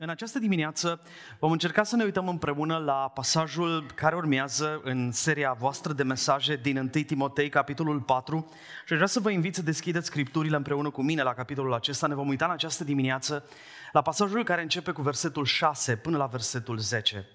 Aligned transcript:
În 0.00 0.08
această 0.08 0.38
dimineață 0.38 1.00
vom 1.38 1.50
încerca 1.50 1.82
să 1.82 1.96
ne 1.96 2.04
uităm 2.04 2.28
împreună 2.28 2.76
la 2.76 3.10
pasajul 3.14 3.86
care 3.94 4.16
urmează 4.16 4.80
în 4.84 5.12
seria 5.12 5.52
voastră 5.52 5.92
de 5.92 6.02
mesaje 6.02 6.56
din 6.56 6.76
1 6.76 6.88
Timotei, 6.88 7.48
capitolul 7.48 8.00
4. 8.00 8.50
Și 8.86 8.92
vreau 8.92 9.06
să 9.06 9.20
vă 9.20 9.30
invit 9.30 9.54
să 9.54 9.62
deschideți 9.62 10.06
scripturile 10.06 10.56
împreună 10.56 10.90
cu 10.90 11.02
mine 11.02 11.22
la 11.22 11.34
capitolul 11.34 11.74
acesta. 11.74 12.06
Ne 12.06 12.14
vom 12.14 12.28
uita 12.28 12.44
în 12.44 12.50
această 12.50 12.84
dimineață 12.84 13.48
la 13.92 14.02
pasajul 14.02 14.44
care 14.44 14.62
începe 14.62 14.90
cu 14.90 15.02
versetul 15.02 15.44
6 15.44 15.96
până 15.96 16.16
la 16.16 16.26
versetul 16.26 16.78
10. 16.78 17.26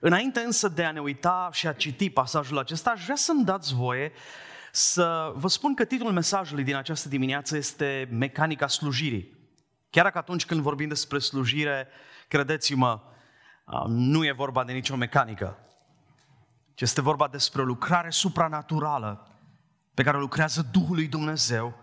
Înainte 0.00 0.40
însă 0.40 0.68
de 0.68 0.84
a 0.84 0.90
ne 0.90 1.00
uita 1.00 1.48
și 1.52 1.66
a 1.66 1.72
citi 1.72 2.10
pasajul 2.10 2.58
acesta, 2.58 2.90
aș 2.90 3.02
vrea 3.04 3.16
să-mi 3.16 3.44
dați 3.44 3.74
voie 3.74 4.12
să 4.70 5.32
vă 5.34 5.48
spun 5.48 5.74
că 5.74 5.84
titlul 5.84 6.12
mesajului 6.12 6.64
din 6.64 6.76
această 6.76 7.08
dimineață 7.08 7.56
este 7.56 8.08
Mecanica 8.10 8.66
slujirii. 8.66 9.41
Chiar 9.92 10.04
dacă 10.04 10.18
atunci 10.18 10.46
când 10.46 10.60
vorbim 10.60 10.88
despre 10.88 11.18
slujire, 11.18 11.88
credeți-mă, 12.28 13.00
nu 13.86 14.24
e 14.24 14.32
vorba 14.32 14.64
de 14.64 14.72
nicio 14.72 14.96
mecanică, 14.96 15.58
ci 16.74 16.80
este 16.80 17.00
vorba 17.00 17.28
despre 17.28 17.60
o 17.60 17.64
lucrare 17.64 18.10
supranaturală 18.10 19.28
pe 19.94 20.02
care 20.02 20.16
o 20.16 20.20
lucrează 20.20 20.68
Duhul 20.70 20.94
lui 20.94 21.06
Dumnezeu 21.06 21.78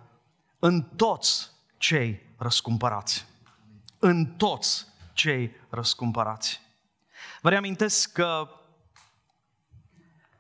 în 0.60 0.82
toți 0.82 1.52
cei 1.78 2.22
răscumpărați. 2.38 3.26
În 4.00 4.26
toți 4.26 4.86
cei 5.14 5.56
răscumpărați. 5.70 6.62
Vă 7.42 7.50
reamintesc 7.50 8.12
că 8.12 8.50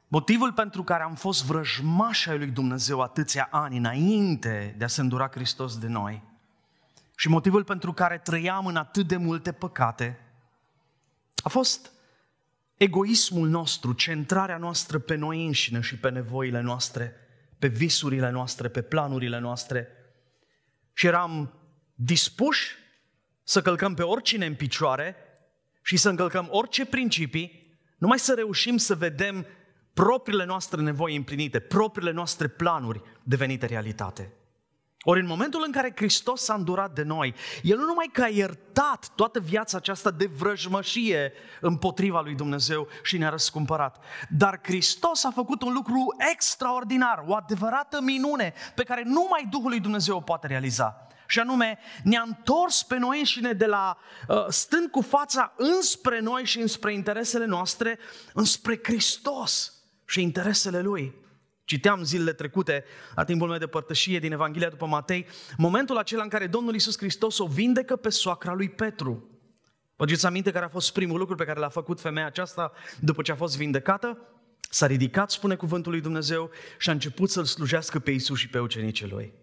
motivul 0.08 0.54
pentru 0.54 0.84
care 0.84 1.04
am 1.04 1.16
fost 1.16 1.44
vrăjmași 1.44 2.30
ai 2.30 2.38
lui 2.38 2.48
Dumnezeu 2.48 3.02
atâția 3.02 3.48
ani 3.52 3.78
înainte 3.78 4.76
de 4.78 4.84
a 4.84 4.88
se 4.88 5.02
îndura 5.02 5.28
Hristos 5.28 5.78
de 5.78 5.88
noi 5.88 6.28
și 7.20 7.30
motivul 7.30 7.64
pentru 7.64 7.94
care 7.94 8.18
trăiam 8.18 8.66
în 8.66 8.76
atât 8.76 9.08
de 9.08 9.18
multe 9.18 9.52
păcate 9.52 10.20
a 11.44 11.50
fost 11.50 11.92
egoismul 12.78 13.48
nostru, 13.48 13.94
centrarea 13.94 14.58
noastră 14.58 15.00
pe 15.00 15.16
noi 15.16 15.46
înșine 15.46 15.82
și 15.82 15.98
pe 15.98 16.10
nevoile 16.10 16.62
noastre, 16.62 17.16
pe 17.58 17.68
visurile 17.68 18.30
noastre, 18.30 18.68
pe 18.68 18.82
planurile 18.82 19.40
noastre. 19.40 19.88
Și 20.94 21.06
eram 21.06 21.54
dispuși 21.96 22.76
să 23.44 23.62
călcăm 23.62 23.94
pe 23.94 24.04
oricine 24.04 24.46
în 24.46 24.56
picioare 24.56 25.16
și 25.82 25.98
să 25.98 26.10
încălcăm 26.10 26.48
orice 26.52 26.86
principii, 26.86 27.78
numai 27.98 28.20
să 28.20 28.34
reușim 28.34 28.78
să 28.78 28.96
vedem 28.96 29.46
propriile 29.94 30.46
noastre 30.46 30.82
nevoi 30.82 31.16
împlinite, 31.16 31.60
propriile 31.60 32.12
noastre 32.12 32.48
planuri 32.48 33.02
devenite 33.24 33.66
realitate. 33.66 34.34
Ori 35.04 35.20
în 35.20 35.26
momentul 35.26 35.64
în 35.66 35.72
care 35.72 35.94
Hristos 35.96 36.44
s-a 36.44 36.54
îndurat 36.54 36.94
de 36.94 37.04
noi, 37.04 37.36
El 37.62 37.78
nu 37.78 37.86
numai 37.86 38.10
că 38.14 38.22
a 38.22 38.28
iertat 38.28 39.12
toată 39.16 39.40
viața 39.40 39.78
aceasta 39.78 40.12
de 40.12 40.26
vrăjmășie 40.26 41.34
împotriva 41.62 42.22
lui 42.22 42.36
Dumnezeu 42.36 42.88
și 43.04 43.18
ne-a 43.18 43.30
răscumpărat, 43.30 44.04
dar 44.30 44.60
Hristos 44.64 45.24
a 45.24 45.32
făcut 45.32 45.62
un 45.62 45.74
lucru 45.74 46.16
extraordinar, 46.32 47.24
o 47.28 47.36
adevărată 47.36 48.02
minune 48.02 48.54
pe 48.76 48.84
care 48.84 49.04
numai 49.06 49.48
Duhul 49.50 49.70
lui 49.70 49.80
Dumnezeu 49.80 50.16
o 50.16 50.22
poate 50.22 50.48
realiza. 50.48 51.08
Și 51.28 51.40
anume, 51.40 51.80
ne-a 52.04 52.24
întors 52.26 52.84
pe 52.84 52.98
noi 52.98 53.24
și 53.24 53.42
ne 53.42 53.54
de 53.54 53.66
la 53.66 53.98
uh, 54.28 54.46
stând 54.48 54.90
cu 54.90 55.02
fața 55.02 55.54
înspre 55.58 56.20
noi 56.20 56.46
și 56.46 56.60
înspre 56.60 56.94
interesele 56.94 57.46
noastre, 57.46 58.00
înspre 58.34 58.80
Hristos 58.84 59.74
și 60.06 60.22
interesele 60.22 60.82
Lui. 60.82 61.28
Citeam 61.70 62.04
zilele 62.04 62.34
trecute, 62.34 62.84
la 63.16 63.24
timpul 63.24 63.48
meu 63.50 63.58
de 63.58 63.68
părtășie 63.68 64.20
din 64.20 64.32
Evanghelia 64.32 64.70
după 64.70 64.86
Matei, 64.86 65.28
momentul 65.58 65.98
acela 65.98 66.24
în 66.24 66.30
care 66.30 66.48
Domnul 66.48 66.74
Iisus 66.74 66.98
Hristos 66.98 67.38
o 67.38 67.46
vindecă 67.46 67.96
pe 67.96 68.10
soacra 68.10 68.54
lui 68.54 68.70
Petru. 68.70 69.30
Vă 69.96 70.04
aduceți 70.04 70.26
aminte 70.26 70.52
care 70.52 70.66
a 70.66 70.70
fost 70.70 70.94
primul 70.94 71.20
lucru 71.20 71.36
pe 71.36 71.44
care 71.44 71.60
l-a 71.60 71.70
făcut 71.70 72.00
femeia 72.00 72.26
aceasta 72.26 72.72
după 73.00 73.22
ce 73.22 73.32
a 73.32 73.36
fost 73.36 73.58
vindecată? 73.58 74.18
S-a 74.70 74.86
ridicat, 74.86 75.32
spune 75.32 75.56
cuvântul 75.56 75.92
lui 75.92 76.02
Dumnezeu, 76.02 76.50
și 76.78 76.90
a 76.90 76.92
început 76.92 77.30
să-L 77.30 77.46
slujească 77.46 78.00
pe 78.00 78.12
Iisus 78.12 78.38
și 78.38 78.50
pe 78.50 78.60
ucenicii 78.60 79.10
Lui. 79.10 79.34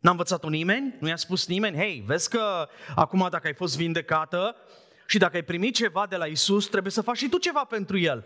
N-a 0.00 0.10
învățat-o 0.10 0.48
nimeni? 0.48 0.94
Nu 1.00 1.08
i-a 1.08 1.16
spus 1.16 1.46
nimeni? 1.46 1.76
Hei, 1.76 2.02
vezi 2.06 2.28
că 2.28 2.68
acum 2.94 3.26
dacă 3.30 3.46
ai 3.46 3.54
fost 3.54 3.76
vindecată 3.76 4.56
și 5.06 5.18
dacă 5.18 5.36
ai 5.36 5.42
primit 5.42 5.74
ceva 5.74 6.06
de 6.08 6.16
la 6.16 6.26
Isus, 6.26 6.66
trebuie 6.66 6.92
să 6.92 7.02
faci 7.02 7.16
și 7.16 7.28
tu 7.28 7.38
ceva 7.38 7.64
pentru 7.64 7.98
El. 7.98 8.24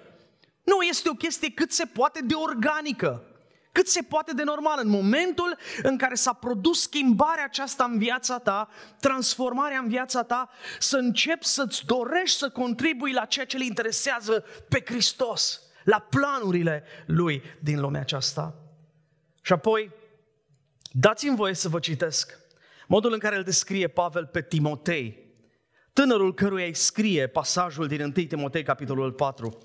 Nu, 0.64 0.82
este 0.82 1.08
o 1.08 1.14
chestie 1.14 1.50
cât 1.50 1.72
se 1.72 1.84
poate 1.84 2.20
de 2.25 2.34
organică, 2.34 3.22
cât 3.72 3.88
se 3.88 4.02
poate 4.02 4.32
de 4.32 4.42
normal. 4.42 4.78
În 4.82 4.88
momentul 4.88 5.56
în 5.82 5.97
care 5.97 6.14
s-a 6.14 6.32
produs 6.32 6.80
schimbarea 6.80 7.44
aceasta 7.44 7.84
în 7.84 7.98
viața 7.98 8.38
ta, 8.38 8.69
transformarea 9.00 9.78
în 9.78 9.88
viața 9.88 10.22
ta, 10.22 10.50
să 10.78 10.97
începi 10.97 11.44
să-ți 11.44 11.84
dorești 11.86 12.38
să 12.38 12.50
contribui 12.50 13.12
la 13.12 13.24
ceea 13.24 13.47
ce 13.47 13.56
le 13.56 13.64
interesează 13.64 14.44
pe 14.69 14.82
Hristos, 14.84 15.60
la 15.84 15.98
planurile 15.98 16.84
Lui 17.06 17.42
din 17.60 17.80
lumea 17.80 18.00
aceasta. 18.00 18.54
Și 19.42 19.53
apoi, 19.53 19.91
dați-mi 20.91 21.36
voie 21.36 21.54
să 21.54 21.69
vă 21.69 21.78
citesc 21.78 22.42
modul 22.86 23.12
în 23.12 23.19
care 23.19 23.36
îl 23.36 23.42
descrie 23.42 23.88
Pavel 23.88 24.26
pe 24.26 24.42
Timotei, 24.42 25.23
tânărul 25.94 26.34
căruia 26.34 26.65
îi 26.65 26.75
scrie 26.75 27.27
pasajul 27.27 27.87
din 27.87 28.00
1 28.00 28.10
Timotei, 28.10 28.62
capitolul 28.62 29.12
4. 29.12 29.59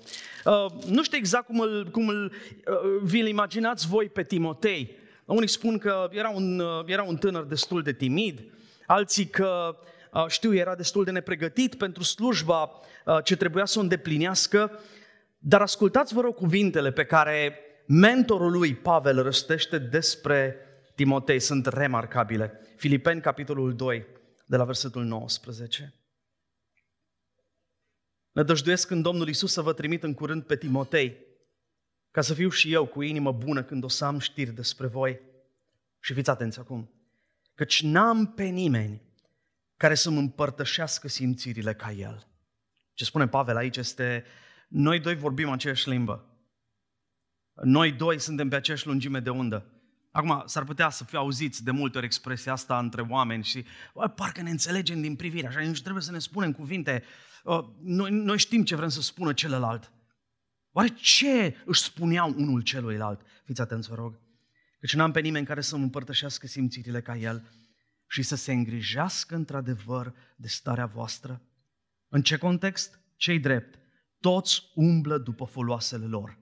Uh, 0.44 0.66
nu 0.86 1.02
știu 1.02 1.18
exact 1.18 1.46
cum 1.46 1.60
îl, 1.60 1.88
cum 1.90 2.08
îl 2.08 2.24
uh, 2.24 3.00
vi-l 3.02 3.26
imaginați 3.26 3.86
voi 3.86 4.08
pe 4.08 4.22
Timotei. 4.22 4.96
Unii 5.24 5.48
spun 5.48 5.78
că 5.78 6.08
era 6.10 6.28
un, 6.28 6.58
uh, 6.58 6.82
era 6.86 7.02
un 7.02 7.16
tânăr 7.16 7.44
destul 7.44 7.82
de 7.82 7.92
timid, 7.92 8.40
alții 8.86 9.26
că, 9.26 9.76
uh, 10.12 10.26
știu, 10.28 10.54
era 10.54 10.74
destul 10.74 11.04
de 11.04 11.10
nepregătit 11.10 11.74
pentru 11.74 12.02
slujba 12.02 12.70
uh, 13.04 13.18
ce 13.24 13.36
trebuia 13.36 13.64
să 13.64 13.78
o 13.78 13.82
îndeplinească, 13.82 14.80
dar 15.38 15.60
ascultați, 15.60 16.14
vă 16.14 16.20
rog, 16.20 16.34
cuvintele 16.34 16.92
pe 16.92 17.04
care 17.04 17.58
mentorul 17.86 18.52
lui, 18.52 18.74
Pavel, 18.74 19.22
răstește 19.22 19.78
despre 19.78 20.56
Timotei, 20.94 21.40
sunt 21.40 21.66
remarcabile. 21.66 22.60
Filipeni, 22.76 23.20
capitolul 23.20 23.74
2, 23.74 24.06
de 24.46 24.56
la 24.56 24.64
versetul 24.64 25.04
19. 25.04 25.99
Nădăjduiesc 28.32 28.90
în 28.90 29.02
Domnul 29.02 29.28
Isus 29.28 29.52
să 29.52 29.62
vă 29.62 29.72
trimit 29.72 30.02
în 30.02 30.14
curând 30.14 30.42
pe 30.42 30.56
Timotei, 30.56 31.16
ca 32.10 32.20
să 32.20 32.34
fiu 32.34 32.48
și 32.48 32.72
eu 32.72 32.86
cu 32.86 33.02
inimă 33.02 33.32
bună 33.32 33.62
când 33.62 33.84
o 33.84 33.88
să 33.88 34.04
am 34.04 34.18
știri 34.18 34.50
despre 34.50 34.86
voi. 34.86 35.20
Și 36.00 36.12
fiți 36.12 36.30
atenți 36.30 36.58
acum, 36.58 36.90
căci 37.54 37.82
n-am 37.82 38.32
pe 38.34 38.44
nimeni 38.44 39.02
care 39.76 39.94
să-mi 39.94 40.18
împărtășească 40.18 41.08
simțirile 41.08 41.74
ca 41.74 41.92
el. 41.92 42.26
Ce 42.94 43.04
spune 43.04 43.28
Pavel 43.28 43.56
aici 43.56 43.76
este, 43.76 44.24
noi 44.68 45.00
doi 45.00 45.14
vorbim 45.14 45.50
aceeași 45.50 45.88
limbă. 45.88 46.24
Noi 47.54 47.92
doi 47.92 48.18
suntem 48.18 48.48
pe 48.48 48.56
aceeași 48.56 48.86
lungime 48.86 49.20
de 49.20 49.30
undă. 49.30 49.79
Acum, 50.10 50.42
s-ar 50.46 50.64
putea 50.64 50.90
să 50.90 51.04
fie 51.04 51.18
auziți 51.18 51.64
de 51.64 51.70
multe 51.70 51.96
ori 51.96 52.06
expresia 52.06 52.52
asta 52.52 52.78
între 52.78 53.00
oameni 53.00 53.44
și 53.44 53.64
bă, 53.94 54.08
parcă 54.08 54.42
ne 54.42 54.50
înțelegem 54.50 55.00
din 55.00 55.16
privire, 55.16 55.46
așa 55.46 55.60
nici 55.60 55.80
trebuie 55.82 56.02
să 56.02 56.12
ne 56.12 56.18
spunem 56.18 56.52
cuvinte. 56.52 57.04
Noi, 57.82 58.10
noi 58.10 58.38
știm 58.38 58.64
ce 58.64 58.76
vrem 58.76 58.88
să 58.88 59.00
spună 59.00 59.32
celălalt. 59.32 59.92
Oare 60.72 60.88
ce 60.88 61.56
își 61.64 61.82
spuneau 61.82 62.34
unul 62.36 62.60
celuilalt? 62.60 63.20
Fiți 63.44 63.60
atenți, 63.60 63.88
vă 63.88 63.94
rog. 63.94 64.20
Căci 64.80 64.94
n-am 64.94 65.12
pe 65.12 65.20
nimeni 65.20 65.46
care 65.46 65.60
să-mi 65.60 65.82
împărtășească 65.82 66.46
simțirile 66.46 67.02
ca 67.02 67.16
el 67.16 67.50
și 68.08 68.22
să 68.22 68.36
se 68.36 68.52
îngrijească 68.52 69.34
într-adevăr 69.34 70.14
de 70.36 70.48
starea 70.48 70.86
voastră. 70.86 71.42
În 72.08 72.22
ce 72.22 72.36
context? 72.36 73.00
Cei 73.16 73.38
drept. 73.38 73.78
Toți 74.20 74.62
umblă 74.74 75.18
după 75.18 75.44
foloasele 75.44 76.06
lor 76.06 76.38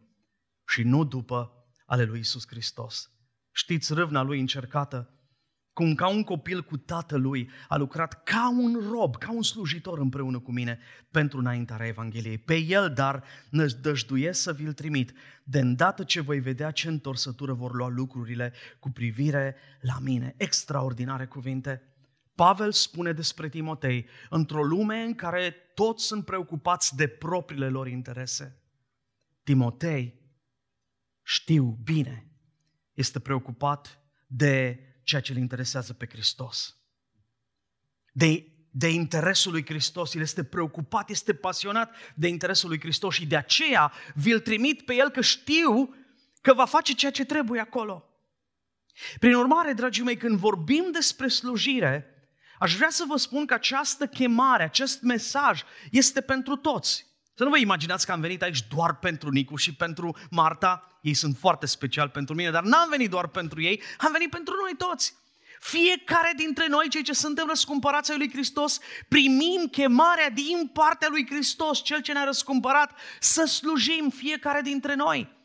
și 0.66 0.82
nu 0.82 1.04
după 1.04 1.52
ale 1.86 2.04
lui 2.04 2.18
Isus 2.18 2.46
Hristos. 2.46 3.10
Știți 3.58 3.94
râvna 3.94 4.22
lui 4.22 4.41
încercată? 4.41 5.10
Cum 5.72 5.94
ca 5.94 6.08
un 6.08 6.22
copil 6.22 6.62
cu 6.62 6.76
tatălui 6.76 7.50
a 7.69 7.76
lucrat 7.76 8.22
ca 8.22 8.50
un 8.50 8.88
rob, 8.91 9.16
ca 9.16 9.32
un 9.32 9.42
slujitor 9.42 9.98
împreună 9.98 10.38
cu 10.38 10.52
mine 10.52 10.78
pentru 11.10 11.38
înaintarea 11.38 11.86
Evangheliei. 11.86 12.38
Pe 12.38 12.54
el, 12.54 12.92
dar, 12.92 13.24
năzdăjduiesc 13.50 14.41
să 14.41 14.53
vi-l 14.53 14.72
trimit, 14.72 15.12
de 15.44 15.59
îndată 15.59 16.04
ce 16.04 16.21
voi 16.21 16.41
vedea 16.41 16.71
ce 16.71 16.88
întorsătură 16.88 17.53
vor 17.53 17.74
lua 17.74 17.88
lucrurile 17.88 18.53
cu 18.78 18.91
privire 18.91 19.56
la 19.80 19.98
mine. 20.00 20.34
Extraordinare 20.36 21.27
cuvinte. 21.27 21.83
Pavel 22.34 22.72
spune 22.72 23.12
despre 23.12 23.48
Timotei, 23.48 24.06
într-o 24.30 24.65
lume 24.65 25.03
în 25.03 25.15
care 25.15 25.54
toți 25.74 26.04
sunt 26.04 26.24
preocupați 26.24 26.97
de 26.97 27.06
propriile 27.06 27.68
lor 27.68 27.88
interese. 27.88 28.62
Timotei, 29.42 30.15
știu 31.22 31.78
bine 31.84 32.28
este 32.98 33.21
preocupat 33.21 34.00
de 34.27 34.80
ceea 35.03 35.21
ce 35.21 35.33
îl 35.33 35.39
interesează 35.39 35.92
pe 35.92 36.06
Hristos. 36.06 36.77
De, 38.12 38.47
de 38.71 38.89
interesul 38.89 39.53
lui 39.53 39.65
Hristos, 39.65 40.15
el 40.15 40.21
este 40.21 40.45
preocupat, 40.45 41.10
este 41.10 41.34
pasionat 41.34 41.95
de 42.15 42.28
interesul 42.28 42.68
lui 42.68 42.80
Hristos 42.80 43.15
și 43.15 43.27
de 43.27 43.36
aceea 43.36 43.92
vi-l 44.15 44.41
trimit 44.41 44.84
pe 44.84 44.95
el 44.95 45.10
că 45.10 45.21
știu 45.21 45.95
că 46.41 46.54
va 46.54 46.65
face 46.65 46.92
ceea 46.92 47.10
ce 47.10 47.24
trebuie 47.24 47.60
acolo. 47.60 48.04
Prin 49.18 49.34
urmare, 49.34 49.72
dragii 49.72 50.04
mei, 50.04 50.16
când 50.16 50.39
vorbim 50.39 50.91
despre 50.92 51.28
slujire, 51.28 52.06
aș 52.59 52.77
vrea 52.77 52.91
să 52.91 53.04
vă 53.09 53.16
spun 53.16 53.47
că 53.47 53.54
această 53.54 54.06
chemare, 54.06 54.62
acest 54.62 55.03
mesaj 55.03 55.62
este 55.91 56.21
pentru 56.21 56.56
toți. 56.56 57.06
Să 57.38 57.44
nu 57.44 57.50
vă 57.50 57.58
imaginați 57.58 58.06
că 58.06 58.12
am 58.12 58.20
venit 58.20 58.42
aici 58.42 58.66
doar 58.74 58.94
pentru 58.94 59.30
Nicu 59.30 59.56
și 59.56 59.74
pentru 59.74 60.16
Marta. 60.30 60.98
Ei 61.00 61.14
sunt 61.14 61.36
foarte 61.36 61.66
special 61.66 62.08
pentru 62.08 62.34
mine, 62.34 62.50
dar 62.50 62.62
n-am 62.62 62.88
venit 62.88 63.10
doar 63.10 63.26
pentru 63.26 63.62
ei, 63.62 63.82
am 63.98 64.12
venit 64.12 64.30
pentru 64.30 64.54
noi 64.62 64.72
toți. 64.78 65.14
Fiecare 65.60 66.32
dintre 66.36 66.66
noi, 66.68 66.88
cei 66.88 67.02
ce 67.02 67.12
suntem 67.12 67.46
răscumpărați 67.48 68.10
ai 68.10 68.16
lui 68.16 68.30
Hristos, 68.30 68.78
primim 69.08 69.68
chemarea 69.70 70.30
din 70.30 70.70
partea 70.72 71.08
lui 71.10 71.26
Hristos, 71.26 71.82
Cel 71.82 72.00
ce 72.00 72.12
ne-a 72.12 72.24
răscumpărat, 72.24 72.98
să 73.20 73.44
slujim 73.44 74.12
fiecare 74.16 74.60
dintre 74.60 74.94
noi. 74.94 75.37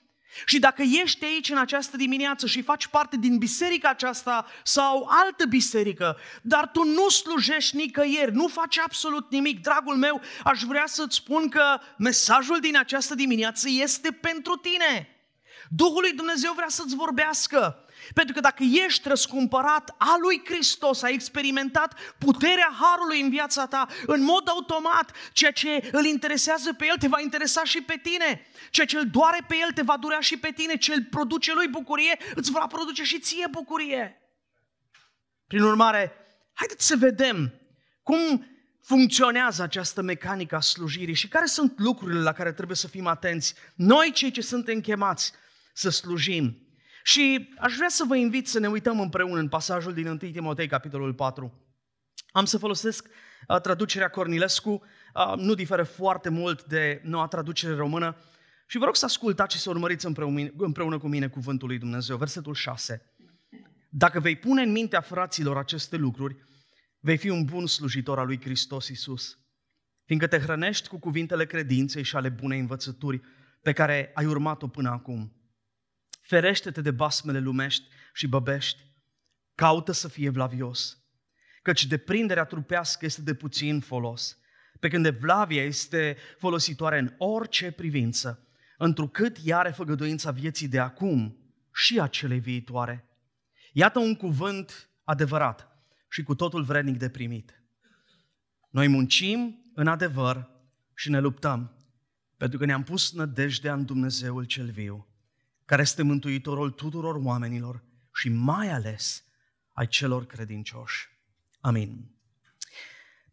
Și 0.45 0.59
dacă 0.59 0.81
ești 0.81 1.25
aici 1.25 1.49
în 1.49 1.57
această 1.57 1.97
dimineață 1.97 2.47
și 2.47 2.61
faci 2.61 2.87
parte 2.87 3.17
din 3.17 3.37
biserica 3.37 3.89
aceasta 3.89 4.45
sau 4.63 5.07
altă 5.09 5.45
biserică, 5.45 6.17
dar 6.41 6.69
tu 6.73 6.83
nu 6.83 7.09
slujești 7.09 7.75
nicăieri, 7.75 8.33
nu 8.33 8.47
faci 8.47 8.77
absolut 8.77 9.31
nimic, 9.31 9.61
dragul 9.61 9.95
meu, 9.95 10.21
aș 10.43 10.61
vrea 10.61 10.85
să-ți 10.85 11.15
spun 11.15 11.49
că 11.49 11.79
mesajul 11.97 12.59
din 12.59 12.77
această 12.77 13.15
dimineață 13.15 13.67
este 13.69 14.11
pentru 14.11 14.55
tine. 14.55 15.07
Duhul 15.69 16.01
lui 16.01 16.13
Dumnezeu 16.13 16.53
vrea 16.53 16.69
să-ți 16.69 16.95
vorbească. 16.95 17.82
Pentru 18.13 18.33
că 18.33 18.39
dacă 18.39 18.63
ești 18.85 19.07
răscumpărat 19.07 19.95
a 19.97 20.15
lui 20.21 20.41
Hristos, 20.45 21.01
ai 21.01 21.13
experimentat 21.13 22.15
puterea 22.17 22.75
Harului 22.79 23.21
în 23.21 23.29
viața 23.29 23.65
ta, 23.65 23.87
în 24.05 24.23
mod 24.23 24.47
automat, 24.49 25.11
ceea 25.31 25.51
ce 25.51 25.89
îl 25.91 26.05
interesează 26.05 26.73
pe 26.73 26.85
El 26.85 26.97
te 26.97 27.07
va 27.07 27.19
interesa 27.21 27.63
și 27.63 27.81
pe 27.81 27.99
tine. 28.03 28.47
Ceea 28.71 28.85
ce 28.85 28.97
îl 28.97 29.09
doare 29.09 29.45
pe 29.47 29.55
El 29.61 29.71
te 29.71 29.81
va 29.81 29.97
durea 29.97 30.19
și 30.19 30.37
pe 30.37 30.51
tine. 30.55 30.77
Ce 30.77 30.93
îl 30.93 31.03
produce 31.03 31.53
lui 31.53 31.67
bucurie, 31.67 32.17
îți 32.35 32.51
va 32.51 32.67
produce 32.67 33.03
și 33.03 33.19
ție 33.19 33.47
bucurie. 33.51 34.17
Prin 35.47 35.61
urmare, 35.61 36.11
haideți 36.53 36.87
să 36.87 36.95
vedem 36.95 37.53
cum 38.03 38.47
funcționează 38.81 39.63
această 39.63 40.01
mecanică 40.01 40.55
a 40.55 40.59
slujirii 40.59 41.13
și 41.13 41.27
care 41.27 41.45
sunt 41.45 41.79
lucrurile 41.79 42.19
la 42.19 42.33
care 42.33 42.53
trebuie 42.53 42.77
să 42.77 42.87
fim 42.87 43.07
atenți. 43.07 43.53
Noi, 43.75 44.11
cei 44.11 44.31
ce 44.31 44.41
suntem 44.41 44.81
chemați 44.81 45.31
să 45.73 45.89
slujim, 45.89 46.62
și 47.03 47.53
aș 47.57 47.75
vrea 47.75 47.89
să 47.89 48.03
vă 48.07 48.15
invit 48.15 48.47
să 48.47 48.59
ne 48.59 48.67
uităm 48.67 48.99
împreună 48.99 49.39
în 49.39 49.47
pasajul 49.47 49.93
din 49.93 50.07
1 50.07 50.17
Timotei, 50.17 50.67
capitolul 50.67 51.13
4. 51.13 51.53
Am 52.31 52.45
să 52.45 52.57
folosesc 52.57 53.07
uh, 53.47 53.61
traducerea 53.61 54.09
Cornilescu, 54.09 54.69
uh, 55.13 55.33
nu 55.37 55.53
diferă 55.53 55.83
foarte 55.83 56.29
mult 56.29 56.63
de 56.63 57.01
noua 57.03 57.27
traducere 57.27 57.75
română, 57.75 58.17
și 58.67 58.77
vă 58.77 58.85
rog 58.85 58.95
să 58.95 59.05
ascultați 59.05 59.55
și 59.55 59.61
să 59.61 59.69
urmăriți 59.69 60.05
împreună, 60.05 60.49
împreună 60.57 60.97
cu 60.97 61.07
mine 61.07 61.27
cuvântul 61.27 61.67
lui 61.67 61.77
Dumnezeu. 61.77 62.17
Versetul 62.17 62.53
6. 62.53 63.01
Dacă 63.89 64.19
vei 64.19 64.35
pune 64.35 64.61
în 64.61 64.71
mintea 64.71 65.01
fraților 65.01 65.57
aceste 65.57 65.97
lucruri, 65.97 66.35
vei 66.99 67.17
fi 67.17 67.29
un 67.29 67.45
bun 67.45 67.67
slujitor 67.67 68.19
al 68.19 68.25
lui 68.25 68.41
Hristos 68.41 68.87
Isus, 68.87 69.37
fiindcă 70.05 70.27
te 70.27 70.39
hrănești 70.39 70.87
cu 70.87 70.99
cuvintele 70.99 71.45
credinței 71.45 72.03
și 72.03 72.15
ale 72.15 72.29
bunei 72.29 72.59
învățături 72.59 73.21
pe 73.61 73.73
care 73.73 74.11
ai 74.13 74.25
urmat-o 74.25 74.67
până 74.67 74.89
acum. 74.89 75.42
Ferește-te 76.23 76.81
de 76.81 76.91
basmele 76.91 77.39
lumești 77.39 77.87
și 78.13 78.27
băbești. 78.27 78.81
Caută 79.55 79.91
să 79.91 80.07
fie 80.07 80.29
vlavios, 80.29 80.97
căci 81.61 81.85
deprinderea 81.85 82.45
trupească 82.45 83.05
este 83.05 83.21
de 83.21 83.33
puțin 83.33 83.79
folos, 83.79 84.37
pe 84.79 84.87
când 84.87 85.05
evlavia 85.05 85.63
este 85.63 86.17
folositoare 86.37 86.97
în 86.97 87.13
orice 87.17 87.71
privință, 87.71 88.47
întrucât 88.77 89.37
ea 89.43 89.57
are 89.57 89.71
făgăduința 89.71 90.31
vieții 90.31 90.67
de 90.67 90.79
acum 90.79 91.37
și 91.73 91.99
a 91.99 92.07
celei 92.07 92.39
viitoare. 92.39 93.07
Iată 93.73 93.99
un 93.99 94.15
cuvânt 94.15 94.89
adevărat 95.03 95.67
și 96.09 96.23
cu 96.23 96.35
totul 96.35 96.63
vrednic 96.63 96.97
de 96.97 97.09
primit. 97.09 97.63
Noi 98.69 98.87
muncim 98.87 99.71
în 99.73 99.87
adevăr 99.87 100.49
și 100.95 101.09
ne 101.09 101.19
luptăm, 101.19 101.77
pentru 102.37 102.57
că 102.57 102.65
ne-am 102.65 102.83
pus 102.83 103.13
nădejdea 103.13 103.73
în 103.73 103.85
Dumnezeul 103.85 104.43
cel 104.43 104.71
viu 104.71 105.12
care 105.65 105.81
este 105.81 106.03
mântuitorul 106.03 106.71
tuturor 106.71 107.15
oamenilor 107.15 107.83
și 108.13 108.29
mai 108.29 108.69
ales 108.69 109.23
ai 109.71 109.87
celor 109.87 110.25
credincioși. 110.25 111.09
Amin. 111.61 112.13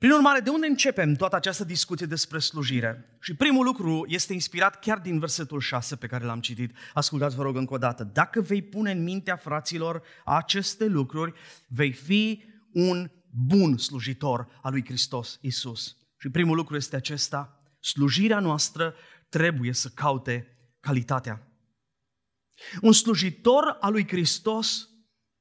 Prin 0.00 0.12
urmare, 0.12 0.40
de 0.40 0.50
unde 0.50 0.66
începem 0.66 1.14
toată 1.14 1.36
această 1.36 1.64
discuție 1.64 2.06
despre 2.06 2.38
slujire? 2.38 3.18
Și 3.20 3.34
primul 3.34 3.64
lucru 3.64 4.04
este 4.08 4.32
inspirat 4.32 4.78
chiar 4.78 4.98
din 4.98 5.18
versetul 5.18 5.60
6 5.60 5.96
pe 5.96 6.06
care 6.06 6.24
l-am 6.24 6.40
citit. 6.40 6.76
Ascultați, 6.94 7.36
vă 7.36 7.42
rog, 7.42 7.56
încă 7.56 7.74
o 7.74 7.78
dată. 7.78 8.04
Dacă 8.04 8.40
vei 8.40 8.62
pune 8.62 8.90
în 8.90 9.02
mintea 9.02 9.36
fraților 9.36 10.02
aceste 10.24 10.86
lucruri, 10.86 11.32
vei 11.68 11.92
fi 11.92 12.44
un 12.72 13.10
bun 13.30 13.78
slujitor 13.78 14.48
al 14.62 14.72
lui 14.72 14.84
Hristos 14.84 15.38
Isus. 15.40 15.96
Și 16.18 16.28
primul 16.28 16.56
lucru 16.56 16.76
este 16.76 16.96
acesta. 16.96 17.62
Slujirea 17.80 18.40
noastră 18.40 18.94
trebuie 19.28 19.72
să 19.72 19.88
caute 19.88 20.58
calitatea. 20.80 21.49
Un 22.82 22.92
slujitor 22.92 23.76
al 23.80 23.92
lui 23.92 24.08
Hristos 24.08 24.88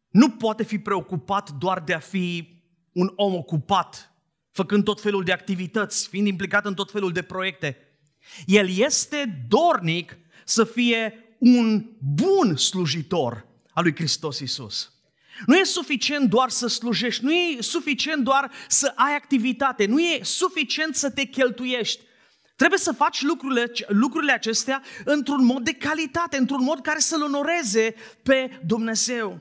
nu 0.10 0.30
poate 0.30 0.63
fi 0.63 0.80
preocupat 0.80 1.51
doar 1.51 1.80
de 1.80 1.94
a 1.94 2.00
fi 2.00 2.57
un 2.92 3.12
om 3.16 3.33
ocupat, 3.33 4.13
făcând 4.51 4.83
tot 4.83 5.01
felul 5.01 5.24
de 5.24 5.31
activități, 5.31 6.07
fiind 6.07 6.27
implicat 6.27 6.66
în 6.66 6.74
tot 6.74 6.92
felul 6.92 7.12
de 7.12 7.21
proiecte. 7.21 7.77
El 8.45 8.69
este 8.77 9.45
dornic 9.48 10.18
să 10.45 10.63
fie 10.63 11.13
un 11.39 11.86
bun 12.00 12.56
slujitor 12.56 13.48
al 13.74 13.83
lui 13.83 13.95
Hristos 13.95 14.39
Isus. 14.39 14.94
Nu 15.45 15.57
e 15.57 15.63
suficient 15.63 16.30
doar 16.30 16.50
să 16.50 16.68
slujești, 16.68 17.24
nu 17.24 17.33
e 17.33 17.62
suficient 17.62 18.24
doar 18.24 18.51
să 18.68 18.94
ai 18.95 19.16
activitate, 19.16 19.86
nu 19.86 20.00
e 20.00 20.24
suficient 20.24 20.95
să 20.95 21.10
te 21.10 21.24
cheltuiești. 21.24 22.04
Trebuie 22.60 22.80
să 22.80 22.92
faci 22.92 23.22
lucrurile, 23.22 23.72
lucrurile 23.88 24.32
acestea 24.32 24.82
într-un 25.06 25.46
mod 25.46 25.64
de 25.64 25.72
calitate, 25.72 26.38
într-un 26.38 26.64
mod 26.64 26.82
care 26.82 27.00
să-L 27.00 27.22
onoreze 27.22 27.96
pe 28.24 28.60
Dumnezeu. 28.66 29.40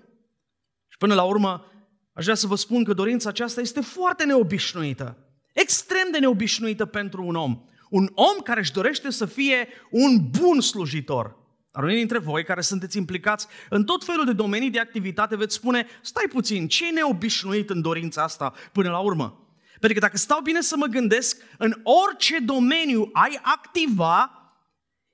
Și 0.88 0.98
până 0.98 1.14
la 1.14 1.22
urmă, 1.22 1.72
aș 2.12 2.22
vrea 2.22 2.34
să 2.34 2.46
vă 2.46 2.54
spun 2.54 2.84
că 2.84 2.92
dorința 2.92 3.28
aceasta 3.28 3.60
este 3.60 3.80
foarte 3.80 4.24
neobișnuită. 4.24 5.16
Extrem 5.52 6.08
de 6.12 6.18
neobișnuită 6.18 6.86
pentru 6.86 7.24
un 7.24 7.34
om. 7.34 7.64
Un 7.90 8.10
om 8.14 8.36
care 8.44 8.60
își 8.60 8.72
dorește 8.72 9.10
să 9.10 9.26
fie 9.26 9.68
un 9.90 10.28
bun 10.40 10.60
slujitor. 10.60 11.36
Dar 11.72 11.82
unii 11.82 11.96
dintre 11.96 12.18
voi 12.18 12.44
care 12.44 12.60
sunteți 12.60 12.96
implicați 12.96 13.46
în 13.68 13.84
tot 13.84 14.04
felul 14.04 14.24
de 14.24 14.32
domenii 14.32 14.70
de 14.70 14.80
activitate 14.80 15.36
veți 15.36 15.54
spune, 15.54 15.86
stai 16.02 16.26
puțin, 16.28 16.68
ce 16.68 16.86
e 16.86 16.90
neobișnuit 16.90 17.70
în 17.70 17.80
dorința 17.80 18.22
asta 18.22 18.52
până 18.72 18.90
la 18.90 18.98
urmă? 18.98 19.47
Pentru 19.80 19.98
că 19.98 20.06
dacă 20.06 20.16
stau 20.16 20.40
bine 20.40 20.60
să 20.60 20.76
mă 20.76 20.86
gândesc, 20.86 21.42
în 21.58 21.80
orice 21.82 22.38
domeniu 22.38 23.10
ai 23.12 23.38
activa, 23.42 24.32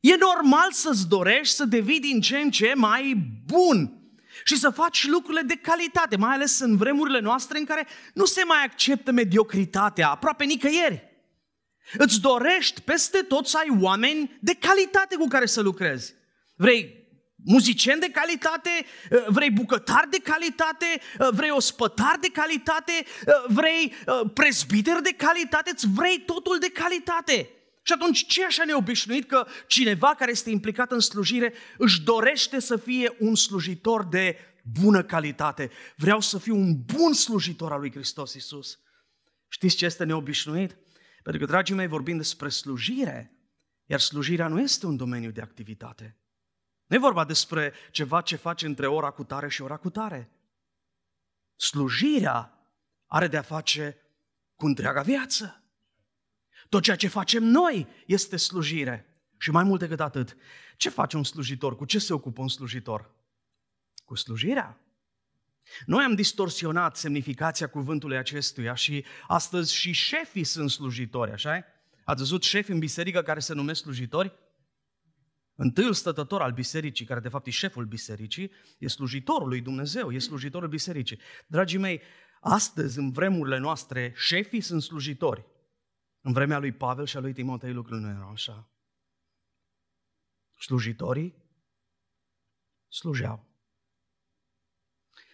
e 0.00 0.16
normal 0.16 0.72
să-ți 0.72 1.08
dorești 1.08 1.54
să 1.54 1.64
devii 1.64 2.00
din 2.00 2.20
ce 2.20 2.36
în 2.36 2.50
ce 2.50 2.72
mai 2.76 3.16
bun 3.46 3.98
și 4.44 4.56
să 4.56 4.70
faci 4.70 5.06
lucrurile 5.06 5.42
de 5.42 5.54
calitate, 5.54 6.16
mai 6.16 6.34
ales 6.34 6.58
în 6.58 6.76
vremurile 6.76 7.20
noastre 7.20 7.58
în 7.58 7.64
care 7.64 7.86
nu 8.14 8.24
se 8.24 8.44
mai 8.44 8.64
acceptă 8.64 9.12
mediocritatea 9.12 10.10
aproape 10.10 10.44
nicăieri. 10.44 11.12
Îți 11.98 12.20
dorești 12.20 12.80
peste 12.80 13.18
tot 13.18 13.46
să 13.46 13.58
ai 13.58 13.78
oameni 13.80 14.38
de 14.40 14.54
calitate 14.54 15.16
cu 15.16 15.26
care 15.26 15.46
să 15.46 15.60
lucrezi. 15.60 16.14
Vrei 16.56 17.03
muzicieni 17.44 18.00
de 18.00 18.10
calitate, 18.10 18.70
uh, 19.10 19.24
vrei 19.28 19.50
bucătar 19.50 20.06
de 20.10 20.18
calitate, 20.22 20.86
uh, 21.18 21.28
vrei 21.30 21.50
ospătar 21.50 22.18
de 22.20 22.28
calitate, 22.32 22.92
uh, 23.26 23.34
vrei 23.48 23.92
prezbiter 24.34 25.00
de 25.00 25.14
calitate, 25.16 25.70
îți 25.72 25.88
vrei 25.88 26.18
totul 26.18 26.58
de 26.58 26.70
calitate. 26.70 27.48
Și 27.82 27.92
atunci 27.92 28.26
ce 28.26 28.44
așa 28.44 28.64
neobișnuit 28.64 29.28
că 29.28 29.46
cineva 29.66 30.14
care 30.14 30.30
este 30.30 30.50
implicat 30.50 30.92
în 30.92 31.00
slujire 31.00 31.54
își 31.78 32.02
dorește 32.02 32.60
să 32.60 32.76
fie 32.76 33.16
un 33.18 33.34
slujitor 33.34 34.04
de 34.04 34.36
bună 34.80 35.02
calitate. 35.02 35.70
Vreau 35.96 36.20
să 36.20 36.38
fiu 36.38 36.56
un 36.56 36.82
bun 36.84 37.12
slujitor 37.12 37.72
al 37.72 37.80
lui 37.80 37.90
Hristos 37.92 38.34
Isus. 38.34 38.78
Știți 39.48 39.76
ce 39.76 39.84
este 39.84 40.04
neobișnuit? 40.04 40.76
Pentru 41.22 41.44
că, 41.44 41.52
dragii 41.52 41.74
mei, 41.74 41.86
vorbim 41.86 42.16
despre 42.16 42.48
slujire, 42.48 43.38
iar 43.86 44.00
slujirea 44.00 44.48
nu 44.48 44.60
este 44.60 44.86
un 44.86 44.96
domeniu 44.96 45.30
de 45.30 45.40
activitate. 45.40 46.18
Nu 46.86 46.96
e 46.96 46.98
vorba 46.98 47.24
despre 47.24 47.72
ceva 47.90 48.20
ce 48.20 48.36
faci 48.36 48.62
între 48.62 48.86
ora 48.86 49.10
cu 49.10 49.24
tare 49.24 49.48
și 49.48 49.62
ora 49.62 49.76
cu 49.76 49.90
tare. 49.90 50.30
Slujirea 51.56 52.68
are 53.06 53.28
de 53.28 53.36
a 53.36 53.42
face 53.42 53.96
cu 54.54 54.66
întreaga 54.66 55.02
viață. 55.02 55.62
Tot 56.68 56.82
ceea 56.82 56.96
ce 56.96 57.08
facem 57.08 57.42
noi 57.42 57.88
este 58.06 58.36
slujire. 58.36 59.08
Și 59.38 59.50
mai 59.50 59.64
mult 59.64 59.80
decât 59.80 60.00
atât, 60.00 60.36
ce 60.76 60.88
face 60.88 61.16
un 61.16 61.24
slujitor? 61.24 61.76
Cu 61.76 61.84
ce 61.84 61.98
se 61.98 62.12
ocupă 62.12 62.40
un 62.40 62.48
slujitor? 62.48 63.14
Cu 64.04 64.14
slujirea. 64.14 64.78
Noi 65.86 66.04
am 66.04 66.14
distorsionat 66.14 66.96
semnificația 66.96 67.68
cuvântului 67.68 68.16
acestuia 68.16 68.74
și 68.74 69.04
astăzi 69.26 69.74
și 69.74 69.92
șefii 69.92 70.44
sunt 70.44 70.70
slujitori, 70.70 71.32
așa 71.32 71.64
Ați 72.04 72.18
văzut 72.18 72.42
șefi 72.42 72.70
în 72.70 72.78
biserică 72.78 73.22
care 73.22 73.40
se 73.40 73.54
numesc 73.54 73.80
slujitori? 73.80 74.32
Întâiul 75.54 75.92
stătător 75.92 76.42
al 76.42 76.52
bisericii, 76.52 77.06
care 77.06 77.20
de 77.20 77.28
fapt 77.28 77.46
e 77.46 77.50
șeful 77.50 77.84
bisericii, 77.84 78.50
e 78.78 78.88
slujitorul 78.88 79.48
lui 79.48 79.60
Dumnezeu, 79.60 80.12
e 80.12 80.18
slujitorul 80.18 80.68
bisericii. 80.68 81.18
Dragii 81.46 81.78
mei, 81.78 82.00
Astăzi, 82.46 82.98
în 82.98 83.10
vremurile 83.10 83.58
noastre, 83.58 84.12
șefii 84.16 84.60
sunt 84.60 84.82
slujitori. 84.82 85.46
În 86.20 86.32
vremea 86.32 86.58
lui 86.58 86.72
Pavel 86.72 87.06
și 87.06 87.16
a 87.16 87.20
lui 87.20 87.32
Timotei 87.32 87.72
lucrurile 87.72 88.06
nu 88.06 88.12
erau 88.12 88.30
așa. 88.30 88.70
Slujitorii 90.58 91.34
slujeau. 92.88 93.46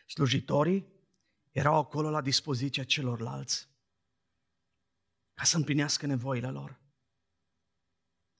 Slujitorii 0.07 0.87
erau 1.51 1.79
acolo 1.79 2.11
la 2.11 2.21
dispoziția 2.21 2.85
celorlalți 2.85 3.69
ca 5.35 5.45
să 5.45 5.57
împlinească 5.57 6.07
nevoile 6.07 6.51
lor. 6.51 6.80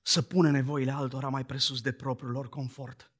Să 0.01 0.21
pună 0.21 0.49
nevoile 0.49 0.91
altora 0.91 1.29
mai 1.29 1.45
presus 1.45 1.81
de 1.81 1.91
propriul 1.91 2.31
lor 2.31 2.49
confort. 2.49 3.11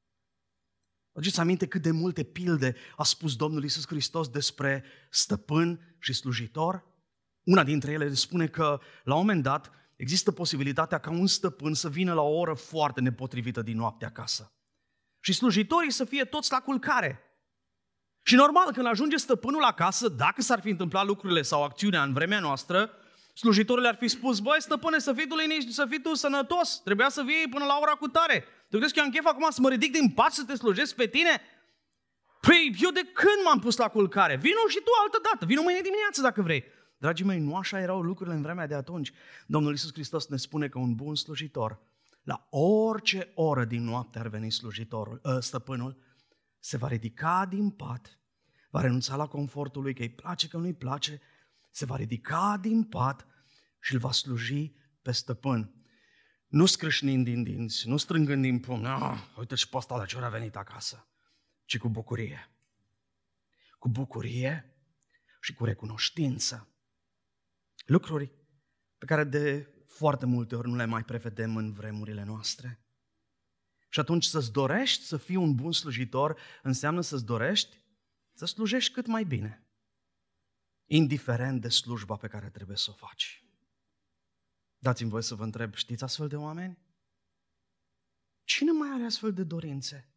Aduceți 1.14 1.40
aminte 1.40 1.68
cât 1.68 1.82
de 1.82 1.92
multe 1.92 2.24
pilde 2.24 2.76
a 2.96 3.04
spus 3.04 3.36
Domnul 3.36 3.64
Isus 3.64 3.88
Hristos 3.88 4.30
despre 4.30 4.84
stăpân 5.10 5.96
și 6.00 6.14
slujitor? 6.14 6.86
Una 7.44 7.64
dintre 7.64 7.92
ele 7.92 8.14
spune 8.14 8.48
că, 8.48 8.80
la 9.04 9.14
un 9.14 9.20
moment 9.20 9.44
dat, 9.44 9.72
există 9.96 10.32
posibilitatea 10.32 10.98
ca 10.98 11.10
un 11.10 11.28
stăpân 11.28 11.74
să 11.74 11.90
vină 11.90 12.14
la 12.14 12.22
o 12.22 12.38
oră 12.38 12.54
foarte 12.54 13.02
nepotrivită 13.02 13.62
din 13.62 13.78
noapte 13.78 14.06
acasă. 14.06 14.54
Și 15.20 15.34
slujitorii 15.34 15.92
să 15.92 16.04
fie 16.04 16.26
toți 16.26 16.52
la 16.52 16.60
culcare. 16.60 17.20
Și 18.24 18.36
normal, 18.36 18.72
când 18.72 18.86
ajunge 18.86 19.18
stăpânul 19.18 19.64
acasă, 19.64 20.10
dacă 20.10 20.42
s-ar 20.42 20.60
fi 20.62 20.70
întâmplat 20.70 21.06
lucrurile 21.06 21.42
sau 21.42 21.64
acțiunea 21.64 22.04
în 22.04 22.14
vremea 22.14 22.40
noastră, 22.40 22.92
slujitorile 23.34 23.88
ar 23.88 23.96
fi 23.96 24.08
spus, 24.08 24.40
băi, 24.40 24.62
stăpâne, 24.62 25.00
să 25.00 25.14
fii 25.14 25.28
tu 25.28 25.36
liniștit, 25.36 25.74
să 25.74 25.86
fii 25.90 26.02
tu 26.02 26.14
sănătos, 26.14 26.82
trebuia 26.84 27.10
să 27.10 27.22
vii 27.22 27.48
până 27.50 27.66
la 27.66 27.78
ora 27.82 27.92
cu 27.92 28.08
tare. 28.08 28.46
Tu 28.70 28.78
crezi 28.78 28.94
că 28.94 29.00
eu 29.00 29.06
am 29.06 29.12
chef 29.12 29.26
acum 29.26 29.50
să 29.50 29.62
mă 29.62 29.70
ridic 29.70 29.92
din 29.92 30.10
pat 30.10 30.32
să 30.32 30.44
te 30.44 30.56
slujesc 30.56 30.96
pe 30.96 31.08
tine? 31.08 31.42
Păi, 32.42 32.76
eu 32.80 32.92
de 32.92 33.02
când 33.14 33.40
m-am 33.46 33.60
pus 33.60 33.78
la 33.78 33.88
culcare? 33.88 34.36
Vino 34.36 34.68
și 34.68 34.78
tu 34.78 34.90
altă 35.04 35.20
dată, 35.32 35.46
vino 35.46 35.62
mâine 35.62 35.82
dimineață 35.82 36.22
dacă 36.22 36.42
vrei. 36.42 36.64
Dragii 36.98 37.26
mei, 37.26 37.40
nu 37.40 37.56
așa 37.56 37.80
erau 37.80 38.02
lucrurile 38.02 38.36
în 38.36 38.42
vremea 38.42 38.68
de 38.68 38.76
atunci. 38.76 39.12
Domnul 39.46 39.72
Iisus 39.72 39.94
Hristos 39.94 40.28
ne 40.28 40.38
spune 40.38 40.68
că 40.68 40.80
un 40.80 40.96
bun 40.96 41.16
slujitor, 41.16 41.80
la 42.24 42.48
orice 42.50 43.32
oră 43.36 43.66
din 43.66 43.84
noapte 43.84 44.20
ar 44.20 44.28
veni 44.28 44.52
slujitorul, 44.52 45.22
ă, 45.26 45.40
stăpânul, 45.40 45.98
se 46.60 46.78
va 46.78 46.88
ridica 46.88 47.46
din 47.50 47.70
pat, 47.70 48.20
va 48.70 48.82
renunța 48.82 49.16
la 49.16 49.28
confortul 49.28 49.82
lui, 49.82 49.94
că 49.94 50.02
îi 50.02 50.10
place, 50.10 50.48
că 50.48 50.58
nu-i 50.58 50.74
place, 50.74 51.22
se 51.72 51.86
va 51.86 51.96
ridica 51.96 52.58
din 52.62 52.84
pat 52.84 53.28
și 53.80 53.94
îl 53.94 54.00
va 54.00 54.12
sluji 54.12 54.76
pe 55.02 55.12
stăpân. 55.12 55.76
Nu 56.48 56.66
scrâșnind 56.66 57.26
din 57.26 57.44
dinți, 57.44 57.88
nu 57.88 57.98
strângând 57.98 58.42
din 58.42 58.60
pumn, 58.60 58.86
ah, 58.86 59.20
uite 59.38 59.56
și 59.56 59.70
pe 59.70 59.78
ăsta 59.78 59.96
la 59.96 60.06
ce 60.06 60.16
ori 60.16 60.26
a 60.26 60.30
venit 60.30 60.56
acasă, 60.56 61.08
ci 61.66 61.78
cu 61.78 61.90
bucurie. 61.90 62.50
Cu 63.80 63.90
bucurie 63.90 64.76
și 65.42 65.54
cu 65.54 65.66
recunoștință. 65.66 66.68
Lucruri 67.86 68.32
pe 68.98 69.06
care 69.06 69.24
de 69.24 69.74
foarte 69.86 70.26
multe 70.26 70.56
ori 70.56 70.70
nu 70.70 70.76
le 70.76 70.86
mai 70.86 71.04
prevedem 71.04 71.56
în 71.56 71.74
vremurile 71.74 72.24
noastre. 72.24 72.86
Și 73.90 74.00
atunci 74.00 74.24
să-ți 74.24 74.52
dorești 74.52 75.04
să 75.04 75.18
fii 75.18 75.36
un 75.36 75.56
bun 75.56 75.72
slujitor 75.72 76.40
înseamnă 76.64 77.02
să-ți 77.02 77.26
dorești 77.26 77.82
să 78.34 78.46
slujești 78.46 78.94
cât 78.94 79.08
mai 79.08 79.24
bine, 79.24 79.66
indiferent 80.94 81.62
de 81.62 81.70
slujba 81.70 82.16
pe 82.16 82.28
care 82.28 82.50
trebuie 82.50 82.78
să 82.78 82.90
o 82.90 82.94
faci. 82.94 83.44
Dați-mi 84.78 85.10
voi 85.10 85.24
să 85.24 85.36
vă 85.36 85.44
întreb, 85.44 85.74
știți 85.74 86.04
astfel 86.04 86.28
de 86.28 86.36
oameni? 86.36 86.78
Cine 88.44 88.72
mai 88.72 88.90
are 88.94 89.04
astfel 89.04 89.34
de 89.34 89.44
dorințe? 89.44 90.14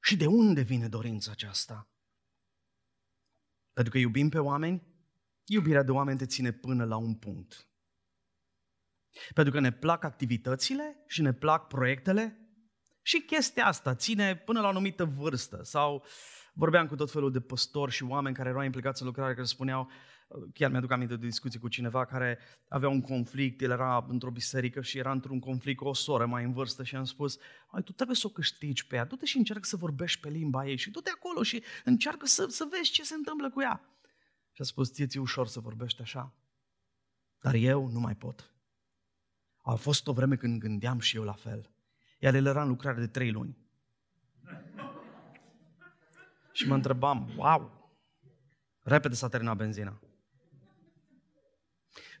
Și 0.00 0.16
de 0.16 0.26
unde 0.26 0.60
vine 0.60 0.88
dorința 0.88 1.30
aceasta? 1.30 1.90
Pentru 3.72 3.92
că 3.92 3.98
iubim 3.98 4.28
pe 4.28 4.38
oameni? 4.38 4.82
Iubirea 5.44 5.82
de 5.82 5.90
oameni 5.90 6.18
te 6.18 6.26
ține 6.26 6.52
până 6.52 6.84
la 6.84 6.96
un 6.96 7.14
punct. 7.14 7.68
Pentru 9.34 9.52
că 9.52 9.60
ne 9.60 9.72
plac 9.72 10.04
activitățile 10.04 11.04
și 11.06 11.22
ne 11.22 11.32
plac 11.32 11.66
proiectele 11.66 12.38
și 13.02 13.20
chestia 13.20 13.66
asta 13.66 13.94
ține 13.94 14.36
până 14.36 14.60
la 14.60 14.66
o 14.66 14.68
anumită 14.68 15.04
vârstă. 15.04 15.62
Sau 15.62 16.04
vorbeam 16.52 16.86
cu 16.86 16.94
tot 16.94 17.10
felul 17.10 17.32
de 17.32 17.40
păstori 17.40 17.92
și 17.92 18.04
oameni 18.04 18.34
care 18.34 18.48
erau 18.48 18.62
implicați 18.62 19.02
în 19.02 19.06
lucrare, 19.06 19.34
care 19.34 19.46
spuneau, 19.46 19.90
chiar 20.54 20.70
mi-aduc 20.70 20.90
aminte 20.90 21.16
de 21.16 21.26
discuții 21.26 21.60
cu 21.60 21.68
cineva 21.68 22.04
care 22.04 22.38
avea 22.68 22.88
un 22.88 23.00
conflict, 23.00 23.60
el 23.60 23.70
era 23.70 24.06
într-o 24.08 24.30
biserică 24.30 24.80
și 24.80 24.98
era 24.98 25.12
într-un 25.12 25.38
conflict 25.38 25.78
cu 25.78 25.84
o 25.84 25.94
soră 25.94 26.26
mai 26.26 26.44
în 26.44 26.52
vârstă 26.52 26.82
și 26.82 26.96
am 26.96 27.04
spus, 27.04 27.38
ai, 27.70 27.82
tu 27.82 27.92
trebuie 27.92 28.16
să 28.16 28.26
o 28.26 28.30
câștigi 28.30 28.86
pe 28.86 28.96
ea, 28.96 29.04
du-te 29.04 29.24
și 29.24 29.36
încearcă 29.36 29.64
să 29.64 29.76
vorbești 29.76 30.20
pe 30.20 30.28
limba 30.28 30.66
ei 30.66 30.76
și 30.76 30.90
du-te 30.90 31.10
acolo 31.10 31.42
și 31.42 31.62
încearcă 31.84 32.26
să, 32.26 32.46
să 32.48 32.68
vezi 32.70 32.90
ce 32.90 33.04
se 33.04 33.14
întâmplă 33.14 33.50
cu 33.50 33.60
ea. 33.60 33.86
Și 34.52 34.60
a 34.60 34.64
spus, 34.64 34.92
ție 34.92 35.06
ți 35.06 35.18
ușor 35.18 35.46
să 35.46 35.60
vorbești 35.60 36.00
așa, 36.00 36.34
dar 37.40 37.54
eu 37.54 37.88
nu 37.88 38.00
mai 38.00 38.16
pot. 38.16 38.54
A 39.62 39.74
fost 39.74 40.06
o 40.06 40.12
vreme 40.12 40.36
când 40.36 40.60
gândeam 40.60 40.98
și 40.98 41.16
eu 41.16 41.22
la 41.22 41.32
fel. 41.32 41.70
Iar 42.18 42.34
el 42.34 42.46
era 42.46 42.62
în 42.62 42.68
lucrare 42.68 43.00
de 43.00 43.06
trei 43.06 43.30
luni. 43.30 43.56
Și 46.62 46.68
mă 46.68 46.74
întrebam, 46.74 47.32
wow, 47.36 47.90
repede 48.82 49.14
s-a 49.14 49.28
terminat 49.28 49.56
benzina. 49.56 50.00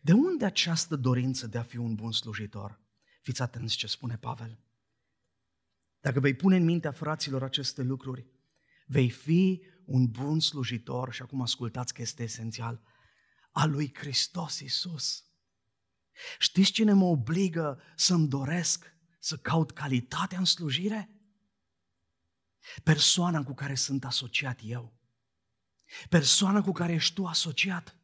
De 0.00 0.12
unde 0.12 0.44
această 0.44 0.96
dorință 0.96 1.46
de 1.46 1.58
a 1.58 1.62
fi 1.62 1.76
un 1.76 1.94
bun 1.94 2.12
slujitor? 2.12 2.80
Fiți 3.20 3.42
atenți 3.42 3.76
ce 3.76 3.86
spune 3.86 4.16
Pavel. 4.16 4.58
Dacă 6.00 6.20
vei 6.20 6.34
pune 6.34 6.56
în 6.56 6.64
mintea 6.64 6.92
fraților 6.92 7.42
aceste 7.42 7.82
lucruri, 7.82 8.26
vei 8.86 9.10
fi 9.10 9.62
un 9.84 10.06
bun 10.06 10.40
slujitor, 10.40 11.12
și 11.12 11.22
acum 11.22 11.40
ascultați 11.40 11.94
că 11.94 12.02
este 12.02 12.22
esențial, 12.22 12.82
a 13.52 13.64
lui 13.64 13.94
Hristos 13.94 14.60
Iisus. 14.60 15.24
Știți 16.38 16.72
cine 16.72 16.92
mă 16.92 17.04
obligă 17.04 17.82
să-mi 17.96 18.28
doresc 18.28 18.96
să 19.18 19.36
caut 19.36 19.72
calitatea 19.72 20.38
în 20.38 20.44
slujire? 20.44 21.21
Persoana 22.82 23.42
cu 23.42 23.54
care 23.54 23.74
sunt 23.74 24.04
asociat 24.04 24.58
eu. 24.62 24.92
Persoana 26.08 26.62
cu 26.62 26.72
care 26.72 26.92
ești 26.92 27.14
tu 27.14 27.26
asociat. 27.26 27.96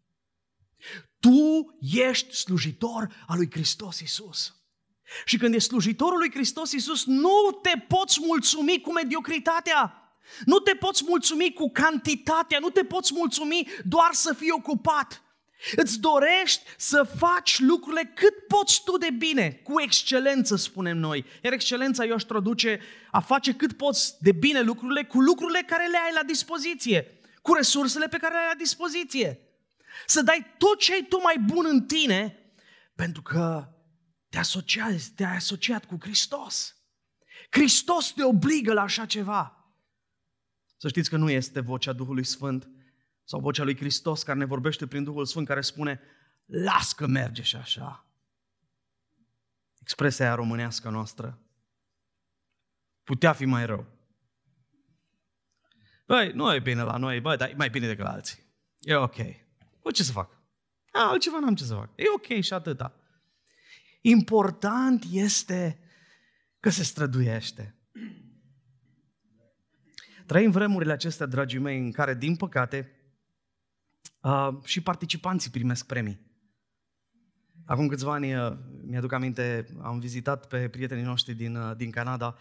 Tu 1.20 1.76
ești 1.80 2.34
slujitor 2.34 3.24
al 3.26 3.36
lui 3.36 3.50
Hristos 3.50 4.00
Isus. 4.00 4.52
Și 5.24 5.36
când 5.36 5.54
ești 5.54 5.68
slujitorul 5.68 6.18
lui 6.18 6.30
Hristos 6.30 6.72
Isus, 6.72 7.04
nu 7.04 7.58
te 7.62 7.72
poți 7.88 8.20
mulțumi 8.20 8.80
cu 8.80 8.92
mediocritatea. 8.92 9.92
Nu 10.44 10.58
te 10.58 10.74
poți 10.74 11.04
mulțumi 11.06 11.52
cu 11.52 11.70
cantitatea, 11.70 12.58
nu 12.58 12.70
te 12.70 12.84
poți 12.84 13.12
mulțumi 13.14 13.68
doar 13.84 14.12
să 14.12 14.34
fii 14.34 14.50
ocupat. 14.50 15.22
Îți 15.76 16.00
dorești 16.00 16.62
să 16.76 17.02
faci 17.02 17.58
lucrurile 17.58 18.12
cât 18.14 18.46
poți 18.48 18.82
tu 18.84 18.96
de 18.96 19.10
bine, 19.10 19.50
cu 19.50 19.80
excelență, 19.80 20.56
spunem 20.56 20.96
noi. 20.96 21.24
Iar 21.42 21.52
excelența 21.52 22.04
eu 22.04 22.14
aș 22.14 22.22
traduce 22.22 22.80
a 23.10 23.20
face 23.20 23.54
cât 23.54 23.72
poți 23.72 24.22
de 24.22 24.32
bine 24.32 24.60
lucrurile 24.60 25.04
cu 25.04 25.20
lucrurile 25.20 25.62
care 25.66 25.86
le 25.86 25.96
ai 25.96 26.12
la 26.14 26.22
dispoziție, 26.22 27.20
cu 27.42 27.52
resursele 27.52 28.08
pe 28.08 28.16
care 28.16 28.34
le 28.34 28.40
ai 28.40 28.46
la 28.52 28.58
dispoziție. 28.58 29.40
Să 30.06 30.22
dai 30.22 30.54
tot 30.58 30.78
ce 30.78 30.92
ai 30.92 31.06
tu 31.08 31.20
mai 31.20 31.38
bun 31.38 31.66
în 31.68 31.86
tine, 31.86 32.36
pentru 32.94 33.22
că 33.22 33.68
te 34.28 34.38
asociezi, 34.38 35.12
te-ai 35.12 35.36
asociat 35.36 35.84
cu 35.84 35.96
Hristos. 36.00 36.76
Hristos 37.50 38.12
te 38.12 38.24
obligă 38.24 38.72
la 38.72 38.82
așa 38.82 39.06
ceva. 39.06 39.72
Să 40.76 40.88
știți 40.88 41.10
că 41.10 41.16
nu 41.16 41.30
este 41.30 41.60
vocea 41.60 41.92
Duhului 41.92 42.24
Sfânt 42.24 42.68
sau 43.28 43.40
vocea 43.40 43.64
lui 43.64 43.76
Hristos 43.76 44.22
care 44.22 44.38
ne 44.38 44.44
vorbește 44.44 44.86
prin 44.86 45.04
Duhul 45.04 45.26
Sfânt 45.26 45.46
care 45.46 45.60
spune 45.60 46.00
las 46.46 46.92
că 46.92 47.06
merge 47.06 47.42
și 47.42 47.56
așa. 47.56 48.06
Expresia 49.80 50.24
aia 50.24 50.34
românească 50.34 50.90
noastră. 50.90 51.38
Putea 53.02 53.32
fi 53.32 53.44
mai 53.44 53.66
rău. 53.66 53.86
Băi, 56.06 56.32
nu 56.32 56.54
e 56.54 56.60
bine 56.60 56.82
la 56.82 56.96
noi, 56.96 57.20
băi, 57.20 57.36
dar 57.36 57.48
e 57.48 57.54
mai 57.54 57.70
bine 57.70 57.86
decât 57.86 58.04
la 58.04 58.12
alții. 58.12 58.42
E 58.80 58.94
ok. 58.94 59.16
Bă, 59.82 59.90
ce 59.90 60.02
să 60.02 60.12
fac? 60.12 60.30
A, 60.92 61.08
altceva 61.08 61.38
n-am 61.38 61.54
ce 61.54 61.64
să 61.64 61.74
fac. 61.74 61.90
E 61.96 62.04
ok 62.14 62.40
și 62.40 62.52
atâta. 62.52 62.94
Important 64.00 65.04
este 65.10 65.80
că 66.60 66.70
se 66.70 66.82
străduiește. 66.82 67.74
Trăim 70.26 70.50
vremurile 70.50 70.92
acestea, 70.92 71.26
dragii 71.26 71.58
mei, 71.58 71.78
în 71.78 71.92
care, 71.92 72.14
din 72.14 72.36
păcate, 72.36 72.97
uh, 74.28 74.64
și 74.64 74.80
participanții 74.80 75.50
primesc 75.50 75.86
premii. 75.86 76.26
Acum 77.66 77.86
câțiva 77.86 78.12
ani, 78.12 78.34
uh, 78.34 78.52
mi-aduc 78.86 79.12
aminte, 79.12 79.66
am 79.82 79.98
vizitat 79.98 80.46
pe 80.46 80.68
prietenii 80.68 81.04
noștri 81.04 81.34
din, 81.34 81.56
uh, 81.56 81.76
din 81.76 81.90
Canada 81.90 82.36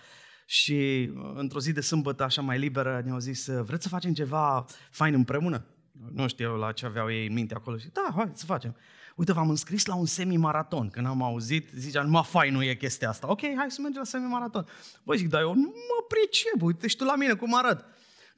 și 0.46 1.10
uh, 1.15 1.32
într-o 1.36 1.60
zi 1.60 1.72
de 1.72 1.82
sâmbătă, 1.82 2.24
așa 2.24 2.41
mai 2.41 2.60
liberă, 2.60 3.01
ne-au 3.06 3.20
zis, 3.20 3.48
vreți 3.48 3.84
să 3.84 3.89
facem 3.89 4.13
ceva 4.13 4.65
fain 4.91 5.13
împreună? 5.13 5.65
Nu 6.12 6.27
știu 6.27 6.56
la 6.56 6.72
ce 6.72 6.86
aveau 6.86 7.12
ei 7.12 7.27
în 7.27 7.34
minte 7.34 7.53
acolo 7.53 7.77
și 7.77 7.88
da, 7.94 8.12
hai 8.15 8.32
să 8.34 8.46
facem. 8.46 8.75
Uite, 9.15 9.34
v-am 9.34 9.50
înscris 9.50 9.86
la 9.86 9.96
un 9.96 10.06
semi-maraton. 10.06 10.89
Când 10.89 11.06
am 11.06 11.22
auzit, 11.22 11.70
zicea, 11.75 12.03
numai 12.03 12.24
fain 12.24 12.53
nu 12.53 12.63
e 12.63 12.75
chestia 12.75 13.10
asta. 13.10 13.29
Ok, 13.29 13.41
hai 13.41 13.72
să 13.72 13.82
mergem 13.82 14.00
la 14.00 14.08
semi-maraton. 14.08 14.65
Băi, 15.03 15.17
zic, 15.17 15.29
dar 15.29 15.41
eu 15.41 15.53
nu 15.53 15.74
mă 15.74 16.06
pricep, 16.08 16.62
uite 16.62 16.88
și 16.88 16.96
tu 16.96 17.03
la 17.03 17.15
mine 17.15 17.34
cum 17.34 17.56
arăt. 17.56 17.86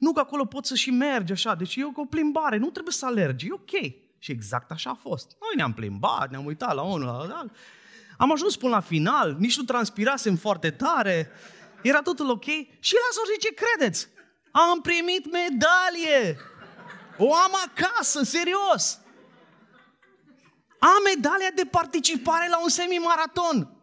Nu 0.00 0.12
că 0.12 0.20
acolo 0.20 0.44
poți 0.44 0.68
să 0.68 0.74
și 0.74 0.90
mergi 0.90 1.32
așa, 1.32 1.54
deci 1.54 1.76
e 1.76 1.84
o 1.94 2.04
plimbare, 2.04 2.56
nu 2.56 2.70
trebuie 2.70 2.92
să 2.92 3.06
alergi, 3.06 3.46
e 3.46 3.52
ok. 3.52 3.70
Și 4.18 4.30
exact 4.30 4.70
așa 4.70 4.90
a 4.90 4.94
fost. 4.94 5.36
Noi 5.40 5.56
ne-am 5.56 5.72
plimbat, 5.72 6.30
ne-am 6.30 6.44
uitat 6.44 6.74
la 6.74 6.82
unul, 6.82 7.06
la 7.06 7.36
alt. 7.36 7.56
Am 8.16 8.32
ajuns 8.32 8.56
până 8.56 8.74
la 8.74 8.80
final, 8.80 9.36
nici 9.38 9.56
nu 9.56 9.62
transpirasem 9.62 10.36
foarte 10.36 10.70
tare, 10.70 11.30
era 11.82 12.02
totul 12.02 12.30
ok. 12.30 12.44
Și 12.80 12.94
la 12.94 13.08
sfârșit 13.10 13.40
ce 13.40 13.54
credeți? 13.54 14.08
Am 14.50 14.80
primit 14.80 15.30
medalie! 15.32 16.36
O 17.18 17.34
am 17.34 17.52
acasă, 17.66 18.22
serios! 18.22 19.00
Am 20.78 21.02
medalia 21.14 21.50
de 21.54 21.64
participare 21.70 22.48
la 22.48 22.62
un 22.62 22.68
semi-maraton. 22.68 23.74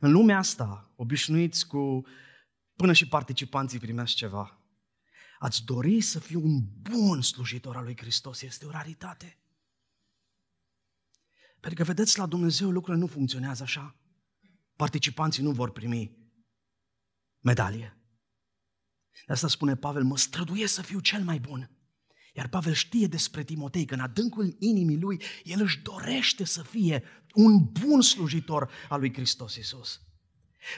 În 0.00 0.12
lumea 0.12 0.38
asta, 0.38 0.90
obișnuiți 0.96 1.66
cu 1.66 2.04
până 2.80 2.92
și 2.92 3.08
participanții 3.08 3.78
primesc 3.78 4.14
ceva. 4.14 4.58
Ați 5.38 5.64
dori 5.64 6.00
să 6.00 6.18
fiu 6.18 6.44
un 6.44 6.60
bun 6.80 7.22
slujitor 7.22 7.76
al 7.76 7.84
lui 7.84 7.96
Hristos, 7.96 8.42
este 8.42 8.66
o 8.66 8.70
raritate. 8.70 9.38
Pentru 11.60 11.74
că, 11.74 11.84
vedeți, 11.84 12.18
la 12.18 12.26
Dumnezeu 12.26 12.70
lucrurile 12.70 13.02
nu 13.02 13.10
funcționează 13.10 13.62
așa. 13.62 13.96
Participanții 14.76 15.42
nu 15.42 15.50
vor 15.50 15.70
primi 15.70 16.16
medalie. 17.40 17.98
De 19.26 19.32
asta 19.32 19.48
spune 19.48 19.76
Pavel, 19.76 20.04
mă 20.04 20.16
străduiesc 20.16 20.74
să 20.74 20.82
fiu 20.82 21.00
cel 21.00 21.22
mai 21.22 21.40
bun. 21.40 21.70
Iar 22.34 22.48
Pavel 22.48 22.72
știe 22.72 23.06
despre 23.06 23.44
Timotei 23.44 23.84
că 23.84 23.94
în 23.94 24.00
adâncul 24.00 24.56
inimii 24.58 25.00
lui, 25.00 25.22
el 25.42 25.60
își 25.60 25.80
dorește 25.80 26.44
să 26.44 26.62
fie 26.62 27.04
un 27.34 27.64
bun 27.64 28.00
slujitor 28.00 28.70
al 28.88 29.00
lui 29.00 29.12
Hristos 29.12 29.56
Iisus. 29.56 30.00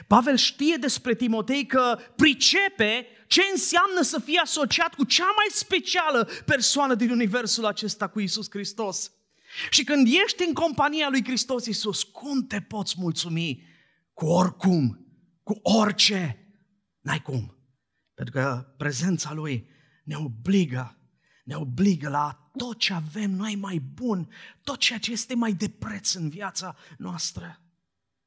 Pavel 0.07 0.37
știe 0.37 0.75
despre 0.75 1.15
Timotei 1.15 1.65
că 1.65 1.99
pricepe 2.15 3.07
ce 3.27 3.41
înseamnă 3.51 4.01
să 4.01 4.19
fie 4.19 4.39
asociat 4.39 4.95
cu 4.95 5.03
cea 5.03 5.33
mai 5.35 5.45
specială 5.49 6.29
persoană 6.45 6.95
din 6.95 7.09
universul 7.09 7.65
acesta, 7.65 8.07
cu 8.07 8.19
Iisus 8.19 8.49
Hristos. 8.49 9.11
Și 9.69 9.83
când 9.83 10.07
ești 10.23 10.43
în 10.47 10.53
compania 10.53 11.09
lui 11.09 11.23
Hristos 11.23 11.65
Iisus, 11.65 12.03
cum 12.03 12.47
te 12.47 12.61
poți 12.61 12.95
mulțumi? 12.97 13.63
Cu 14.13 14.25
oricum, 14.25 15.07
cu 15.43 15.59
orice. 15.61 16.37
N-ai 16.99 17.21
cum. 17.21 17.57
Pentru 18.13 18.33
că 18.33 18.73
prezența 18.77 19.33
Lui 19.33 19.69
ne 20.03 20.15
obligă, 20.15 20.97
ne 21.43 21.55
obligă 21.55 22.09
la 22.09 22.51
tot 22.57 22.79
ce 22.79 22.93
avem 22.93 23.31
noi 23.31 23.55
mai 23.55 23.77
bun, 23.93 24.29
tot 24.63 24.77
ceea 24.77 24.99
ce 24.99 25.11
este 25.11 25.35
mai 25.35 25.53
de 25.53 25.69
preț 25.69 26.13
în 26.13 26.29
viața 26.29 26.75
noastră. 26.97 27.61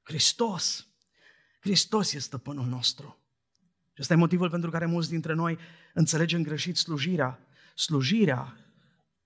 Hristos. 0.03 0.87
Hristos 1.67 2.07
este 2.07 2.19
stăpânul 2.19 2.67
nostru. 2.67 3.19
Și 3.93 4.01
ăsta 4.01 4.13
e 4.13 4.17
motivul 4.17 4.51
pentru 4.51 4.71
care 4.71 4.87
mulți 4.87 5.09
dintre 5.09 5.33
noi 5.33 5.59
înțelegem 5.95 6.43
greșit 6.43 6.77
slujirea. 6.77 7.47
Slujirea 7.75 8.57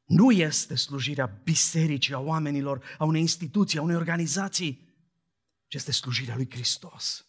nu 0.05 0.31
este 0.31 0.75
slujirea 0.75 1.41
bisericii, 1.45 2.15
a 2.15 2.19
oamenilor, 2.19 2.85
a 2.99 3.05
unei 3.05 3.21
instituții, 3.21 3.79
a 3.79 3.83
unei 3.83 3.97
organizații, 3.97 4.95
ci 5.67 5.75
este 5.75 5.93
slujirea 5.93 6.37
lui 6.37 6.51
Hristos. 6.51 7.27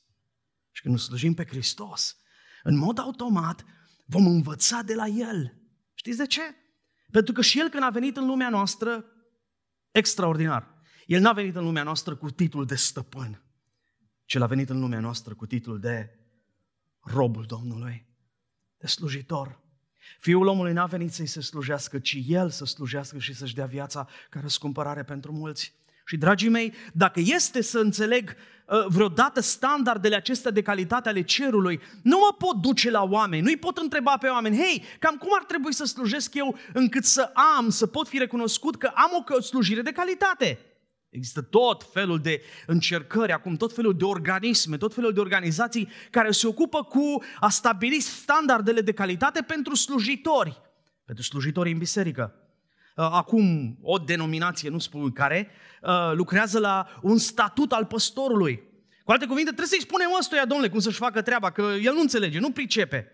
Și 0.71 0.81
când 0.81 0.93
nu 0.93 0.99
slujim 0.99 1.33
pe 1.33 1.45
Hristos, 1.45 2.17
în 2.63 2.77
mod 2.77 2.99
automat 2.99 3.65
vom 4.05 4.25
învăța 4.25 4.81
de 4.81 4.93
la 4.95 5.07
El. 5.07 5.61
Știți 5.93 6.17
de 6.17 6.27
ce? 6.27 6.41
Pentru 7.11 7.33
că 7.33 7.41
și 7.41 7.59
El 7.59 7.69
când 7.69 7.83
a 7.83 7.89
venit 7.89 8.17
în 8.17 8.25
lumea 8.25 8.49
noastră, 8.49 9.05
extraordinar, 9.91 10.81
El 11.05 11.21
n-a 11.21 11.33
venit 11.33 11.55
în 11.55 11.63
lumea 11.63 11.83
noastră 11.83 12.15
cu 12.15 12.31
titlul 12.31 12.65
de 12.65 12.75
stăpân, 12.75 13.50
ci 14.31 14.35
El 14.35 14.41
a 14.41 14.45
venit 14.45 14.69
în 14.69 14.79
lumea 14.79 14.99
noastră 14.99 15.33
cu 15.33 15.45
titlul 15.45 15.79
de 15.79 16.09
robul 16.99 17.45
Domnului, 17.47 18.05
de 18.77 18.87
slujitor. 18.87 19.59
Fiul 20.19 20.47
omului 20.47 20.73
n-a 20.73 20.85
venit 20.85 21.13
să-i 21.13 21.25
se 21.25 21.41
slujească, 21.41 21.99
ci 21.99 22.17
El 22.27 22.49
să 22.49 22.65
slujească 22.65 23.17
și 23.17 23.35
să-și 23.35 23.55
dea 23.55 23.65
viața 23.65 24.07
ca 24.29 24.39
răscumpărare 24.39 25.03
pentru 25.03 25.31
mulți. 25.31 25.73
Și, 26.05 26.17
dragii 26.17 26.49
mei, 26.49 26.73
dacă 26.93 27.19
este 27.23 27.61
să 27.61 27.79
înțeleg 27.79 28.35
uh, 28.65 28.85
vreodată 28.87 29.39
standardele 29.39 30.15
acestea 30.15 30.51
de 30.51 30.61
calitate 30.61 31.09
ale 31.09 31.21
cerului, 31.21 31.79
nu 32.03 32.17
mă 32.17 32.35
pot 32.37 32.55
duce 32.55 32.89
la 32.89 33.03
oameni, 33.03 33.43
nu-i 33.43 33.57
pot 33.57 33.77
întreba 33.77 34.17
pe 34.17 34.27
oameni, 34.27 34.57
hei, 34.57 34.83
cam 34.99 35.15
cum 35.15 35.29
ar 35.33 35.43
trebui 35.43 35.73
să 35.73 35.85
slujesc 35.85 36.33
eu 36.33 36.57
încât 36.73 37.03
să 37.03 37.31
am, 37.57 37.69
să 37.69 37.87
pot 37.87 38.07
fi 38.07 38.17
recunoscut 38.17 38.77
că 38.77 38.91
am 38.95 39.25
o 39.29 39.39
slujire 39.41 39.81
de 39.81 39.91
calitate? 39.91 40.70
Există 41.11 41.41
tot 41.41 41.89
felul 41.93 42.19
de 42.19 42.41
încercări 42.65 43.31
acum, 43.31 43.55
tot 43.55 43.73
felul 43.73 43.97
de 43.97 44.03
organisme, 44.03 44.77
tot 44.77 44.93
felul 44.93 45.13
de 45.13 45.19
organizații 45.19 45.89
care 46.09 46.31
se 46.31 46.47
ocupă 46.47 46.83
cu 46.83 47.23
a 47.39 47.49
stabili 47.49 47.99
standardele 47.99 48.81
de 48.81 48.91
calitate 48.91 49.41
pentru 49.41 49.75
slujitori, 49.75 50.61
pentru 51.05 51.23
slujitorii 51.23 51.71
în 51.71 51.77
biserică. 51.77 52.35
Uh, 52.95 53.07
acum 53.11 53.77
o 53.81 53.97
denominație, 53.97 54.69
nu 54.69 54.79
spun 54.79 55.11
care, 55.11 55.49
uh, 55.81 56.11
lucrează 56.13 56.59
la 56.59 56.99
un 57.01 57.17
statut 57.17 57.71
al 57.71 57.85
păstorului. 57.85 58.63
Cu 59.03 59.11
alte 59.11 59.25
cuvinte, 59.25 59.49
trebuie 59.49 59.67
să-i 59.67 59.87
spunem 59.87 60.07
ăstuia, 60.19 60.45
domnule, 60.45 60.69
cum 60.69 60.79
să-și 60.79 60.97
facă 60.97 61.21
treaba, 61.21 61.51
că 61.51 61.61
el 61.81 61.93
nu 61.93 61.99
înțelege, 62.01 62.39
nu 62.39 62.51
pricepe. 62.51 63.11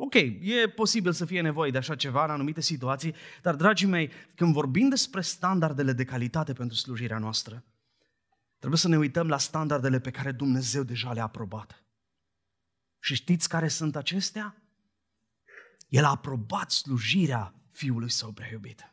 Ok, 0.00 0.14
e 0.40 0.68
posibil 0.74 1.12
să 1.12 1.24
fie 1.24 1.40
nevoie 1.40 1.70
de 1.70 1.78
așa 1.78 1.96
ceva 1.96 2.24
în 2.24 2.30
anumite 2.30 2.60
situații, 2.60 3.14
dar, 3.42 3.54
dragii 3.54 3.86
mei, 3.86 4.10
când 4.34 4.52
vorbim 4.52 4.88
despre 4.88 5.20
standardele 5.20 5.92
de 5.92 6.04
calitate 6.04 6.52
pentru 6.52 6.76
slujirea 6.76 7.18
noastră, 7.18 7.64
trebuie 8.58 8.78
să 8.78 8.88
ne 8.88 8.96
uităm 8.96 9.28
la 9.28 9.38
standardele 9.38 10.00
pe 10.00 10.10
care 10.10 10.32
Dumnezeu 10.32 10.82
deja 10.82 11.12
le-a 11.12 11.22
aprobat. 11.22 11.84
Și 13.00 13.14
știți 13.14 13.48
care 13.48 13.68
sunt 13.68 13.96
acestea? 13.96 14.62
El 15.88 16.04
a 16.04 16.10
aprobat 16.10 16.70
slujirea 16.70 17.54
Fiului 17.70 18.10
Său 18.10 18.32
preiubit. 18.32 18.92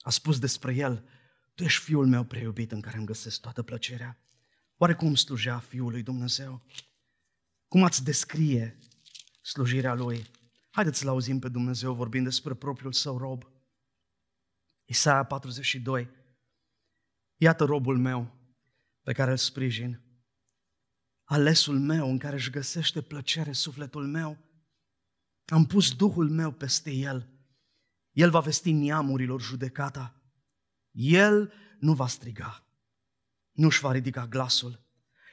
A 0.00 0.10
spus 0.10 0.38
despre 0.38 0.74
el, 0.74 1.08
tu 1.54 1.62
ești 1.62 1.84
Fiul 1.84 2.06
meu 2.06 2.24
preiubit 2.24 2.72
în 2.72 2.80
care 2.80 2.96
îmi 2.96 3.06
găsesc 3.06 3.40
toată 3.40 3.62
plăcerea. 3.62 4.18
Oare 4.76 4.94
cum 4.94 5.14
slujea 5.14 5.58
Fiul 5.58 5.90
lui 5.90 6.02
Dumnezeu? 6.02 6.62
Cum 7.68 7.84
ați 7.84 8.04
descrie 8.04 8.78
slujirea 9.48 9.94
Lui? 9.94 10.26
Haideți 10.70 10.98
să-L 10.98 11.08
auzim 11.08 11.38
pe 11.38 11.48
Dumnezeu 11.48 11.94
vorbind 11.94 12.24
despre 12.24 12.54
propriul 12.54 12.92
Său 12.92 13.18
rob. 13.18 13.44
Isaia 14.84 15.24
42. 15.24 16.10
Iată 17.36 17.64
robul 17.64 17.98
meu 17.98 18.36
pe 19.02 19.12
care 19.12 19.30
îl 19.30 19.36
sprijin, 19.36 20.00
alesul 21.24 21.78
meu 21.78 22.10
în 22.10 22.18
care 22.18 22.34
își 22.34 22.50
găsește 22.50 23.02
plăcere 23.02 23.52
sufletul 23.52 24.06
meu. 24.06 24.38
Am 25.44 25.66
pus 25.66 25.94
Duhul 25.94 26.30
meu 26.30 26.52
peste 26.52 26.90
el 26.90 27.38
el 28.18 28.30
va 28.30 28.40
vesti 28.40 28.72
neamurilor 28.72 29.40
judecata. 29.42 30.22
El 30.90 31.52
nu 31.78 31.94
va 31.94 32.06
striga, 32.06 32.66
nu-și 33.52 33.80
va 33.80 33.92
ridica 33.92 34.26
glasul 34.26 34.80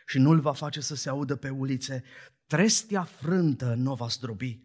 și 0.05 0.17
nu-l 0.19 0.39
va 0.39 0.53
face 0.53 0.81
să 0.81 0.95
se 0.95 1.09
audă 1.09 1.35
pe 1.35 1.49
ulițe. 1.49 2.03
Trestia 2.47 3.03
frântă 3.03 3.73
nu 3.77 3.93
va 3.93 4.07
zdrobi 4.07 4.59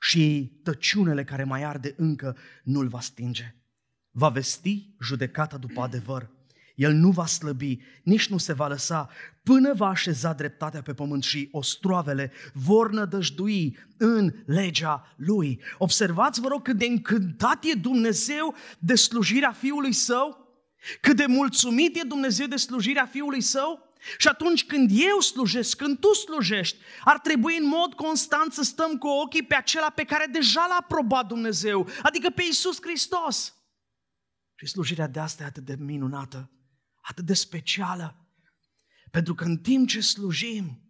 și 0.00 0.52
tăciunele 0.62 1.24
care 1.24 1.44
mai 1.44 1.62
arde 1.62 1.94
încă 1.96 2.36
nu-l 2.64 2.88
va 2.88 3.00
stinge. 3.00 3.54
Va 4.10 4.28
vesti 4.28 4.94
judecata 5.00 5.56
după 5.56 5.80
adevăr 5.80 6.30
el 6.78 6.92
nu 6.92 7.10
va 7.10 7.26
slăbi, 7.26 7.78
nici 8.02 8.28
nu 8.28 8.38
se 8.38 8.52
va 8.52 8.68
lăsa, 8.68 9.08
până 9.42 9.74
va 9.74 9.88
așeza 9.88 10.32
dreptatea 10.32 10.82
pe 10.82 10.94
pământ 10.94 11.22
și 11.22 11.48
ostroavele 11.52 12.32
vor 12.52 12.90
nădăjdui 12.90 13.78
în 13.96 14.34
legea 14.46 15.14
Lui. 15.16 15.60
Observați, 15.78 16.40
vă 16.40 16.48
rog, 16.48 16.62
cât 16.62 16.76
de 16.76 16.86
încântat 16.86 17.64
e 17.64 17.74
Dumnezeu 17.74 18.54
de 18.78 18.94
slujirea 18.94 19.52
Fiului 19.52 19.92
Său, 19.92 20.48
cât 21.00 21.16
de 21.16 21.24
mulțumit 21.26 21.96
e 21.96 22.06
Dumnezeu 22.06 22.46
de 22.46 22.56
slujirea 22.56 23.06
Fiului 23.06 23.40
Său. 23.40 23.87
Și 24.18 24.28
atunci 24.28 24.66
când 24.66 24.90
eu 24.92 25.20
slujesc, 25.20 25.76
când 25.76 25.98
tu 25.98 26.12
slujești, 26.12 26.78
ar 27.04 27.18
trebui 27.18 27.56
în 27.56 27.66
mod 27.66 27.94
constant 27.94 28.52
să 28.52 28.62
stăm 28.62 28.98
cu 28.98 29.06
ochii 29.06 29.44
pe 29.44 29.54
acela 29.54 29.90
pe 29.90 30.04
care 30.04 30.26
deja 30.32 30.66
l-a 30.68 30.76
aprobat 30.80 31.26
Dumnezeu, 31.26 31.88
adică 32.02 32.30
pe 32.30 32.42
Isus 32.42 32.78
Hristos. 32.82 33.54
Și 34.54 34.66
slujirea 34.66 35.08
de 35.08 35.20
asta 35.20 35.42
e 35.42 35.46
atât 35.46 35.64
de 35.64 35.76
minunată 35.78 36.50
atât 37.08 37.24
de 37.24 37.34
specială. 37.34 38.16
Pentru 39.10 39.34
că 39.34 39.44
în 39.44 39.58
timp 39.58 39.88
ce 39.88 40.00
slujim, 40.00 40.82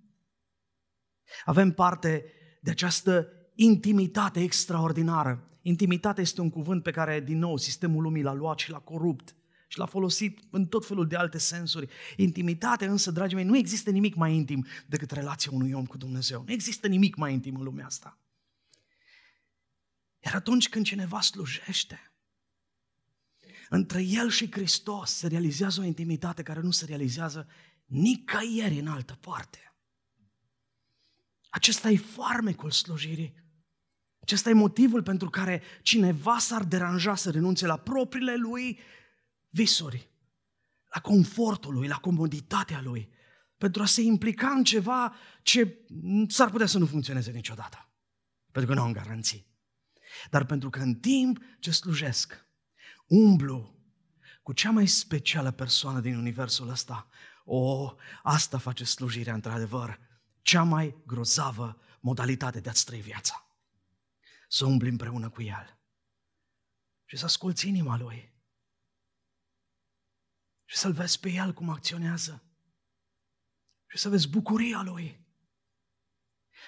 avem 1.44 1.72
parte 1.72 2.32
de 2.62 2.70
această 2.70 3.28
intimitate 3.54 4.40
extraordinară. 4.40 5.58
Intimitate 5.62 6.20
este 6.20 6.40
un 6.40 6.50
cuvânt 6.50 6.82
pe 6.82 6.90
care, 6.90 7.20
din 7.20 7.38
nou, 7.38 7.56
sistemul 7.56 8.02
lumii 8.02 8.22
l-a 8.22 8.32
luat 8.32 8.58
și 8.58 8.70
l-a 8.70 8.78
corupt 8.78 9.34
și 9.68 9.78
l-a 9.78 9.86
folosit 9.86 10.38
în 10.50 10.66
tot 10.66 10.86
felul 10.86 11.06
de 11.06 11.16
alte 11.16 11.38
sensuri. 11.38 11.88
Intimitate 12.16 12.86
însă, 12.86 13.10
dragii 13.10 13.36
mei, 13.36 13.44
nu 13.44 13.56
există 13.56 13.90
nimic 13.90 14.14
mai 14.14 14.34
intim 14.34 14.66
decât 14.86 15.10
relația 15.10 15.50
unui 15.54 15.72
om 15.72 15.86
cu 15.86 15.96
Dumnezeu. 15.96 16.44
Nu 16.46 16.52
există 16.52 16.86
nimic 16.86 17.16
mai 17.16 17.32
intim 17.32 17.54
în 17.56 17.62
lumea 17.62 17.86
asta. 17.86 18.18
Iar 20.24 20.34
atunci 20.34 20.68
când 20.68 20.84
cineva 20.84 21.20
slujește, 21.20 22.12
între 23.68 24.02
El 24.02 24.30
și 24.30 24.50
Hristos 24.50 25.10
se 25.10 25.26
realizează 25.26 25.80
o 25.80 25.84
intimitate 25.84 26.42
care 26.42 26.60
nu 26.60 26.70
se 26.70 26.84
realizează 26.84 27.48
nicăieri 27.84 28.78
în 28.78 28.86
altă 28.86 29.18
parte. 29.20 29.72
Acesta 31.48 31.90
e 31.90 31.96
farmecul 31.96 32.70
slujirii. 32.70 33.34
Acesta 34.20 34.50
e 34.50 34.52
motivul 34.52 35.02
pentru 35.02 35.30
care 35.30 35.62
cineva 35.82 36.38
s-ar 36.38 36.64
deranja 36.64 37.14
să 37.14 37.30
renunțe 37.30 37.66
la 37.66 37.76
propriile 37.76 38.36
lui 38.36 38.78
visuri, 39.48 40.10
la 40.94 41.00
confortul 41.00 41.74
lui, 41.74 41.88
la 41.88 41.96
comoditatea 41.96 42.80
lui, 42.80 43.10
pentru 43.56 43.82
a 43.82 43.86
se 43.86 44.00
implica 44.00 44.48
în 44.48 44.64
ceva 44.64 45.14
ce 45.42 45.78
s-ar 46.28 46.50
putea 46.50 46.66
să 46.66 46.78
nu 46.78 46.86
funcționeze 46.86 47.30
niciodată. 47.30 47.88
Pentru 48.52 48.70
că 48.70 48.78
nu 48.78 48.86
am 48.86 48.92
garanții. 48.92 49.46
Dar 50.30 50.44
pentru 50.44 50.70
că 50.70 50.78
în 50.78 50.94
timp 50.94 51.38
ce 51.58 51.70
slujesc, 51.70 52.46
umblu 53.06 53.76
cu 54.42 54.52
cea 54.52 54.70
mai 54.70 54.86
specială 54.86 55.50
persoană 55.50 56.00
din 56.00 56.16
universul 56.16 56.68
ăsta, 56.68 57.08
o, 57.44 57.94
asta 58.22 58.58
face 58.58 58.84
slujirea 58.84 59.34
într-adevăr, 59.34 60.00
cea 60.42 60.62
mai 60.62 61.02
grozavă 61.06 61.80
modalitate 62.00 62.60
de 62.60 62.68
a-ți 62.68 62.84
trăi 62.84 63.00
viața. 63.00 63.46
Să 64.48 64.64
umbli 64.64 64.88
împreună 64.88 65.28
cu 65.28 65.42
El 65.42 65.78
și 67.04 67.16
să 67.16 67.24
asculți 67.24 67.68
inima 67.68 67.98
Lui 67.98 68.37
și 70.68 70.76
să-L 70.76 70.92
vezi 70.92 71.20
pe 71.20 71.30
El 71.30 71.52
cum 71.52 71.68
acționează 71.68 72.42
și 73.86 73.98
să 73.98 74.08
vezi 74.08 74.28
bucuria 74.28 74.82
Lui 74.82 75.26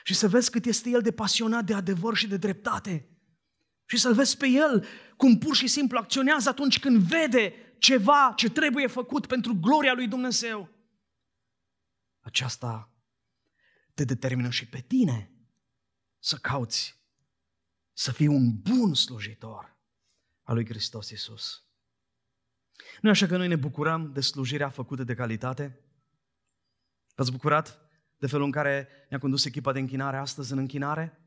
și 0.05 0.15
să 0.15 0.29
vezi 0.29 0.51
cât 0.51 0.65
este 0.65 0.91
El 0.91 1.03
de 1.03 1.13
pasionat 1.13 1.65
de 1.65 1.75
adevăr 1.75 2.17
și 2.17 2.27
de 2.27 2.37
dreptate 2.37 3.09
și 3.85 3.97
să-L 3.97 4.15
vezi 4.15 4.37
pe 4.37 4.47
El 4.47 4.87
cum 5.17 5.39
pur 5.39 5.57
și 5.57 5.67
simplu 5.67 5.99
acționează 5.99 6.49
atunci 6.49 6.79
când 6.79 7.03
vede 7.03 7.55
ceva 7.79 8.33
ce 8.37 8.51
trebuie 8.51 8.87
făcut 8.87 9.27
pentru 9.27 9.55
gloria 9.55 9.93
lui 9.93 10.09
Dumnezeu. 10.09 10.69
Aceasta 12.21 12.93
te 13.95 14.05
determină 14.05 14.51
și 14.51 14.69
pe 14.69 14.81
tine 14.81 15.33
să 16.19 16.37
cauți 16.37 16.99
să 17.93 18.13
fii 18.13 18.27
un 18.27 18.61
bun 18.61 18.95
slujitor 18.95 19.77
al 20.43 20.55
lui 20.55 20.67
Hristos 20.67 21.11
Iisus. 21.11 21.65
Nu 23.01 23.09
e 23.09 23.13
așa 23.13 23.27
că 23.27 23.37
noi 23.37 23.49
ne 23.49 23.57
bucurăm 23.57 24.13
de 24.13 24.21
slujirea 24.21 24.69
făcută 24.69 25.05
de 25.05 25.15
calitate? 25.15 25.81
V-ați 27.15 27.33
bucurat 27.33 27.79
de 28.19 28.27
felul 28.27 28.45
în 28.45 28.51
care 28.51 28.89
ne-a 29.09 29.19
condus 29.19 29.45
echipa 29.45 29.73
de 29.73 29.79
închinare 29.79 30.17
astăzi 30.17 30.53
în 30.53 30.59
închinare? 30.59 31.19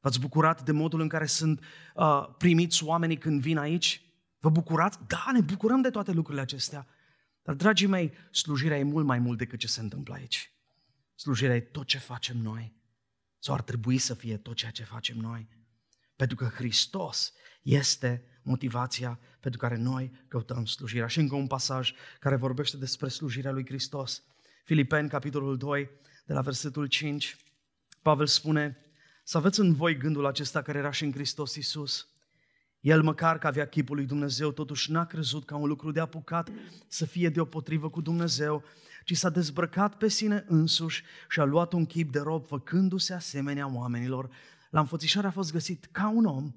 V-ați 0.00 0.20
bucurat 0.20 0.62
de 0.62 0.72
modul 0.72 1.00
în 1.00 1.08
care 1.08 1.26
sunt 1.26 1.64
uh, 1.94 2.28
primiți 2.38 2.84
oamenii 2.84 3.18
când 3.18 3.40
vin 3.40 3.58
aici? 3.58 4.02
Vă 4.38 4.50
bucurați? 4.50 4.98
Da, 5.06 5.24
ne 5.32 5.40
bucurăm 5.40 5.80
de 5.80 5.90
toate 5.90 6.12
lucrurile 6.12 6.42
acestea. 6.42 6.86
Dar, 7.42 7.54
dragii 7.54 7.86
mei, 7.86 8.12
slujirea 8.30 8.78
e 8.78 8.82
mult 8.82 9.06
mai 9.06 9.18
mult 9.18 9.38
decât 9.38 9.58
ce 9.58 9.66
se 9.66 9.80
întâmplă 9.80 10.14
aici. 10.14 10.52
Slujirea 11.14 11.56
e 11.56 11.60
tot 11.60 11.86
ce 11.86 11.98
facem 11.98 12.36
noi. 12.36 12.74
Sau 13.38 13.54
ar 13.54 13.62
trebui 13.62 13.98
să 13.98 14.14
fie 14.14 14.36
tot 14.36 14.54
ceea 14.54 14.70
ce 14.70 14.84
facem 14.84 15.16
noi. 15.16 15.48
Pentru 16.24 16.44
că 16.44 16.54
Hristos 16.54 17.32
este 17.62 18.24
motivația 18.42 19.18
pentru 19.40 19.60
care 19.60 19.76
noi 19.76 20.12
căutăm 20.28 20.66
slujirea. 20.66 21.06
Și 21.06 21.18
încă 21.18 21.34
un 21.34 21.46
pasaj 21.46 21.92
care 22.20 22.36
vorbește 22.36 22.76
despre 22.76 23.08
slujirea 23.08 23.50
lui 23.50 23.64
Hristos. 23.66 24.22
Filipeni, 24.64 25.08
capitolul 25.08 25.56
2, 25.56 25.90
de 26.26 26.32
la 26.32 26.40
versetul 26.40 26.86
5, 26.86 27.36
Pavel 28.02 28.26
spune, 28.26 28.76
să 29.24 29.36
aveți 29.36 29.60
în 29.60 29.74
voi 29.74 29.96
gândul 29.96 30.26
acesta 30.26 30.62
care 30.62 30.78
era 30.78 30.90
și 30.90 31.04
în 31.04 31.12
Hristos 31.12 31.54
Iisus. 31.54 32.08
El 32.80 33.02
măcar 33.02 33.38
că 33.38 33.46
avea 33.46 33.66
chipul 33.66 33.96
lui 33.96 34.06
Dumnezeu, 34.06 34.52
totuși 34.52 34.90
n-a 34.90 35.06
crezut 35.06 35.44
ca 35.44 35.56
un 35.56 35.68
lucru 35.68 35.90
de 35.90 36.00
apucat 36.00 36.50
să 36.88 37.06
fie 37.06 37.28
deopotrivă 37.28 37.90
cu 37.90 38.00
Dumnezeu, 38.00 38.64
ci 39.04 39.16
s-a 39.16 39.30
dezbrăcat 39.30 39.96
pe 39.96 40.08
sine 40.08 40.44
însuși 40.48 41.02
și 41.28 41.40
a 41.40 41.44
luat 41.44 41.72
un 41.72 41.86
chip 41.86 42.12
de 42.12 42.18
rob, 42.18 42.46
făcându-se 42.46 43.14
asemenea 43.14 43.74
oamenilor. 43.74 44.30
La 44.74 44.80
înfățișare 44.80 45.26
a 45.26 45.30
fost 45.30 45.52
găsit 45.52 45.88
ca 45.92 46.08
un 46.08 46.24
om, 46.24 46.54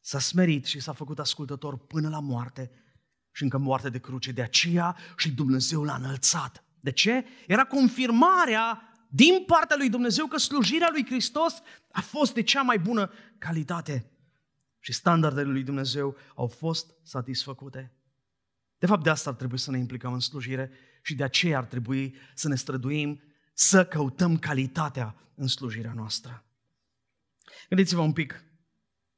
s-a 0.00 0.18
smerit 0.18 0.64
și 0.64 0.80
s-a 0.80 0.92
făcut 0.92 1.18
ascultător 1.18 1.78
până 1.78 2.08
la 2.08 2.20
moarte 2.20 2.70
și 3.30 3.42
încă 3.42 3.58
moarte 3.58 3.88
de 3.88 3.98
cruce. 3.98 4.32
De 4.32 4.42
aceea 4.42 4.96
și 5.16 5.32
Dumnezeu 5.32 5.84
l-a 5.84 5.94
înălțat. 5.94 6.64
De 6.80 6.92
ce? 6.92 7.24
Era 7.46 7.64
confirmarea 7.64 8.92
din 9.08 9.44
partea 9.46 9.76
lui 9.76 9.88
Dumnezeu 9.88 10.26
că 10.26 10.36
slujirea 10.36 10.88
lui 10.90 11.04
Hristos 11.06 11.54
a 11.92 12.00
fost 12.00 12.34
de 12.34 12.42
cea 12.42 12.62
mai 12.62 12.78
bună 12.78 13.10
calitate 13.38 14.10
și 14.78 14.92
standardele 14.92 15.50
lui 15.50 15.62
Dumnezeu 15.62 16.16
au 16.34 16.46
fost 16.46 16.92
satisfăcute. 17.02 17.92
De 18.78 18.86
fapt, 18.86 19.02
de 19.02 19.10
asta 19.10 19.30
ar 19.30 19.36
trebui 19.36 19.58
să 19.58 19.70
ne 19.70 19.78
implicăm 19.78 20.12
în 20.12 20.20
slujire 20.20 20.70
și 21.02 21.14
de 21.14 21.24
aceea 21.24 21.58
ar 21.58 21.64
trebui 21.64 22.16
să 22.34 22.48
ne 22.48 22.54
străduim 22.54 23.22
să 23.54 23.86
căutăm 23.86 24.38
calitatea 24.38 25.16
în 25.34 25.46
slujirea 25.46 25.92
noastră. 25.92 26.44
Gândiți-vă 27.68 28.00
un 28.00 28.12
pic 28.12 28.44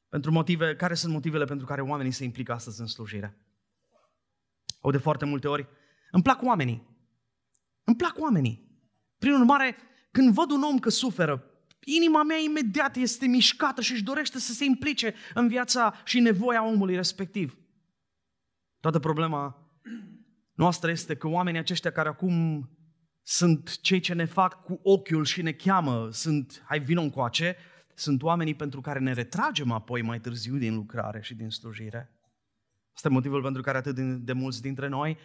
pentru 0.08 0.30
motive, 0.30 0.76
care 0.76 0.94
sunt 0.94 1.12
motivele 1.12 1.44
pentru 1.44 1.66
care 1.66 1.80
oamenii 1.80 2.12
se 2.12 2.24
implică 2.24 2.52
astăzi 2.52 2.80
în 2.80 2.86
slujire. 2.86 3.38
Au 4.80 4.90
de 4.90 4.98
foarte 4.98 5.24
multe 5.24 5.48
ori, 5.48 5.68
îmi 6.10 6.22
plac 6.22 6.42
oamenii. 6.42 6.86
Îmi 7.84 7.96
plac 7.96 8.18
oamenii. 8.18 8.80
Prin 9.18 9.32
urmare, 9.32 9.76
când 10.10 10.34
văd 10.34 10.50
un 10.50 10.62
om 10.62 10.78
că 10.78 10.88
suferă, 10.88 11.50
inima 11.84 12.22
mea 12.22 12.36
imediat 12.36 12.96
este 12.96 13.26
mișcată 13.26 13.80
și 13.80 13.92
își 13.92 14.02
dorește 14.02 14.38
să 14.38 14.52
se 14.52 14.64
implice 14.64 15.14
în 15.34 15.48
viața 15.48 15.94
și 16.04 16.20
nevoia 16.20 16.66
omului 16.66 16.94
respectiv. 16.94 17.58
Toată 18.80 18.98
problema 18.98 19.70
noastră 20.54 20.90
este 20.90 21.16
că 21.16 21.28
oamenii 21.28 21.60
aceștia 21.60 21.92
care 21.92 22.08
acum 22.08 22.68
sunt 23.22 23.80
cei 23.80 24.00
ce 24.00 24.14
ne 24.14 24.24
fac 24.24 24.62
cu 24.62 24.80
ochiul 24.82 25.24
și 25.24 25.42
ne 25.42 25.52
cheamă, 25.52 26.08
sunt, 26.12 26.62
hai 26.66 26.80
vino 26.80 27.02
încoace, 27.02 27.56
sunt 27.96 28.22
oamenii 28.22 28.54
pentru 28.54 28.80
care 28.80 28.98
ne 28.98 29.12
retragem 29.12 29.70
apoi 29.70 30.02
mai 30.02 30.20
târziu 30.20 30.56
din 30.56 30.74
lucrare 30.74 31.20
și 31.22 31.34
din 31.34 31.50
slujire. 31.50 32.10
Asta 32.94 33.08
e 33.08 33.10
motivul 33.10 33.42
pentru 33.42 33.62
care 33.62 33.78
atât 33.78 33.96
de 34.24 34.32
mulți 34.32 34.62
dintre 34.62 34.88
noi, 34.88 35.18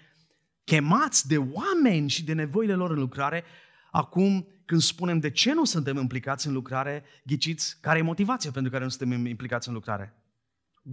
chemați 0.63 1.27
de 1.27 1.37
oameni 1.37 2.09
și 2.09 2.23
de 2.23 2.33
nevoile 2.33 2.73
lor 2.73 2.91
în 2.91 2.99
lucrare, 2.99 3.43
acum 3.91 4.47
când 4.65 4.81
spunem 4.81 5.19
de 5.19 5.31
ce 5.31 5.53
nu 5.53 5.65
suntem 5.65 5.97
implicați 5.97 6.47
în 6.47 6.53
lucrare, 6.53 7.03
ghiciți 7.25 7.79
care 7.81 7.99
e 7.99 8.01
motivația 8.01 8.51
pentru 8.51 8.71
care 8.71 8.83
nu 8.83 8.89
suntem 8.89 9.25
implicați 9.25 9.67
în 9.67 9.73
lucrare? 9.73 10.13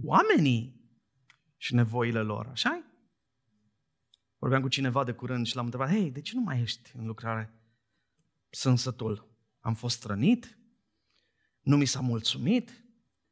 Oamenii 0.03 0.91
și 1.57 1.75
nevoile 1.75 2.19
lor, 2.21 2.47
așa 2.51 2.83
Vorbeam 4.37 4.61
cu 4.61 4.67
cineva 4.67 5.03
de 5.03 5.11
curând 5.11 5.45
și 5.45 5.55
l-am 5.55 5.65
întrebat, 5.65 5.89
hei, 5.89 6.11
de 6.11 6.21
ce 6.21 6.35
nu 6.35 6.41
mai 6.41 6.61
ești 6.61 6.91
în 6.95 7.05
lucrare? 7.05 7.53
Sunt 8.49 8.79
sătul. 8.79 9.37
Am 9.59 9.73
fost 9.73 9.97
strănit, 9.97 10.58
nu 11.61 11.77
mi 11.77 11.85
s-a 11.85 11.99
mulțumit, 11.99 12.83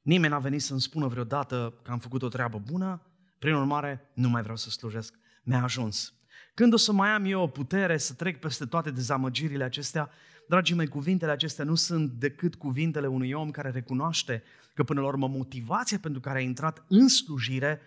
nimeni 0.01 0.33
n-a 0.33 0.39
venit 0.39 0.61
să-mi 0.61 0.81
spună 0.81 1.07
vreodată 1.07 1.79
că 1.83 1.91
am 1.91 1.99
făcut 1.99 2.21
o 2.21 2.27
treabă 2.27 2.61
bună, 2.65 3.01
prin 3.39 3.53
urmare, 3.53 4.11
nu 4.13 4.29
mai 4.29 4.41
vreau 4.41 4.57
să 4.57 4.69
slujesc. 4.69 5.13
Mi-a 5.43 5.63
ajuns. 5.63 6.13
Când 6.53 6.73
o 6.73 6.77
să 6.77 6.91
mai 6.91 7.09
am 7.09 7.25
eu 7.25 7.41
o 7.41 7.47
putere 7.47 7.97
să 7.97 8.13
trec 8.13 8.39
peste 8.39 8.65
toate 8.65 8.91
dezamăgirile 8.91 9.63
acestea, 9.63 10.09
dragii 10.47 10.75
mei, 10.75 10.87
cuvintele 10.87 11.31
acestea 11.31 11.65
nu 11.65 11.75
sunt 11.75 12.11
decât 12.11 12.55
cuvintele 12.55 13.07
unui 13.07 13.31
om 13.31 13.51
care 13.51 13.69
recunoaște 13.69 14.43
că 14.73 14.83
până 14.83 15.01
la 15.01 15.07
urmă 15.07 15.27
motivația 15.27 15.99
pentru 16.01 16.19
care 16.19 16.37
a 16.37 16.41
intrat 16.41 16.85
în 16.87 17.07
slujire 17.07 17.81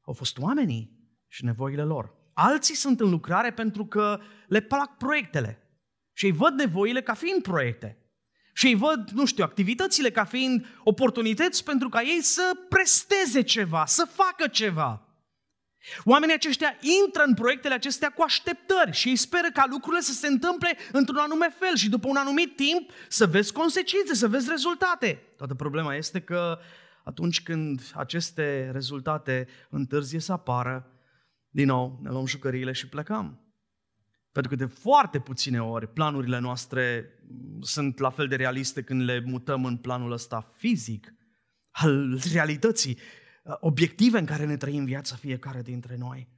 au 0.00 0.12
fost 0.12 0.38
oamenii 0.38 1.08
și 1.28 1.44
nevoile 1.44 1.82
lor. 1.82 2.14
Alții 2.32 2.74
sunt 2.74 3.00
în 3.00 3.10
lucrare 3.10 3.52
pentru 3.52 3.86
că 3.86 4.20
le 4.48 4.60
plac 4.60 4.96
proiectele 4.96 5.58
și 6.12 6.26
ei 6.26 6.32
văd 6.32 6.52
nevoile 6.54 7.02
ca 7.02 7.14
fiind 7.14 7.42
proiecte. 7.42 8.03
Și 8.56 8.66
ei 8.66 8.74
văd, 8.74 9.10
nu 9.10 9.24
știu, 9.24 9.44
activitățile 9.44 10.10
ca 10.10 10.24
fiind 10.24 10.66
oportunități 10.84 11.64
pentru 11.64 11.88
ca 11.88 12.02
ei 12.02 12.22
să 12.22 12.52
presteze 12.68 13.42
ceva, 13.42 13.84
să 13.86 14.08
facă 14.12 14.48
ceva. 14.48 15.08
Oamenii 16.04 16.34
aceștia 16.34 16.76
intră 17.04 17.22
în 17.26 17.34
proiectele 17.34 17.74
acestea 17.74 18.10
cu 18.10 18.22
așteptări 18.22 18.92
și 18.92 19.08
ei 19.08 19.16
speră 19.16 19.48
ca 19.52 19.64
lucrurile 19.68 20.02
să 20.02 20.12
se 20.12 20.26
întâmple 20.26 20.76
într-un 20.92 21.18
anume 21.18 21.48
fel 21.58 21.76
și 21.76 21.88
după 21.88 22.08
un 22.08 22.16
anumit 22.16 22.56
timp 22.56 22.90
să 23.08 23.26
vezi 23.26 23.52
consecințe, 23.52 24.14
să 24.14 24.28
vezi 24.28 24.48
rezultate. 24.48 25.22
Toată 25.36 25.54
problema 25.54 25.94
este 25.94 26.20
că 26.20 26.58
atunci 27.04 27.42
când 27.42 27.80
aceste 27.94 28.70
rezultate 28.72 29.48
întârzie 29.70 30.18
să 30.18 30.32
apară, 30.32 30.88
din 31.48 31.66
nou 31.66 31.98
ne 32.02 32.10
luăm 32.10 32.26
jucăriile 32.26 32.72
și 32.72 32.88
plecăm. 32.88 33.43
Pentru 34.34 34.56
că 34.56 34.64
de 34.64 34.72
foarte 34.72 35.20
puține 35.20 35.62
ori 35.62 35.92
planurile 35.92 36.38
noastre 36.38 37.08
sunt 37.60 37.98
la 37.98 38.10
fel 38.10 38.28
de 38.28 38.36
realiste 38.36 38.82
când 38.82 39.02
le 39.02 39.20
mutăm 39.20 39.64
în 39.64 39.76
planul 39.76 40.12
ăsta 40.12 40.52
fizic, 40.56 41.14
al 41.70 42.18
realității, 42.32 42.98
obiective 43.60 44.18
în 44.18 44.26
care 44.26 44.44
ne 44.44 44.56
trăim 44.56 44.84
viața 44.84 45.16
fiecare 45.16 45.62
dintre 45.62 45.96
noi. 45.96 46.28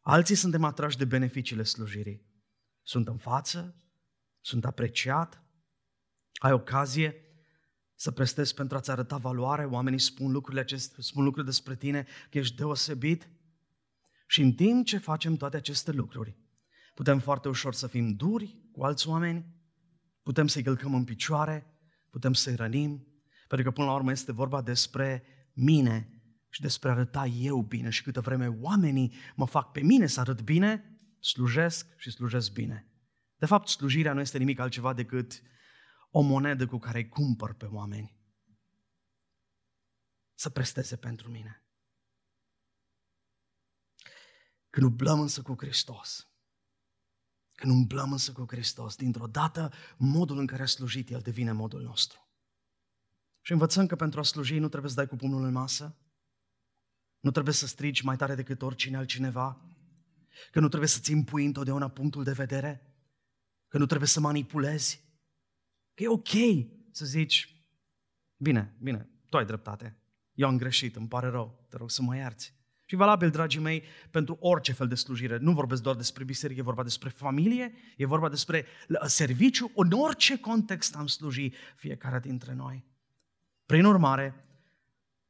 Alții 0.00 0.34
suntem 0.34 0.64
atrași 0.64 0.96
de 0.96 1.04
beneficiile 1.04 1.62
slujirii. 1.62 2.26
Sunt 2.82 3.08
în 3.08 3.16
față, 3.16 3.82
sunt 4.40 4.64
apreciat, 4.64 5.42
ai 6.32 6.52
ocazie 6.52 7.14
să 7.94 8.10
prestezi 8.10 8.54
pentru 8.54 8.76
a-ți 8.76 8.90
arăta 8.90 9.16
valoare, 9.16 9.64
oamenii 9.64 9.98
spun 9.98 10.32
lucrurile 10.32 10.60
acestea, 10.60 10.96
spun 11.00 11.24
lucruri 11.24 11.46
despre 11.46 11.76
tine, 11.76 12.06
că 12.30 12.38
ești 12.38 12.56
deosebit. 12.56 13.28
Și 14.26 14.42
în 14.42 14.52
timp 14.52 14.86
ce 14.86 14.98
facem 14.98 15.36
toate 15.36 15.56
aceste 15.56 15.92
lucruri, 15.92 16.42
putem 16.94 17.18
foarte 17.18 17.48
ușor 17.48 17.74
să 17.74 17.86
fim 17.86 18.14
duri 18.14 18.58
cu 18.72 18.84
alți 18.84 19.08
oameni, 19.08 19.54
putem 20.22 20.46
să-i 20.46 20.62
călcăm 20.62 20.94
în 20.94 21.04
picioare, 21.04 21.78
putem 22.10 22.32
să-i 22.32 22.54
rănim, 22.54 23.06
pentru 23.48 23.66
că 23.66 23.72
până 23.72 23.86
la 23.86 23.94
urmă 23.94 24.10
este 24.10 24.32
vorba 24.32 24.62
despre 24.62 25.24
mine 25.52 26.22
și 26.48 26.60
despre 26.60 26.88
a 26.88 26.92
arăta 26.92 27.26
eu 27.26 27.62
bine 27.62 27.90
și 27.90 28.02
câtă 28.02 28.20
vreme 28.20 28.46
oamenii 28.46 29.14
mă 29.36 29.46
fac 29.46 29.72
pe 29.72 29.80
mine 29.80 30.06
să 30.06 30.20
arăt 30.20 30.42
bine, 30.42 30.98
slujesc 31.20 31.94
și 31.96 32.10
slujesc 32.10 32.52
bine. 32.52 32.88
De 33.36 33.46
fapt, 33.46 33.68
slujirea 33.68 34.12
nu 34.12 34.20
este 34.20 34.38
nimic 34.38 34.58
altceva 34.58 34.92
decât 34.92 35.42
o 36.10 36.20
monedă 36.20 36.66
cu 36.66 36.78
care 36.78 36.98
îi 36.98 37.08
cumpăr 37.08 37.52
pe 37.52 37.64
oameni 37.64 38.18
să 40.34 40.50
presteze 40.50 40.96
pentru 40.96 41.30
mine. 41.30 41.64
Când 44.70 44.86
umblăm 44.86 45.20
însă 45.20 45.42
cu 45.42 45.54
Hristos, 45.58 46.28
când 47.54 47.72
umblăm 47.72 48.12
însă 48.12 48.32
cu 48.32 48.44
Hristos, 48.48 48.96
dintr-o 48.96 49.26
dată 49.26 49.72
modul 49.96 50.38
în 50.38 50.46
care 50.46 50.62
a 50.62 50.66
slujit 50.66 51.10
El 51.10 51.20
devine 51.20 51.52
modul 51.52 51.82
nostru. 51.82 52.28
Și 53.40 53.52
învățăm 53.52 53.86
că 53.86 53.96
pentru 53.96 54.20
a 54.20 54.22
sluji 54.22 54.58
nu 54.58 54.68
trebuie 54.68 54.90
să 54.90 54.96
dai 54.96 55.06
cu 55.06 55.16
pumnul 55.16 55.44
în 55.44 55.52
masă, 55.52 55.96
nu 57.20 57.30
trebuie 57.30 57.54
să 57.54 57.66
strigi 57.66 58.04
mai 58.04 58.16
tare 58.16 58.34
decât 58.34 58.62
oricine 58.62 58.96
altcineva, 58.96 59.60
că 60.50 60.60
nu 60.60 60.68
trebuie 60.68 60.88
să-ți 60.88 61.12
impui 61.12 61.44
întotdeauna 61.44 61.88
punctul 61.88 62.24
de 62.24 62.32
vedere, 62.32 62.94
că 63.68 63.78
nu 63.78 63.86
trebuie 63.86 64.08
să 64.08 64.20
manipulezi, 64.20 65.02
că 65.94 66.02
e 66.02 66.08
ok 66.08 66.28
să 66.90 67.04
zici, 67.04 67.64
bine, 68.36 68.76
bine, 68.80 69.08
tu 69.28 69.36
ai 69.36 69.44
dreptate, 69.44 69.96
eu 70.32 70.48
am 70.48 70.58
greșit, 70.58 70.96
îmi 70.96 71.08
pare 71.08 71.28
rău, 71.28 71.66
te 71.68 71.76
rog 71.76 71.90
să 71.90 72.02
mă 72.02 72.16
ierți. 72.16 72.54
Și 72.94 73.00
valabil, 73.00 73.30
dragii 73.30 73.60
mei, 73.60 73.82
pentru 74.10 74.36
orice 74.40 74.72
fel 74.72 74.88
de 74.88 74.94
slujire. 74.94 75.36
Nu 75.36 75.52
vorbesc 75.52 75.82
doar 75.82 75.96
despre 75.96 76.24
biserică, 76.24 76.60
e 76.60 76.62
vorba 76.62 76.82
despre 76.82 77.08
familie, 77.08 77.74
e 77.96 78.06
vorba 78.06 78.28
despre 78.28 78.66
serviciu, 79.06 79.70
în 79.74 79.92
orice 79.92 80.40
context 80.40 80.96
am 80.96 81.06
slujit 81.06 81.54
fiecare 81.76 82.18
dintre 82.18 82.54
noi. 82.54 82.84
Prin 83.66 83.84
urmare, 83.84 84.44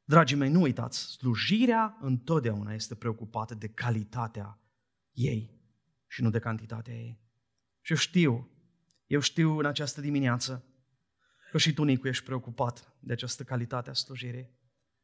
dragii 0.03 0.37
mei, 0.37 0.49
nu 0.49 0.61
uitați, 0.61 0.99
slujirea 0.99 1.97
întotdeauna 2.01 2.73
este 2.73 2.95
preocupată 2.95 3.55
de 3.55 3.67
calitatea 3.67 4.59
ei 5.11 5.61
și 6.07 6.21
nu 6.21 6.29
de 6.29 6.39
cantitatea 6.39 6.93
ei. 6.93 7.19
Și 7.81 7.91
eu 7.91 7.97
știu, 7.97 8.49
eu 9.07 9.19
știu 9.19 9.57
în 9.57 9.65
această 9.65 10.01
dimineață 10.01 10.65
că 11.51 11.57
și 11.57 11.73
tu, 11.73 11.83
Nicu, 11.83 12.07
ești 12.07 12.23
preocupat 12.23 12.93
de 12.99 13.13
această 13.13 13.43
calitate 13.43 13.89
a 13.89 13.93
slujirii. 13.93 14.49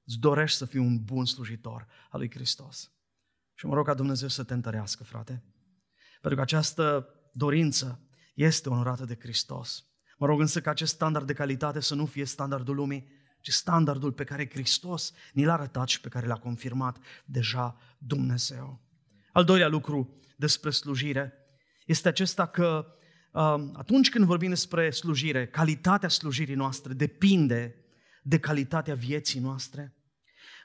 Îți 0.04 0.20
dorești 0.20 0.58
să 0.58 0.66
fii 0.66 0.80
un 0.80 1.04
bun 1.04 1.26
slujitor 1.26 1.88
al 2.10 2.20
lui 2.20 2.32
Hristos. 2.32 2.92
Și 3.54 3.66
mă 3.66 3.74
rog 3.74 3.86
ca 3.86 3.94
Dumnezeu 3.94 4.28
să 4.28 4.44
te 4.44 4.54
întărească, 4.54 5.04
frate. 5.04 5.44
Pentru 6.22 6.36
că 6.36 6.42
această 6.42 7.08
dorință 7.34 8.00
este 8.34 8.70
onorată 8.70 9.06
de 9.06 9.18
Hristos. 9.20 9.86
Mă 10.18 10.26
rog 10.26 10.40
însă 10.40 10.62
ca 10.62 10.70
acest 10.70 10.94
standard 10.94 11.28
de 11.28 11.34
calitate 11.34 11.80
să 11.80 11.96
nu 11.96 12.06
fie 12.06 12.26
standardul 12.26 12.76
lumii, 12.76 13.08
ci 13.40 13.52
standardul 13.52 14.12
pe 14.12 14.24
care 14.24 14.50
Hristos 14.50 15.12
ni 15.34 15.46
l-a 15.46 15.54
arătat 15.54 15.88
și 15.88 16.02
pe 16.02 16.10
care 16.10 16.28
l-a 16.28 16.38
confirmat 16.38 16.98
deja 17.26 17.78
Dumnezeu. 17.98 18.82
Al 19.32 19.44
doilea 19.44 19.68
lucru 19.68 20.20
despre 20.36 20.70
slujire 20.70 21.34
este 21.86 22.08
acesta 22.08 22.48
că 22.48 22.96
um, 23.32 23.74
atunci 23.78 24.10
când 24.10 24.26
vorbim 24.26 24.50
despre 24.50 24.90
slujire, 24.90 25.48
calitatea 25.48 26.10
slujirii 26.10 26.56
noastre 26.56 26.94
depinde 26.94 27.76
de 28.22 28.40
calitatea 28.40 28.96
vieții 28.96 29.40
noastre. 29.40 29.96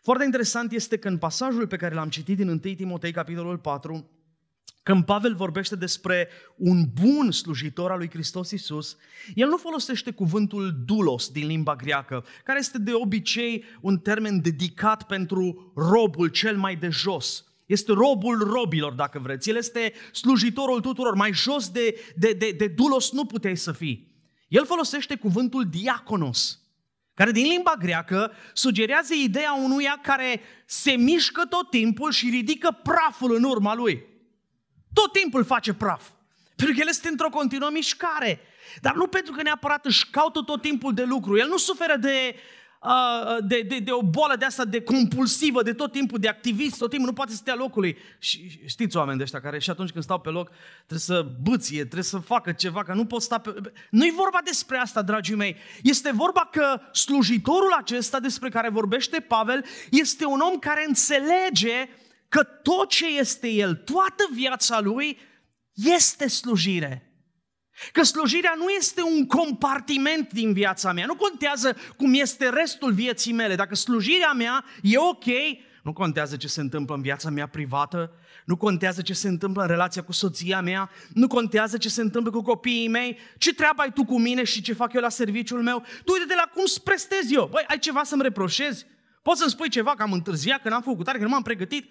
Foarte 0.03 0.25
interesant 0.25 0.73
este 0.73 0.97
că 0.97 1.09
în 1.09 1.19
pasajul 1.19 1.67
pe 1.67 1.77
care 1.77 1.95
l-am 1.95 2.09
citit 2.09 2.37
din 2.37 2.49
1 2.49 2.59
Timotei, 2.59 3.13
capitolul 3.13 3.59
4, 3.59 4.11
când 4.83 5.05
Pavel 5.05 5.35
vorbește 5.35 5.77
despre 5.77 6.29
un 6.57 6.85
bun 7.01 7.31
slujitor 7.31 7.91
al 7.91 7.99
lui 7.99 8.11
Hristos 8.11 8.51
Iisus, 8.51 8.97
el 9.35 9.49
nu 9.49 9.57
folosește 9.57 10.11
cuvântul 10.11 10.83
dulos 10.85 11.31
din 11.31 11.47
limba 11.47 11.77
greacă, 11.77 12.25
care 12.45 12.59
este 12.59 12.79
de 12.79 12.93
obicei 12.93 13.65
un 13.81 13.99
termen 13.99 14.41
dedicat 14.41 15.03
pentru 15.03 15.73
robul 15.77 16.29
cel 16.29 16.57
mai 16.57 16.77
de 16.77 16.89
jos. 16.89 17.45
Este 17.67 17.93
robul 17.93 18.39
robilor, 18.39 18.93
dacă 18.93 19.19
vreți. 19.19 19.51
El 19.51 19.57
este 19.57 19.93
slujitorul 20.13 20.81
tuturor. 20.81 21.15
Mai 21.15 21.33
jos 21.33 21.71
de, 21.71 22.01
de, 22.17 22.33
de, 22.33 22.51
de 22.51 22.67
dulos 22.67 23.13
nu 23.13 23.25
puteai 23.25 23.57
să 23.57 23.73
fii. 23.73 24.15
El 24.49 24.67
folosește 24.67 25.17
cuvântul 25.17 25.69
diaconos 25.69 26.66
care 27.17 27.31
din 27.31 27.47
limba 27.47 27.75
greacă 27.79 28.33
sugerează 28.53 29.15
ideea 29.15 29.53
unuia 29.53 29.99
care 30.03 30.41
se 30.67 30.91
mișcă 30.91 31.45
tot 31.45 31.71
timpul 31.71 32.11
și 32.11 32.31
ridică 32.31 32.81
praful 32.83 33.35
în 33.35 33.43
urma 33.43 33.75
lui. 33.75 34.05
Tot 34.93 35.13
timpul 35.13 35.45
face 35.45 35.75
praf. 35.75 36.09
Pentru 36.57 36.75
că 36.75 36.81
el 36.81 36.89
este 36.89 37.09
într-o 37.09 37.29
continuă 37.29 37.71
mișcare. 37.71 38.41
Dar 38.81 38.95
nu 38.95 39.07
pentru 39.07 39.33
că 39.33 39.43
neapărat 39.43 39.87
își 39.87 40.11
caută 40.11 40.41
tot 40.41 40.61
timpul 40.61 40.95
de 40.95 41.03
lucru. 41.03 41.37
El 41.37 41.49
nu 41.49 41.57
suferă 41.57 41.97
de 41.97 42.35
de, 43.45 43.61
de, 43.61 43.79
de 43.79 43.91
o 43.91 44.03
boală 44.03 44.37
de 44.37 44.45
asta 44.45 44.65
de 44.65 44.83
compulsivă, 44.83 45.63
de 45.63 45.73
tot 45.73 45.93
timpul, 45.93 46.19
de 46.19 46.29
activist, 46.29 46.79
tot 46.79 46.91
timpul 46.91 47.09
nu 47.09 47.15
poate 47.15 47.31
să 47.31 47.37
stea 47.37 47.55
locului. 47.55 47.97
Și 48.19 48.61
știți 48.67 48.97
oameni 48.97 49.17
de 49.17 49.23
ăștia 49.23 49.41
care 49.41 49.59
și 49.59 49.71
atunci 49.71 49.91
când 49.91 50.05
stau 50.05 50.21
pe 50.21 50.29
loc 50.29 50.51
trebuie 50.77 50.99
să 50.99 51.27
bâție, 51.43 51.79
trebuie 51.79 52.03
să 52.03 52.19
facă 52.19 52.53
ceva, 52.53 52.83
că 52.83 52.93
nu 52.93 53.07
pot 53.07 53.23
sta 53.23 53.39
pe... 53.39 53.55
Nu-i 53.91 54.13
vorba 54.17 54.41
despre 54.45 54.77
asta, 54.77 55.03
dragii 55.03 55.35
mei. 55.35 55.57
Este 55.83 56.11
vorba 56.13 56.49
că 56.53 56.81
slujitorul 56.93 57.73
acesta 57.79 58.21
despre 58.21 58.49
care 58.49 58.69
vorbește 58.69 59.21
Pavel 59.21 59.65
este 59.91 60.25
un 60.25 60.41
om 60.41 60.59
care 60.59 60.85
înțelege 60.87 61.89
că 62.29 62.43
tot 62.43 62.89
ce 62.89 63.07
este 63.19 63.49
el, 63.49 63.75
toată 63.75 64.29
viața 64.33 64.81
lui, 64.81 65.19
este 65.73 66.29
slujire. 66.29 67.06
Că 67.93 68.03
slujirea 68.03 68.55
nu 68.57 68.69
este 68.69 69.03
un 69.03 69.27
compartiment 69.27 70.33
din 70.33 70.53
viața 70.53 70.93
mea. 70.93 71.07
Nu 71.07 71.15
contează 71.15 71.77
cum 71.97 72.15
este 72.15 72.49
restul 72.49 72.93
vieții 72.93 73.33
mele. 73.33 73.55
Dacă 73.55 73.75
slujirea 73.75 74.33
mea 74.33 74.65
e 74.83 74.99
ok, 74.99 75.25
nu 75.83 75.93
contează 75.93 76.37
ce 76.37 76.49
se 76.49 76.61
întâmplă 76.61 76.95
în 76.95 77.03
viața 77.03 77.31
mea 77.31 77.47
privată, 77.47 78.11
nu 78.45 78.57
contează 78.57 79.03
ce 79.03 79.13
se 79.13 79.29
întâmplă 79.29 79.63
în 79.63 79.69
relația 79.69 80.03
cu 80.03 80.13
soția 80.13 80.61
mea, 80.61 80.91
nu 81.13 81.27
contează 81.27 81.77
ce 81.77 81.89
se 81.89 82.01
întâmplă 82.01 82.31
cu 82.31 82.43
copiii 82.43 82.89
mei, 82.89 83.19
ce 83.39 83.55
treabă 83.55 83.83
ai 83.83 83.93
tu 83.93 84.05
cu 84.05 84.21
mine 84.21 84.45
și 84.45 84.63
ce 84.63 84.73
fac 84.73 84.93
eu 84.93 85.01
la 85.01 85.09
serviciul 85.09 85.63
meu. 85.63 85.85
Tu 86.05 86.13
uite 86.13 86.25
de 86.27 86.35
la 86.37 86.51
cum 86.53 86.63
îți 86.65 86.83
prestez 86.83 87.31
eu. 87.31 87.49
Băi, 87.51 87.65
ai 87.69 87.79
ceva 87.79 88.03
să-mi 88.03 88.23
reproșezi? 88.23 88.87
Poți 89.23 89.39
să-mi 89.39 89.51
spui 89.51 89.69
ceva 89.69 89.95
că 89.95 90.03
am 90.03 90.13
întârziat, 90.13 90.63
că 90.63 90.69
n-am 90.69 90.83
făcut 90.83 91.05
tare, 91.05 91.19
că 91.19 91.25
nu 91.25 91.31
m-am 91.31 91.43
pregătit? 91.43 91.91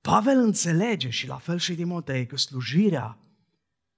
Pavel 0.00 0.38
înțelege 0.38 1.10
și 1.10 1.26
la 1.26 1.36
fel 1.36 1.58
și 1.58 1.74
Timotei 1.74 2.26
că 2.26 2.36
slujirea 2.36 3.18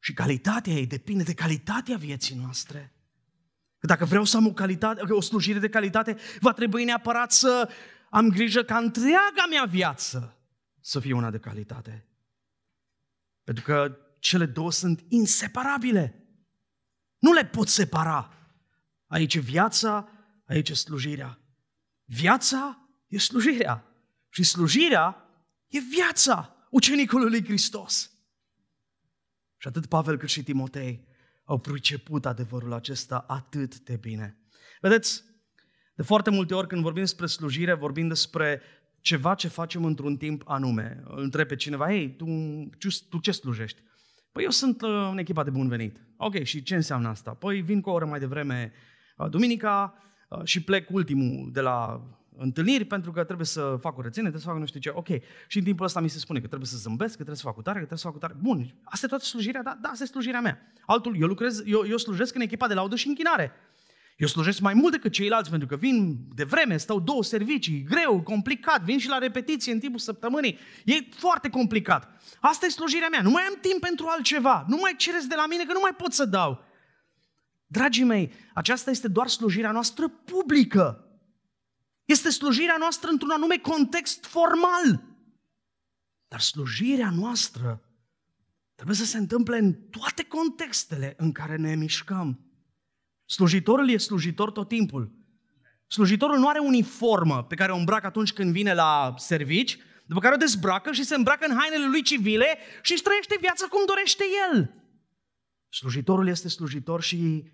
și 0.03 0.13
calitatea 0.13 0.73
ei 0.73 0.87
depinde 0.87 1.23
de 1.23 1.35
calitatea 1.35 1.97
vieții 1.97 2.37
noastre. 2.37 2.93
Că 3.79 3.87
dacă 3.87 4.05
vreau 4.05 4.25
să 4.25 4.37
am 4.37 4.47
o, 4.47 4.53
calitate, 4.53 5.13
o 5.13 5.21
slujire 5.21 5.59
de 5.59 5.69
calitate, 5.69 6.17
va 6.41 6.53
trebui 6.53 6.85
neapărat 6.85 7.33
să 7.33 7.71
am 8.11 8.29
grijă 8.29 8.63
ca 8.63 8.79
întreaga 8.79 9.47
mea 9.51 9.65
viață 9.65 10.37
să 10.81 11.01
fie 11.01 11.13
una 11.13 11.31
de 11.31 11.39
calitate. 11.39 12.07
Pentru 13.45 13.65
că 13.65 13.97
cele 14.19 14.47
două 14.47 14.73
sunt 14.73 15.05
inseparabile. 15.09 16.27
Nu 17.19 17.33
le 17.33 17.45
pot 17.45 17.69
separa. 17.69 18.33
Aici 19.07 19.35
e 19.35 19.41
viața, 19.41 20.09
aici 20.47 20.69
e 20.69 20.75
slujirea. 20.75 21.39
Viața 22.05 22.89
e 23.07 23.19
slujirea. 23.19 23.85
Și 24.29 24.43
slujirea 24.43 25.29
e 25.67 25.79
viața 25.79 26.57
ucenicului 26.71 27.31
lui 27.31 27.45
Hristos. 27.45 28.12
Și 29.63 29.69
atât 29.69 29.87
Pavel 29.87 30.17
cât 30.17 30.29
și 30.29 30.43
Timotei 30.43 31.05
au 31.45 31.59
priceput 31.59 32.27
adevărul 32.27 32.73
acesta 32.73 33.25
atât 33.29 33.79
de 33.79 33.97
bine. 33.97 34.39
Vedeți, 34.81 35.25
de 35.95 36.03
foarte 36.03 36.31
multe 36.31 36.55
ori 36.55 36.67
când 36.67 36.83
vorbim 36.83 37.03
despre 37.03 37.27
slujire, 37.27 37.73
vorbim 37.73 38.09
despre 38.09 38.63
ceva 39.01 39.35
ce 39.35 39.49
facem 39.49 39.85
într-un 39.85 40.17
timp 40.17 40.43
anume. 40.47 41.03
Îl 41.05 41.23
întreb 41.23 41.47
pe 41.47 41.57
cineva, 41.57 41.93
ei, 41.93 42.17
tu, 42.17 42.27
tu 43.09 43.19
ce 43.19 43.33
slujești? 43.33 43.83
Păi 44.33 44.45
eu 44.45 44.51
sunt 44.51 44.83
uh, 44.83 45.09
în 45.11 45.19
echipa 45.19 45.45
de 45.45 45.51
bun 45.51 45.69
venit. 45.69 46.01
Ok, 46.17 46.43
și 46.43 46.63
ce 46.63 46.75
înseamnă 46.75 47.09
asta? 47.09 47.31
Păi 47.31 47.61
vin 47.61 47.81
cu 47.81 47.91
o 47.91 47.93
oră 47.93 48.05
mai 48.05 48.19
devreme 48.19 48.73
uh, 49.17 49.29
duminica 49.31 49.95
uh, 50.29 50.41
și 50.45 50.63
plec 50.63 50.91
ultimul 50.91 51.51
de 51.53 51.61
la 51.61 52.03
întâlniri 52.37 52.85
pentru 52.85 53.13
că 53.13 53.25
trebuie 53.25 53.47
să 53.47 53.77
fac 53.81 53.95
curățenie, 53.95 54.31
trebuie 54.31 54.43
să 54.43 54.49
fac 54.49 54.59
nu 54.59 54.67
știu 54.67 54.81
ce. 54.81 54.91
Ok. 54.95 55.09
Și 55.47 55.59
în 55.59 55.65
timpul 55.65 55.87
ăsta 55.87 56.01
mi 56.01 56.09
se 56.09 56.19
spune 56.19 56.41
că 56.41 56.47
trebuie 56.47 56.69
să 56.69 56.77
zâmbesc, 56.77 57.11
că 57.11 57.17
trebuie 57.17 57.37
să 57.37 57.43
fac 57.43 57.55
cu 57.55 57.63
tare, 57.63 57.79
că 57.79 57.85
trebuie 57.85 57.99
să 57.99 58.05
fac 58.05 58.15
cu 58.15 58.21
tare. 58.21 58.35
Bun, 58.43 58.75
asta 58.85 59.07
e 59.07 59.09
toată 59.09 59.25
slujirea, 59.25 59.63
da, 59.63 59.79
da, 59.81 59.89
asta 59.89 60.05
e 60.05 60.07
slujirea 60.07 60.41
mea. 60.41 60.73
Altul, 60.87 61.17
eu 61.21 61.27
lucrez, 61.27 61.63
eu, 61.67 61.87
eu 61.89 61.97
slujesc 61.97 62.35
în 62.35 62.41
echipa 62.41 62.67
de 62.67 62.75
laudă 62.75 62.97
și 62.97 63.09
închinare. 63.09 63.53
Eu 64.17 64.29
slujesc 64.29 64.61
mai 64.61 64.75
mult 64.75 64.93
decât 64.93 65.13
ceilalți 65.13 65.51
pentru 65.51 65.69
că 65.69 65.77
vin 65.77 66.19
de 66.35 66.45
vreme, 66.45 66.77
stau 66.77 67.01
două 67.01 67.23
servicii, 67.23 67.83
greu, 67.83 68.21
complicat, 68.21 68.83
vin 68.83 68.99
și 68.99 69.09
la 69.09 69.19
repetiție 69.19 69.73
în 69.73 69.79
timpul 69.79 69.99
săptămânii. 69.99 70.59
E 70.85 70.95
foarte 71.11 71.49
complicat. 71.51 72.23
Asta 72.41 72.67
e 72.67 72.69
slujirea 72.69 73.09
mea. 73.09 73.23
Nu 73.23 73.31
mai 73.31 73.43
am 73.43 73.59
timp 73.61 73.81
pentru 73.81 74.07
altceva. 74.09 74.65
Nu 74.69 74.77
mai 74.81 74.95
cereți 74.97 75.29
de 75.29 75.35
la 75.35 75.47
mine 75.47 75.65
că 75.65 75.73
nu 75.73 75.79
mai 75.83 75.95
pot 75.97 76.13
să 76.13 76.25
dau. 76.25 76.65
Dragii 77.67 78.05
mei, 78.05 78.33
aceasta 78.55 78.91
este 78.91 79.09
doar 79.09 79.29
slujirea 79.29 79.71
noastră 79.71 80.09
publică. 80.09 81.12
Este 82.05 82.31
slujirea 82.31 82.77
noastră 82.79 83.11
într-un 83.11 83.31
anume 83.31 83.57
context 83.57 84.25
formal. 84.25 85.05
Dar 86.29 86.41
slujirea 86.41 87.11
noastră, 87.11 87.83
trebuie 88.75 88.97
să 88.97 89.05
se 89.05 89.19
întâmple 89.19 89.59
în 89.59 89.73
toate 89.73 90.25
contextele 90.25 91.15
în 91.17 91.33
care 91.33 91.57
ne 91.57 91.75
mișcăm. 91.75 92.41
Slujitorul 93.25 93.91
e 93.91 93.97
slujitor 93.97 94.51
tot 94.51 94.69
timpul. 94.69 95.13
Slujitorul 95.87 96.39
nu 96.39 96.49
are 96.49 96.59
uniformă 96.59 97.45
pe 97.45 97.55
care 97.55 97.73
o 97.73 97.77
îmbracă 97.77 98.07
atunci 98.07 98.33
când 98.33 98.53
vine 98.53 98.75
la 98.75 99.15
servici, 99.17 99.79
după 100.07 100.21
care 100.21 100.35
o 100.35 100.39
dezbracă 100.39 100.93
și 100.93 101.05
se 101.05 101.15
îmbracă 101.15 101.47
în 101.49 101.57
hainele 101.57 101.87
lui 101.87 102.03
civile 102.03 102.59
și 102.83 102.93
își 102.93 103.03
trăiește 103.03 103.37
viața 103.41 103.67
cum 103.67 103.87
dorește 103.87 104.25
el. 104.51 104.75
Slujitorul 105.69 106.29
este 106.29 106.49
slujitor 106.49 107.03
și 107.03 107.51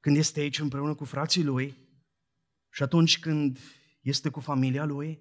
când 0.00 0.16
este 0.16 0.40
aici 0.40 0.58
împreună 0.58 0.94
cu 0.94 1.04
frații 1.04 1.44
lui 1.44 1.85
și 2.76 2.82
atunci 2.82 3.18
când 3.18 3.58
este 4.00 4.28
cu 4.28 4.40
familia 4.40 4.84
lui, 4.84 5.20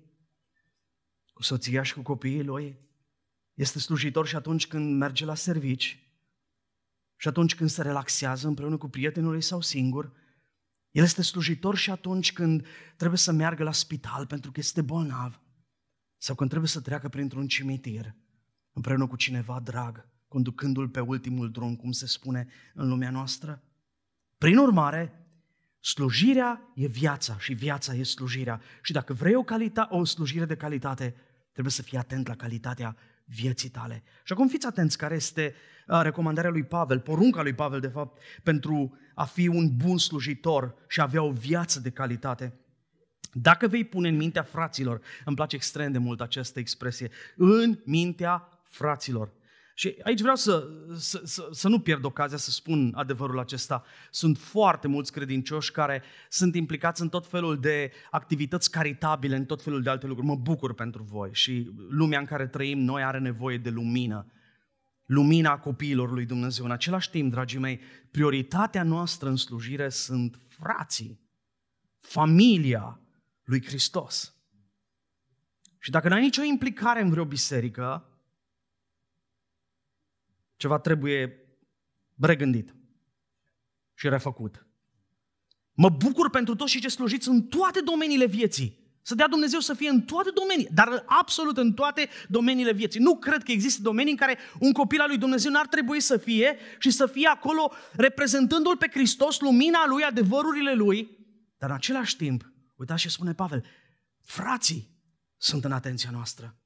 cu 1.33 1.43
soția 1.43 1.83
și 1.83 1.93
cu 1.93 2.01
copiii 2.01 2.43
lui, 2.43 2.79
este 3.53 3.79
slujitor 3.79 4.27
și 4.27 4.35
atunci 4.35 4.67
când 4.67 4.97
merge 4.97 5.25
la 5.25 5.35
servici 5.35 5.99
și 7.15 7.27
atunci 7.27 7.55
când 7.55 7.69
se 7.69 7.81
relaxează 7.81 8.47
împreună 8.47 8.77
cu 8.77 8.89
prietenul 8.89 9.31
lui 9.31 9.41
sau 9.41 9.61
singur, 9.61 10.13
el 10.91 11.03
este 11.03 11.21
slujitor 11.21 11.75
și 11.75 11.91
atunci 11.91 12.33
când 12.33 12.65
trebuie 12.97 13.19
să 13.19 13.31
meargă 13.31 13.63
la 13.63 13.71
spital 13.71 14.25
pentru 14.25 14.51
că 14.51 14.59
este 14.59 14.81
bolnav 14.81 15.41
sau 16.17 16.35
când 16.35 16.49
trebuie 16.49 16.71
să 16.71 16.81
treacă 16.81 17.09
printr-un 17.09 17.47
cimitir 17.47 18.15
împreună 18.71 19.07
cu 19.07 19.15
cineva 19.15 19.59
drag, 19.59 20.09
conducându-l 20.27 20.89
pe 20.89 20.99
ultimul 20.99 21.51
drum, 21.51 21.75
cum 21.75 21.91
se 21.91 22.07
spune 22.07 22.47
în 22.73 22.87
lumea 22.87 23.09
noastră. 23.09 23.63
Prin 24.37 24.57
urmare, 24.57 25.24
slujirea 25.85 26.71
e 26.75 26.87
viața 26.87 27.37
și 27.39 27.53
viața 27.53 27.93
e 27.93 28.03
slujirea. 28.03 28.61
Și 28.81 28.91
dacă 28.91 29.13
vrei 29.13 29.35
o, 29.35 29.43
calita- 29.43 29.89
o 29.89 30.05
slujire 30.05 30.45
de 30.45 30.55
calitate, 30.55 31.15
trebuie 31.51 31.73
să 31.73 31.81
fii 31.81 31.97
atent 31.97 32.27
la 32.27 32.35
calitatea 32.35 32.95
vieții 33.25 33.69
tale. 33.69 34.03
Și 34.23 34.33
acum 34.33 34.47
fiți 34.47 34.65
atenți 34.65 34.97
care 34.97 35.15
este 35.15 35.55
uh, 35.87 35.99
recomandarea 36.01 36.49
lui 36.49 36.63
Pavel, 36.63 36.99
porunca 36.99 37.41
lui 37.41 37.53
Pavel, 37.53 37.79
de 37.79 37.87
fapt, 37.87 38.21
pentru 38.43 38.97
a 39.15 39.25
fi 39.25 39.47
un 39.47 39.75
bun 39.75 39.97
slujitor 39.97 40.75
și 40.87 40.99
a 40.99 41.03
avea 41.03 41.21
o 41.21 41.31
viață 41.31 41.79
de 41.79 41.89
calitate. 41.89 42.59
Dacă 43.31 43.67
vei 43.67 43.83
pune 43.83 44.07
în 44.07 44.15
mintea 44.15 44.43
fraților, 44.43 45.01
îmi 45.25 45.35
place 45.35 45.55
extrem 45.55 45.91
de 45.91 45.97
mult 45.97 46.21
această 46.21 46.59
expresie, 46.59 47.09
în 47.35 47.79
mintea 47.83 48.49
fraților. 48.63 49.31
Și 49.77 49.95
aici 50.03 50.21
vreau 50.21 50.35
să, 50.35 50.67
să, 50.97 51.21
să, 51.23 51.47
să 51.51 51.67
nu 51.67 51.79
pierd 51.79 52.03
ocazia 52.03 52.37
să 52.37 52.51
spun 52.51 52.91
adevărul 52.95 53.39
acesta. 53.39 53.83
Sunt 54.11 54.37
foarte 54.37 54.87
mulți 54.87 55.11
credincioși 55.11 55.71
care 55.71 56.03
sunt 56.29 56.55
implicați 56.55 57.01
în 57.01 57.09
tot 57.09 57.27
felul 57.27 57.59
de 57.59 57.91
activități 58.11 58.71
caritabile, 58.71 59.35
în 59.35 59.45
tot 59.45 59.61
felul 59.61 59.81
de 59.81 59.89
alte 59.89 60.07
lucruri. 60.07 60.27
Mă 60.29 60.35
bucur 60.35 60.73
pentru 60.73 61.03
voi 61.03 61.29
și 61.33 61.71
lumea 61.89 62.19
în 62.19 62.25
care 62.25 62.47
trăim 62.47 62.79
noi 62.79 63.03
are 63.03 63.19
nevoie 63.19 63.57
de 63.57 63.69
lumină. 63.69 64.31
Lumina 65.05 65.57
copiilor 65.57 66.11
lui 66.11 66.25
Dumnezeu. 66.25 66.65
În 66.65 66.71
același 66.71 67.09
timp, 67.09 67.31
dragii 67.31 67.59
mei, 67.59 67.79
prioritatea 68.11 68.83
noastră 68.83 69.29
în 69.29 69.35
slujire 69.35 69.89
sunt 69.89 70.39
frații, 70.47 71.19
familia 71.99 72.99
lui 73.43 73.65
Hristos. 73.65 74.35
Și 75.79 75.91
dacă 75.91 76.09
n-ai 76.09 76.21
nicio 76.21 76.43
implicare 76.43 77.01
în 77.01 77.09
vreo 77.09 77.25
biserică, 77.25 78.09
ceva 80.55 80.79
trebuie 80.79 81.39
regândit 82.19 82.75
și 83.93 84.09
refăcut. 84.09 84.67
Mă 85.73 85.89
bucur 85.89 86.29
pentru 86.29 86.55
toți 86.55 86.71
și 86.71 86.81
ce 86.81 86.87
slujiți 86.87 87.29
în 87.29 87.43
toate 87.43 87.79
domeniile 87.79 88.25
vieții. 88.25 88.83
Să 89.01 89.15
dea 89.15 89.27
Dumnezeu 89.27 89.59
să 89.59 89.73
fie 89.73 89.89
în 89.89 90.01
toate 90.01 90.29
domenii, 90.33 90.67
dar 90.73 91.03
absolut 91.05 91.57
în 91.57 91.73
toate 91.73 92.09
domeniile 92.27 92.73
vieții. 92.73 92.99
Nu 92.99 93.17
cred 93.17 93.43
că 93.43 93.51
există 93.51 93.81
domenii 93.81 94.11
în 94.11 94.17
care 94.17 94.37
un 94.59 94.71
copil 94.71 94.99
al 94.99 95.07
lui 95.07 95.17
Dumnezeu 95.17 95.51
n-ar 95.51 95.67
trebui 95.67 95.99
să 95.99 96.17
fie 96.17 96.57
și 96.79 96.89
să 96.89 97.05
fie 97.05 97.27
acolo 97.27 97.71
reprezentându-L 97.93 98.77
pe 98.77 98.89
Hristos, 98.91 99.39
lumina 99.39 99.87
Lui, 99.87 100.03
adevărurile 100.03 100.73
Lui, 100.73 101.17
dar 101.57 101.69
în 101.69 101.75
același 101.75 102.15
timp, 102.15 102.53
uitați 102.75 103.01
ce 103.01 103.09
spune 103.09 103.33
Pavel, 103.33 103.65
frații 104.21 104.89
sunt 105.37 105.65
în 105.65 105.71
atenția 105.71 106.09
noastră. 106.11 106.57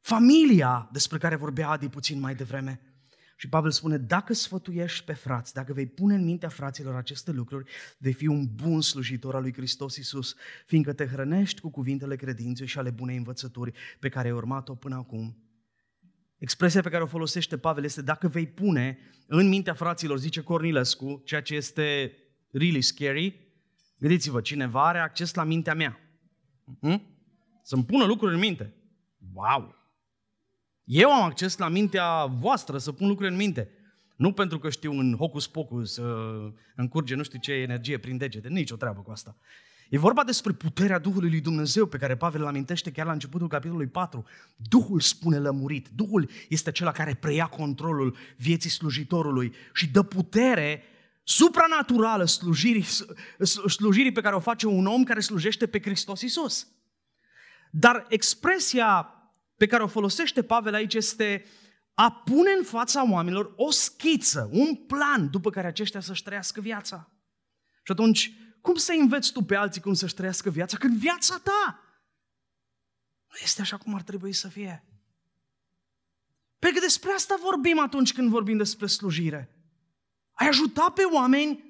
Familia 0.00 0.88
despre 0.92 1.18
care 1.18 1.36
vorbea 1.36 1.68
Adi 1.68 1.88
puțin 1.88 2.20
mai 2.20 2.34
devreme, 2.34 2.95
și 3.38 3.48
Pavel 3.48 3.70
spune, 3.70 3.98
dacă 3.98 4.32
sfătuiești 4.32 5.04
pe 5.04 5.12
frați, 5.12 5.54
dacă 5.54 5.72
vei 5.72 5.86
pune 5.86 6.14
în 6.14 6.24
mintea 6.24 6.48
fraților 6.48 6.94
aceste 6.94 7.30
lucruri, 7.30 7.70
vei 7.98 8.12
fi 8.12 8.26
un 8.26 8.48
bun 8.54 8.80
slujitor 8.80 9.34
al 9.34 9.42
lui 9.42 9.52
Hristos 9.52 9.96
Iisus, 9.96 10.34
fiindcă 10.66 10.92
te 10.92 11.06
hrănești 11.06 11.60
cu 11.60 11.70
cuvintele 11.70 12.16
credinței 12.16 12.66
și 12.66 12.78
ale 12.78 12.90
bunei 12.90 13.16
învățături 13.16 13.72
pe 13.98 14.08
care 14.08 14.28
ai 14.28 14.34
urmat-o 14.34 14.74
până 14.74 14.94
acum. 14.94 15.36
Expresia 16.38 16.80
pe 16.80 16.88
care 16.88 17.02
o 17.02 17.06
folosește 17.06 17.58
Pavel 17.58 17.84
este 17.84 18.02
dacă 18.02 18.28
vei 18.28 18.46
pune 18.46 18.98
în 19.26 19.48
mintea 19.48 19.74
fraților, 19.74 20.18
zice 20.18 20.42
Cornilescu, 20.42 21.22
ceea 21.24 21.42
ce 21.42 21.54
este 21.54 22.12
really 22.50 22.80
scary, 22.80 23.40
gândiți-vă, 23.98 24.40
cineva 24.40 24.88
are 24.88 24.98
acces 24.98 25.34
la 25.34 25.44
mintea 25.44 25.74
mea. 25.74 25.98
Hmm? 26.80 27.02
Să-mi 27.62 27.84
pună 27.84 28.04
lucruri 28.04 28.34
în 28.34 28.40
minte. 28.40 28.74
Wow! 29.32 29.75
Eu 30.86 31.12
am 31.12 31.22
acces 31.22 31.56
la 31.56 31.68
mintea 31.68 32.24
voastră 32.24 32.78
să 32.78 32.92
pun 32.92 33.08
lucruri 33.08 33.30
în 33.30 33.36
minte. 33.36 33.70
Nu 34.16 34.32
pentru 34.32 34.58
că 34.58 34.70
știu 34.70 34.92
în 34.92 35.16
hocus 35.16 35.46
pocus 35.46 35.92
să 35.92 36.28
încurge 36.76 37.14
nu 37.14 37.22
știu 37.22 37.38
ce 37.38 37.52
energie 37.52 37.98
prin 37.98 38.16
degete, 38.16 38.48
nici 38.48 38.70
o 38.70 38.76
treabă 38.76 39.00
cu 39.00 39.10
asta. 39.10 39.36
E 39.88 39.98
vorba 39.98 40.24
despre 40.24 40.52
puterea 40.52 40.98
Duhului 40.98 41.30
lui 41.30 41.40
Dumnezeu 41.40 41.86
pe 41.86 41.96
care 41.96 42.16
Pavel 42.16 42.40
îl 42.40 42.46
amintește 42.46 42.90
chiar 42.90 43.06
la 43.06 43.12
începutul 43.12 43.48
capitolului 43.48 43.86
4. 43.86 44.24
Duhul 44.56 45.00
spune 45.00 45.38
lămurit. 45.38 45.88
Duhul 45.88 46.30
este 46.48 46.68
acela 46.68 46.92
care 46.92 47.14
preia 47.14 47.46
controlul 47.46 48.16
vieții 48.36 48.70
slujitorului 48.70 49.54
și 49.74 49.88
dă 49.88 50.02
putere 50.02 50.82
supranaturală 51.22 52.24
slujirii, 52.24 52.86
slujirii 53.66 54.12
pe 54.12 54.20
care 54.20 54.34
o 54.34 54.40
face 54.40 54.66
un 54.66 54.86
om 54.86 55.04
care 55.04 55.20
slujește 55.20 55.66
pe 55.66 55.80
Hristos 55.80 56.20
Isus. 56.20 56.66
Dar 57.70 58.06
expresia 58.08 59.15
pe 59.56 59.66
care 59.66 59.82
o 59.82 59.86
folosește 59.86 60.42
Pavel 60.42 60.74
aici 60.74 60.94
este 60.94 61.44
a 61.94 62.12
pune 62.12 62.50
în 62.58 62.64
fața 62.64 63.10
oamenilor 63.10 63.52
o 63.56 63.70
schiță, 63.70 64.48
un 64.52 64.74
plan 64.74 65.30
după 65.30 65.50
care 65.50 65.66
aceștia 65.66 66.00
să-și 66.00 66.22
trăiască 66.22 66.60
viața. 66.60 67.10
Și 67.82 67.92
atunci, 67.92 68.32
cum 68.60 68.74
să 68.74 68.92
înveți 68.98 69.32
tu 69.32 69.42
pe 69.42 69.54
alții 69.54 69.80
cum 69.80 69.94
să-și 69.94 70.14
trăiască 70.14 70.50
viața 70.50 70.76
când 70.76 70.98
viața 70.98 71.38
ta 71.38 71.80
nu 73.28 73.36
este 73.42 73.60
așa 73.60 73.76
cum 73.76 73.94
ar 73.94 74.02
trebui 74.02 74.32
să 74.32 74.48
fie? 74.48 74.84
Pentru 76.58 76.78
că 76.78 76.86
despre 76.86 77.10
asta 77.10 77.36
vorbim 77.42 77.78
atunci 77.78 78.12
când 78.12 78.30
vorbim 78.30 78.56
despre 78.56 78.86
slujire. 78.86 79.56
Ai 80.32 80.48
ajuta 80.48 80.90
pe 80.94 81.02
oameni 81.02 81.64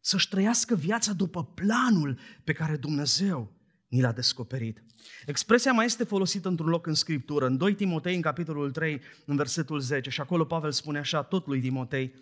să-și 0.00 0.28
trăiască 0.28 0.74
viața 0.74 1.12
după 1.12 1.44
planul 1.44 2.18
pe 2.44 2.52
care 2.52 2.76
Dumnezeu 2.76 3.59
ni 3.90 4.00
l-a 4.00 4.12
descoperit. 4.12 4.82
Expresia 5.26 5.72
mai 5.72 5.84
este 5.84 6.04
folosită 6.04 6.48
într-un 6.48 6.68
loc 6.68 6.86
în 6.86 6.94
Scriptură, 6.94 7.46
în 7.46 7.56
2 7.56 7.74
Timotei, 7.74 8.14
în 8.14 8.20
capitolul 8.20 8.70
3, 8.70 9.00
în 9.26 9.36
versetul 9.36 9.80
10, 9.80 10.10
și 10.10 10.20
acolo 10.20 10.44
Pavel 10.44 10.72
spune 10.72 10.98
așa, 10.98 11.22
tot 11.22 11.46
lui 11.46 11.60
Timotei, 11.60 12.14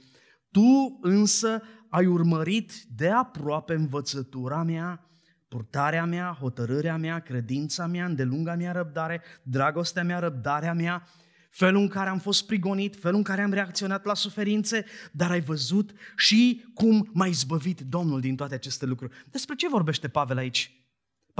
Tu 0.51 0.99
însă 1.01 1.63
ai 1.89 2.07
urmărit 2.07 2.73
de 2.97 3.09
aproape 3.09 3.75
învățătura 3.75 4.63
mea, 4.63 5.11
purtarea 5.49 6.05
mea, 6.05 6.37
hotărârea 6.41 6.97
mea, 6.97 7.19
credința 7.19 7.87
mea, 7.87 8.05
îndelunga 8.05 8.55
mea 8.55 8.73
răbdare, 8.73 9.23
dragostea 9.43 10.05
mea, 10.05 10.19
răbdarea 10.19 10.73
mea, 10.73 11.09
felul 11.51 11.81
în 11.81 11.89
care 11.89 12.09
am 12.09 12.19
fost 12.19 12.47
prigonit, 12.47 12.97
felul 12.97 13.17
în 13.17 13.23
care 13.23 13.43
am 13.43 13.53
reacționat 13.53 14.05
la 14.05 14.15
suferințe, 14.15 14.85
dar 15.13 15.31
ai 15.31 15.41
văzut 15.41 15.93
și 16.17 16.65
cum 16.75 17.11
m-a 17.13 17.27
izbăvit 17.27 17.81
Domnul 17.81 18.21
din 18.21 18.37
toate 18.37 18.55
aceste 18.55 18.87
lucruri. 18.87 19.25
Despre 19.31 19.55
ce 19.55 19.69
vorbește 19.69 20.09
Pavel 20.09 20.37
aici? 20.37 20.78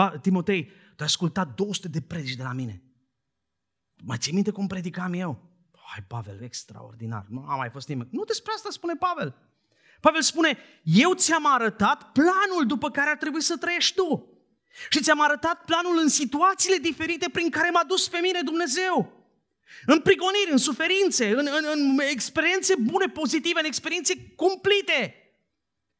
Timotei, 0.07 0.65
tu 0.65 1.03
ai 1.03 1.07
ascultat 1.07 1.55
200 1.55 1.89
de 1.89 2.01
predici 2.01 2.37
de 2.37 2.43
la 2.43 2.53
mine. 2.53 2.83
Mai 4.05 4.17
ții 4.21 4.33
minte 4.33 4.51
cum 4.51 4.67
predicam 4.67 5.13
eu? 5.13 5.43
Hai, 5.73 6.05
Pavel, 6.09 6.43
extraordinar. 6.43 7.27
Nu 7.29 7.45
am 7.49 7.59
mai 7.59 7.71
fost 7.71 7.89
nimeni. 7.89 8.09
Nu 8.13 8.25
despre 8.25 8.53
asta 8.55 8.69
spune 8.71 8.95
Pavel. 8.95 9.37
Pavel 10.01 10.23
spune, 10.23 10.59
eu 10.83 11.15
ți-am 11.15 11.47
arătat 11.47 12.13
planul 12.13 12.67
după 12.67 12.91
care 12.91 13.11
ar 13.11 13.17
trebui 13.17 13.43
să 13.43 13.57
trăiești 13.57 13.95
tu. 13.95 14.33
Și 14.91 15.03
ți-am 15.03 15.21
arătat 15.21 15.65
planul 15.65 15.99
în 15.99 16.09
situațiile 16.09 16.77
diferite 16.77 17.29
prin 17.33 17.51
care 17.51 17.71
m-a 17.71 17.85
dus 17.85 18.09
pe 18.09 18.19
mine 18.19 18.41
Dumnezeu. 18.43 19.13
În 19.87 20.01
prigoniri, 20.01 20.51
în 20.51 20.57
suferințe, 20.57 21.31
în, 21.31 21.49
în, 21.51 21.65
în 21.73 21.99
experiențe 22.11 22.75
bune, 22.81 23.07
pozitive, 23.07 23.59
în 23.59 23.65
experiențe 23.65 24.33
cumplite. 24.37 25.15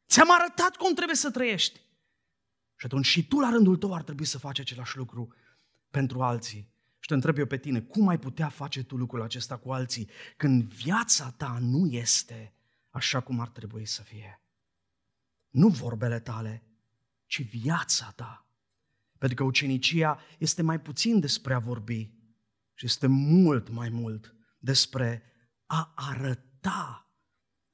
Ți-am 0.09 0.31
arătat 0.31 0.77
cum 0.77 0.95
trebuie 0.95 1.17
să 1.17 1.31
trăiești. 1.31 1.81
Și 2.79 2.87
atunci 2.87 3.07
și 3.07 3.27
tu 3.27 3.39
la 3.39 3.51
rândul 3.51 3.77
tău 3.77 3.95
ar 3.95 4.03
trebui 4.03 4.25
să 4.25 4.39
faci 4.39 4.59
același 4.59 4.97
lucru 4.97 5.35
pentru 5.91 6.23
alții. 6.23 6.73
Și 6.99 7.09
te 7.09 7.15
întreb 7.15 7.39
eu 7.39 7.47
pe 7.47 7.57
tine, 7.57 7.81
cum 7.81 8.09
ai 8.09 8.19
putea 8.19 8.49
face 8.49 8.83
tu 8.83 8.97
lucrul 8.97 9.23
acesta 9.23 9.57
cu 9.57 9.73
alții 9.73 10.11
când 10.37 10.63
viața 10.63 11.31
ta 11.31 11.59
nu 11.61 11.87
este 11.87 12.53
așa 12.91 13.21
cum 13.21 13.41
ar 13.41 13.49
trebui 13.49 13.87
să 13.87 14.03
fie? 14.03 14.43
Nu 15.51 15.69
vorbele 15.69 16.21
tale, 16.21 16.63
ci 17.27 17.43
viața 17.43 18.13
ta. 18.17 18.47
Pentru 19.19 19.37
că 19.37 19.45
ucenicia 19.45 20.21
este 20.39 20.63
mai 20.63 20.81
puțin 20.81 21.21
despre 21.21 21.55
a 21.55 21.59
vorbi 21.59 22.13
și 22.75 22.87
este 22.87 23.07
mult 23.07 23.69
mai 23.69 23.89
mult 23.89 24.35
despre 24.59 25.23
a 25.67 25.93
arăta 25.95 27.13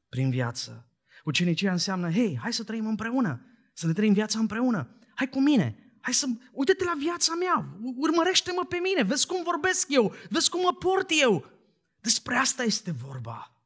prin 0.09 0.31
viață. 0.31 0.89
Ucenicia 1.25 1.73
înseamnă, 1.73 2.11
hei, 2.11 2.39
hai 2.39 2.53
să 2.53 2.65
trăim 2.65 2.87
împreună, 2.87 3.47
să 3.75 3.87
ne 3.87 3.93
trăim 3.93 4.13
viața 4.13 4.39
împreună. 4.39 4.97
Hai 5.15 5.29
cu 5.29 5.41
mine, 5.41 5.97
hai 6.01 6.13
să, 6.13 6.27
uite-te 6.53 6.85
la 6.85 6.95
viața 6.99 7.35
mea, 7.35 7.79
urmărește-mă 7.97 8.65
pe 8.69 8.77
mine, 8.77 9.03
vezi 9.03 9.27
cum 9.27 9.43
vorbesc 9.43 9.87
eu, 9.91 10.15
vezi 10.31 10.51
cum 10.51 10.61
mă 10.61 10.75
port 10.79 11.11
eu. 11.23 11.51
Despre 12.01 12.35
asta 12.35 12.63
este 12.63 12.91
vorba. 12.91 13.59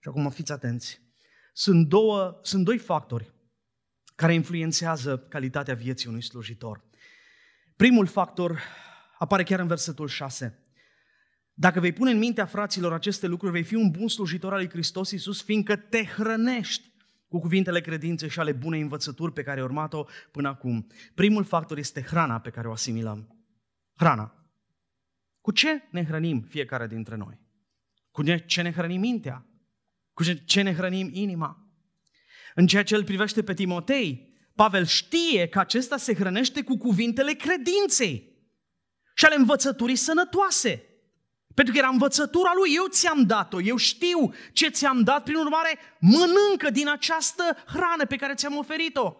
Și 0.00 0.08
acum 0.08 0.30
fiți 0.30 0.52
atenți. 0.52 1.00
Sunt, 1.52 1.88
două, 1.88 2.40
sunt 2.42 2.64
doi 2.64 2.78
factori 2.78 3.34
care 4.14 4.34
influențează 4.34 5.18
calitatea 5.18 5.74
vieții 5.74 6.08
unui 6.08 6.22
slujitor. 6.22 6.84
Primul 7.76 8.06
factor 8.06 8.60
apare 9.18 9.42
chiar 9.42 9.60
în 9.60 9.66
versetul 9.66 10.08
6. 10.08 10.60
Dacă 11.52 11.80
vei 11.80 11.92
pune 11.92 12.10
în 12.10 12.18
mintea 12.18 12.46
fraților 12.46 12.92
aceste 12.92 13.26
lucruri, 13.26 13.52
vei 13.52 13.62
fi 13.62 13.74
un 13.74 13.90
bun 13.90 14.08
slujitor 14.08 14.52
al 14.52 14.58
lui 14.58 14.68
Hristos 14.68 15.10
Iisus, 15.10 15.42
fiindcă 15.42 15.76
te 15.76 16.04
hrănești 16.04 16.90
cu 17.28 17.38
cuvintele 17.38 17.80
credinței 17.80 18.28
și 18.28 18.40
ale 18.40 18.52
bunei 18.52 18.80
învățături 18.80 19.32
pe 19.32 19.42
care 19.42 19.58
ai 19.58 19.64
urmat-o 19.64 20.06
până 20.30 20.48
acum. 20.48 20.86
Primul 21.14 21.44
factor 21.44 21.78
este 21.78 22.02
hrana 22.02 22.40
pe 22.40 22.50
care 22.50 22.68
o 22.68 22.72
asimilăm. 22.72 23.36
Hrana. 23.96 24.34
Cu 25.40 25.52
ce 25.52 25.82
ne 25.90 26.04
hrănim 26.04 26.40
fiecare 26.40 26.86
dintre 26.86 27.16
noi? 27.16 27.40
Cu 28.10 28.22
ce 28.46 28.62
ne 28.62 28.72
hrănim 28.72 29.00
mintea? 29.00 29.46
Cu 30.12 30.22
ce 30.22 30.62
ne 30.62 30.74
hrănim 30.74 31.10
inima? 31.12 31.70
În 32.54 32.66
ceea 32.66 32.82
ce 32.84 32.94
îl 32.94 33.04
privește 33.04 33.42
pe 33.42 33.54
Timotei, 33.54 34.34
Pavel 34.54 34.84
știe 34.84 35.48
că 35.48 35.58
acesta 35.58 35.96
se 35.96 36.14
hrănește 36.14 36.62
cu 36.62 36.76
cuvintele 36.76 37.32
credinței 37.32 38.34
și 39.14 39.24
ale 39.24 39.34
învățăturii 39.34 39.96
sănătoase. 39.96 40.85
Pentru 41.56 41.74
că 41.74 41.80
era 41.80 41.88
învățătura 41.88 42.52
lui, 42.58 42.74
eu 42.74 42.86
ți-am 42.88 43.22
dat-o, 43.22 43.60
eu 43.60 43.76
știu 43.76 44.34
ce 44.52 44.68
ți-am 44.68 45.02
dat, 45.02 45.22
prin 45.22 45.36
urmare, 45.36 45.78
mănâncă 46.00 46.70
din 46.72 46.88
această 46.88 47.42
hrană 47.66 48.06
pe 48.06 48.16
care 48.16 48.34
ți-am 48.34 48.56
oferit-o. 48.56 49.16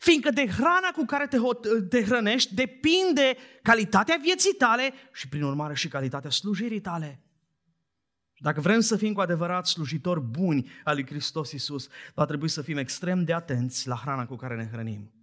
Fiindcă 0.00 0.30
de 0.30 0.46
hrana 0.46 0.90
cu 0.96 1.04
care 1.04 1.26
te, 1.26 1.36
hot- 1.36 1.88
te 1.88 2.04
hrănești 2.04 2.54
depinde 2.54 3.36
calitatea 3.62 4.18
vieții 4.22 4.52
tale 4.52 4.92
și, 5.12 5.28
prin 5.28 5.42
urmare, 5.42 5.74
și 5.74 5.88
calitatea 5.88 6.30
slujirii 6.30 6.80
tale. 6.80 7.20
Dacă 8.36 8.60
vrem 8.60 8.80
să 8.80 8.96
fim 8.96 9.12
cu 9.12 9.20
adevărat 9.20 9.66
slujitori 9.66 10.20
buni 10.20 10.70
al 10.84 10.94
lui 10.94 11.06
Hristos 11.06 11.52
Iisus, 11.52 11.88
va 12.14 12.24
trebui 12.24 12.48
să 12.48 12.62
fim 12.62 12.76
extrem 12.76 13.24
de 13.24 13.32
atenți 13.32 13.88
la 13.88 13.96
hrana 13.96 14.26
cu 14.26 14.36
care 14.36 14.56
ne 14.56 14.68
hrănim. 14.72 15.19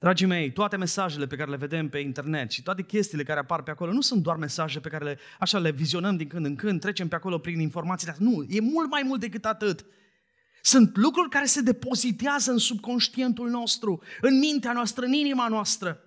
Dragii 0.00 0.26
mei, 0.26 0.52
toate 0.52 0.76
mesajele 0.76 1.26
pe 1.26 1.36
care 1.36 1.50
le 1.50 1.56
vedem 1.56 1.88
pe 1.88 1.98
internet 1.98 2.50
și 2.50 2.62
toate 2.62 2.82
chestiile 2.82 3.22
care 3.22 3.38
apar 3.38 3.62
pe 3.62 3.70
acolo 3.70 3.92
nu 3.92 4.00
sunt 4.00 4.22
doar 4.22 4.36
mesaje 4.36 4.80
pe 4.80 4.88
care 4.88 5.04
le, 5.04 5.18
așa 5.38 5.58
le 5.58 5.70
vizionăm 5.70 6.16
din 6.16 6.28
când 6.28 6.46
în 6.46 6.56
când, 6.56 6.80
trecem 6.80 7.08
pe 7.08 7.14
acolo 7.14 7.38
prin 7.38 7.60
informațiile 7.60 8.12
astea. 8.12 8.26
Nu, 8.28 8.44
e 8.48 8.60
mult 8.60 8.90
mai 8.90 9.02
mult 9.02 9.20
decât 9.20 9.44
atât. 9.44 9.84
Sunt 10.62 10.96
lucruri 10.96 11.28
care 11.28 11.44
se 11.44 11.60
depozitează 11.60 12.50
în 12.50 12.58
subconștientul 12.58 13.48
nostru, 13.48 14.02
în 14.20 14.38
mintea 14.38 14.72
noastră, 14.72 15.04
în 15.04 15.12
inima 15.12 15.48
noastră. 15.48 16.04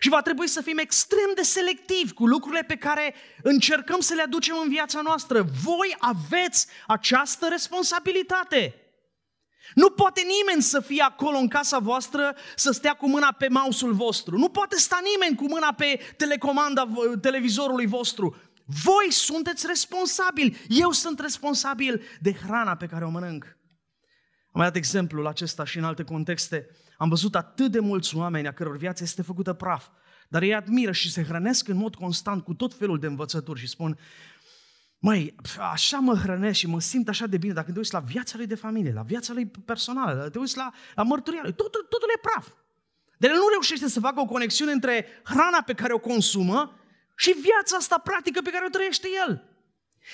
Și 0.00 0.08
va 0.08 0.22
trebui 0.22 0.48
să 0.48 0.60
fim 0.60 0.78
extrem 0.78 1.32
de 1.34 1.42
selectivi 1.42 2.12
cu 2.12 2.26
lucrurile 2.26 2.62
pe 2.62 2.76
care 2.76 3.14
încercăm 3.42 4.00
să 4.00 4.14
le 4.14 4.22
aducem 4.22 4.54
în 4.62 4.68
viața 4.68 5.00
noastră. 5.00 5.42
Voi 5.62 5.96
aveți 5.98 6.66
această 6.86 7.46
responsabilitate. 7.50 8.74
Nu 9.74 9.90
poate 9.90 10.22
nimeni 10.40 10.62
să 10.62 10.80
fie 10.80 11.02
acolo 11.02 11.36
în 11.36 11.48
casa 11.48 11.78
voastră 11.78 12.36
să 12.56 12.70
stea 12.70 12.94
cu 12.94 13.08
mâna 13.08 13.32
pe 13.32 13.48
mouse-ul 13.48 13.92
vostru. 13.92 14.38
Nu 14.38 14.48
poate 14.48 14.76
sta 14.76 15.00
nimeni 15.12 15.36
cu 15.36 15.54
mâna 15.54 15.72
pe 15.72 16.00
telecomanda 16.16 16.88
televizorului 17.20 17.86
vostru. 17.86 18.36
Voi 18.64 19.12
sunteți 19.12 19.66
responsabili. 19.66 20.56
Eu 20.68 20.90
sunt 20.90 21.20
responsabil 21.20 22.02
de 22.20 22.32
hrana 22.32 22.76
pe 22.76 22.86
care 22.86 23.04
o 23.04 23.10
mănânc. 23.10 23.44
Am 24.52 24.60
mai 24.60 24.66
dat 24.66 24.76
exemplul 24.76 25.26
acesta 25.26 25.64
și 25.64 25.78
în 25.78 25.84
alte 25.84 26.04
contexte. 26.04 26.68
Am 26.96 27.08
văzut 27.08 27.34
atât 27.34 27.70
de 27.70 27.80
mulți 27.80 28.16
oameni 28.16 28.46
a 28.46 28.52
căror 28.52 28.76
viață 28.76 29.02
este 29.02 29.22
făcută 29.22 29.52
praf, 29.52 29.86
dar 30.28 30.42
ei 30.42 30.54
admiră 30.54 30.92
și 30.92 31.10
se 31.10 31.24
hrănesc 31.24 31.68
în 31.68 31.76
mod 31.76 31.94
constant 31.94 32.44
cu 32.44 32.54
tot 32.54 32.74
felul 32.74 32.98
de 32.98 33.06
învățături 33.06 33.60
și 33.60 33.68
spun, 33.68 33.98
Măi, 35.02 35.34
așa 35.72 35.98
mă 35.98 36.14
hrănesc 36.14 36.58
și 36.58 36.66
mă 36.66 36.80
simt 36.80 37.08
așa 37.08 37.26
de 37.26 37.36
bine 37.36 37.52
dacă 37.52 37.72
te 37.72 37.78
uiți 37.78 37.92
la 37.92 37.98
viața 37.98 38.36
lui 38.36 38.46
de 38.46 38.54
familie, 38.54 38.92
la 38.92 39.02
viața 39.02 39.32
lui 39.32 39.46
personală, 39.46 40.28
te 40.28 40.38
uiți 40.38 40.56
la, 40.56 40.70
la 40.94 41.02
mărturia 41.02 41.40
lui, 41.42 41.52
totul, 41.52 41.86
totul 41.88 42.08
e 42.16 42.20
praf. 42.20 42.48
Dar 43.16 43.30
el 43.30 43.36
nu 43.36 43.48
reușește 43.50 43.88
să 43.88 44.00
facă 44.00 44.20
o 44.20 44.24
conexiune 44.24 44.72
între 44.72 45.06
hrana 45.24 45.62
pe 45.62 45.72
care 45.72 45.92
o 45.92 45.98
consumă 45.98 46.78
și 47.16 47.30
viața 47.30 47.76
asta 47.76 47.98
practică 47.98 48.40
pe 48.40 48.50
care 48.50 48.64
o 48.66 48.68
trăiește 48.68 49.08
el. 49.26 49.44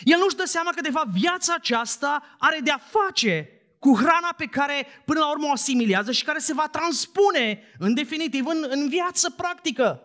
El 0.02 0.18
nu-și 0.18 0.36
dă 0.36 0.44
seama 0.44 0.70
că, 0.70 0.80
de 0.80 0.90
fapt, 0.90 1.08
viața 1.08 1.54
aceasta 1.54 2.22
are 2.38 2.60
de-a 2.62 2.80
face 2.90 3.50
cu 3.78 3.94
hrana 3.96 4.34
pe 4.36 4.44
care 4.44 4.86
până 5.04 5.18
la 5.18 5.30
urmă 5.30 5.46
o 5.46 5.50
asimilează 5.50 6.12
și 6.12 6.24
care 6.24 6.38
se 6.38 6.54
va 6.54 6.68
transpune 6.68 7.62
în 7.78 7.94
definitiv 7.94 8.46
în, 8.46 8.66
în 8.68 8.88
viață 8.88 9.30
practică. 9.30 10.00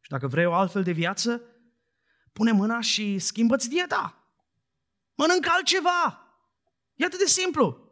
Și 0.00 0.10
dacă 0.10 0.26
vrei 0.26 0.44
o 0.44 0.54
altfel 0.54 0.82
de 0.82 0.92
viață, 0.92 1.42
pune 2.36 2.52
mâna 2.52 2.80
și 2.80 3.18
schimbă-ți 3.18 3.68
dieta. 3.68 4.30
Mănâncă 5.14 5.48
altceva. 5.52 6.28
E 6.94 7.04
atât 7.04 7.18
de 7.18 7.26
simplu. 7.26 7.90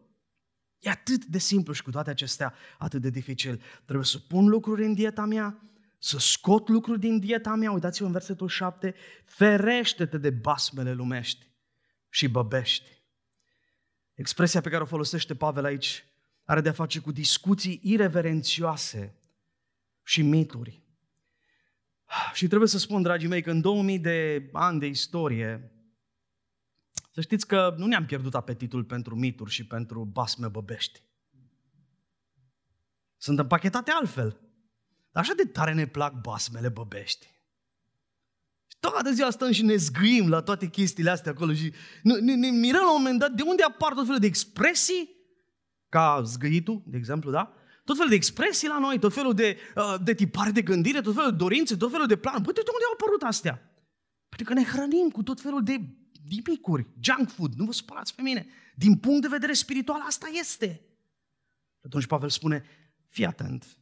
E 0.79 0.91
atât 0.91 1.25
de 1.25 1.39
simplu 1.39 1.73
și 1.73 1.83
cu 1.83 1.91
toate 1.91 2.11
acestea 2.11 2.55
atât 2.79 3.01
de 3.01 3.11
dificil. 3.11 3.63
Trebuie 3.85 4.07
să 4.07 4.19
pun 4.19 4.49
lucruri 4.49 4.85
în 4.85 4.95
dieta 4.95 5.25
mea, 5.25 5.63
să 5.99 6.19
scot 6.19 6.69
lucruri 6.69 7.01
din 7.01 7.19
dieta 7.19 7.55
mea. 7.55 7.73
Uitați-vă 7.73 8.07
în 8.07 8.13
versetul 8.13 8.49
7. 8.49 8.95
Ferește-te 9.25 10.19
de 10.19 10.31
basmele 10.31 10.93
lumești 10.93 11.51
și 12.09 12.29
băbești. 12.29 13.03
Expresia 14.15 14.61
pe 14.61 14.69
care 14.69 14.83
o 14.83 14.87
folosește 14.87 15.35
Pavel 15.35 15.65
aici 15.65 16.05
are 16.45 16.61
de-a 16.61 16.73
face 16.73 17.01
cu 17.01 17.13
discuții 17.13 17.81
ireverențioase 17.83 19.19
și 20.03 20.23
mituri. 20.23 20.84
Și 22.33 22.47
trebuie 22.47 22.69
să 22.69 22.79
spun, 22.79 23.03
dragii 23.03 23.29
mei, 23.29 23.43
că 23.43 23.51
în 23.51 23.61
2000 23.61 23.99
de 23.99 24.49
ani 24.53 24.79
de 24.81 24.87
istorie, 24.87 25.73
să 27.13 27.21
știți 27.21 27.47
că 27.47 27.75
nu 27.79 27.87
ne-am 27.87 28.07
pierdut 28.07 28.35
apetitul 28.35 28.85
pentru 28.85 29.17
mituri 29.17 29.51
și 29.51 29.67
pentru 29.67 30.05
basme 30.05 30.49
băbești. 30.49 31.03
Sunt 33.17 33.39
împachetate 33.39 33.91
altfel. 33.91 34.41
Dar 35.11 35.23
așa 35.23 35.33
de 35.35 35.45
tare 35.45 35.73
ne 35.73 35.87
plac 35.87 36.21
basmele 36.21 36.69
băbești. 36.69 37.27
Și 38.67 38.77
toată 38.81 39.13
ziua 39.13 39.31
stăm 39.31 39.53
și 39.53 39.63
ne 39.63 39.77
zgâim 39.77 40.29
la 40.29 40.43
toate 40.43 40.69
chestiile 40.69 41.11
astea 41.11 41.33
acolo 41.33 41.53
și 41.53 41.73
ne, 42.03 42.15
ne, 42.15 42.35
ne 42.35 42.51
mirăm 42.51 42.81
la 42.81 42.95
un 42.95 43.03
moment 43.03 43.19
dat 43.19 43.31
de 43.31 43.43
unde 43.43 43.63
apar 43.63 43.93
tot 43.93 44.05
felul 44.05 44.21
de 44.21 44.27
expresii, 44.27 45.11
ca 45.89 46.23
zgâitul, 46.25 46.83
de 46.87 46.97
exemplu, 46.97 47.31
da? 47.31 47.53
Tot 47.85 47.97
felul 47.97 48.11
de 48.11 48.17
expresii 48.17 48.69
la 48.69 48.79
noi, 48.79 48.99
tot 48.99 49.13
felul 49.13 49.35
de, 49.35 49.59
uh, 49.77 49.95
de 50.03 50.15
tipare 50.15 50.51
de 50.51 50.63
gândire, 50.63 51.01
tot 51.01 51.15
felul 51.15 51.31
de 51.31 51.37
dorințe, 51.37 51.77
tot 51.77 51.91
felul 51.91 52.07
de 52.07 52.17
plan. 52.17 52.43
Păi 52.43 52.53
de 52.53 52.61
unde 52.61 52.85
au 52.87 52.93
apărut 52.93 53.23
astea? 53.23 53.73
Pentru 54.29 54.47
că 54.47 54.61
ne 54.61 54.65
hrănim 54.65 55.11
cu 55.11 55.23
tot 55.23 55.41
felul 55.41 55.63
de 55.63 55.81
dimicuri, 56.25 56.87
junk 57.01 57.31
food, 57.31 57.55
nu 57.55 57.65
vă 57.65 57.73
supărați 57.73 58.15
pe 58.15 58.23
mine. 58.23 58.47
Din 58.75 58.97
punct 58.97 59.23
de 59.23 59.29
vedere 59.29 59.53
spiritual, 59.53 60.01
asta 60.07 60.27
este. 60.33 60.81
Atunci 61.83 62.07
Pavel 62.07 62.29
spune, 62.29 62.65
fii 63.09 63.27
atent, 63.27 63.79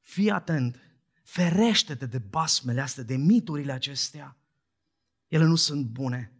fii 0.00 0.30
atent, 0.30 0.80
ferește-te 1.22 2.06
de 2.06 2.18
basmele 2.18 2.80
astea, 2.80 3.02
de 3.02 3.16
miturile 3.16 3.72
acestea. 3.72 4.36
Ele 5.28 5.44
nu 5.44 5.56
sunt 5.56 5.86
bune. 5.86 6.32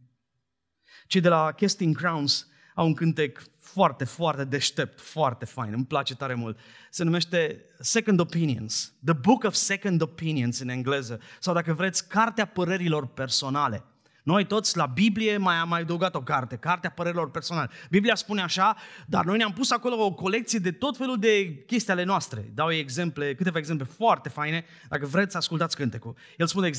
Cei 1.07 1.21
de 1.21 1.29
la 1.29 1.53
Casting 1.53 1.97
Crowns 1.97 2.49
au 2.75 2.87
un 2.87 2.95
cântec 2.95 3.43
foarte, 3.61 4.05
foarte 4.05 4.45
deștept, 4.45 5.01
foarte 5.01 5.45
fain, 5.45 5.73
îmi 5.73 5.85
place 5.85 6.15
tare 6.15 6.35
mult. 6.35 6.59
Se 6.91 7.05
numește 7.05 7.65
Second 7.81 8.21
Opinions, 8.21 8.93
The 9.05 9.15
Book 9.15 9.45
of 9.45 9.55
Second 9.55 10.03
Opinions 10.03 10.59
în 10.59 10.69
engleză, 10.69 11.21
sau 11.41 11.55
dacă 11.55 11.73
vreți, 11.73 12.09
Cartea 12.09 12.47
Părerilor 12.47 13.07
Personale. 13.07 13.85
Noi 14.23 14.47
toți 14.47 14.77
la 14.77 14.87
Biblie 14.87 15.37
mai 15.37 15.55
am 15.55 15.69
mai 15.69 15.81
adăugat 15.81 16.15
o 16.15 16.23
carte, 16.23 16.57
Cartea 16.57 16.91
Părerilor 16.91 17.31
Personale. 17.31 17.71
Biblia 17.91 18.15
spune 18.15 18.43
așa, 18.43 18.77
dar 19.07 19.25
noi 19.25 19.37
ne-am 19.37 19.53
pus 19.53 19.71
acolo 19.71 20.05
o 20.05 20.13
colecție 20.13 20.59
de 20.59 20.73
tot 20.73 20.97
felul 20.97 21.19
de 21.19 21.63
chestii 21.67 21.93
ale 21.93 22.05
noastre. 22.05 22.51
Dau 22.55 22.73
exemple, 22.73 23.35
câteva 23.35 23.59
exemple 23.59 23.87
foarte 23.97 24.29
faine, 24.29 24.65
dacă 24.89 25.07
vreți 25.07 25.33
să 25.33 25.37
ascultați 25.37 25.77
cântecul. 25.77 26.17
El 26.37 26.47
spune, 26.47 26.71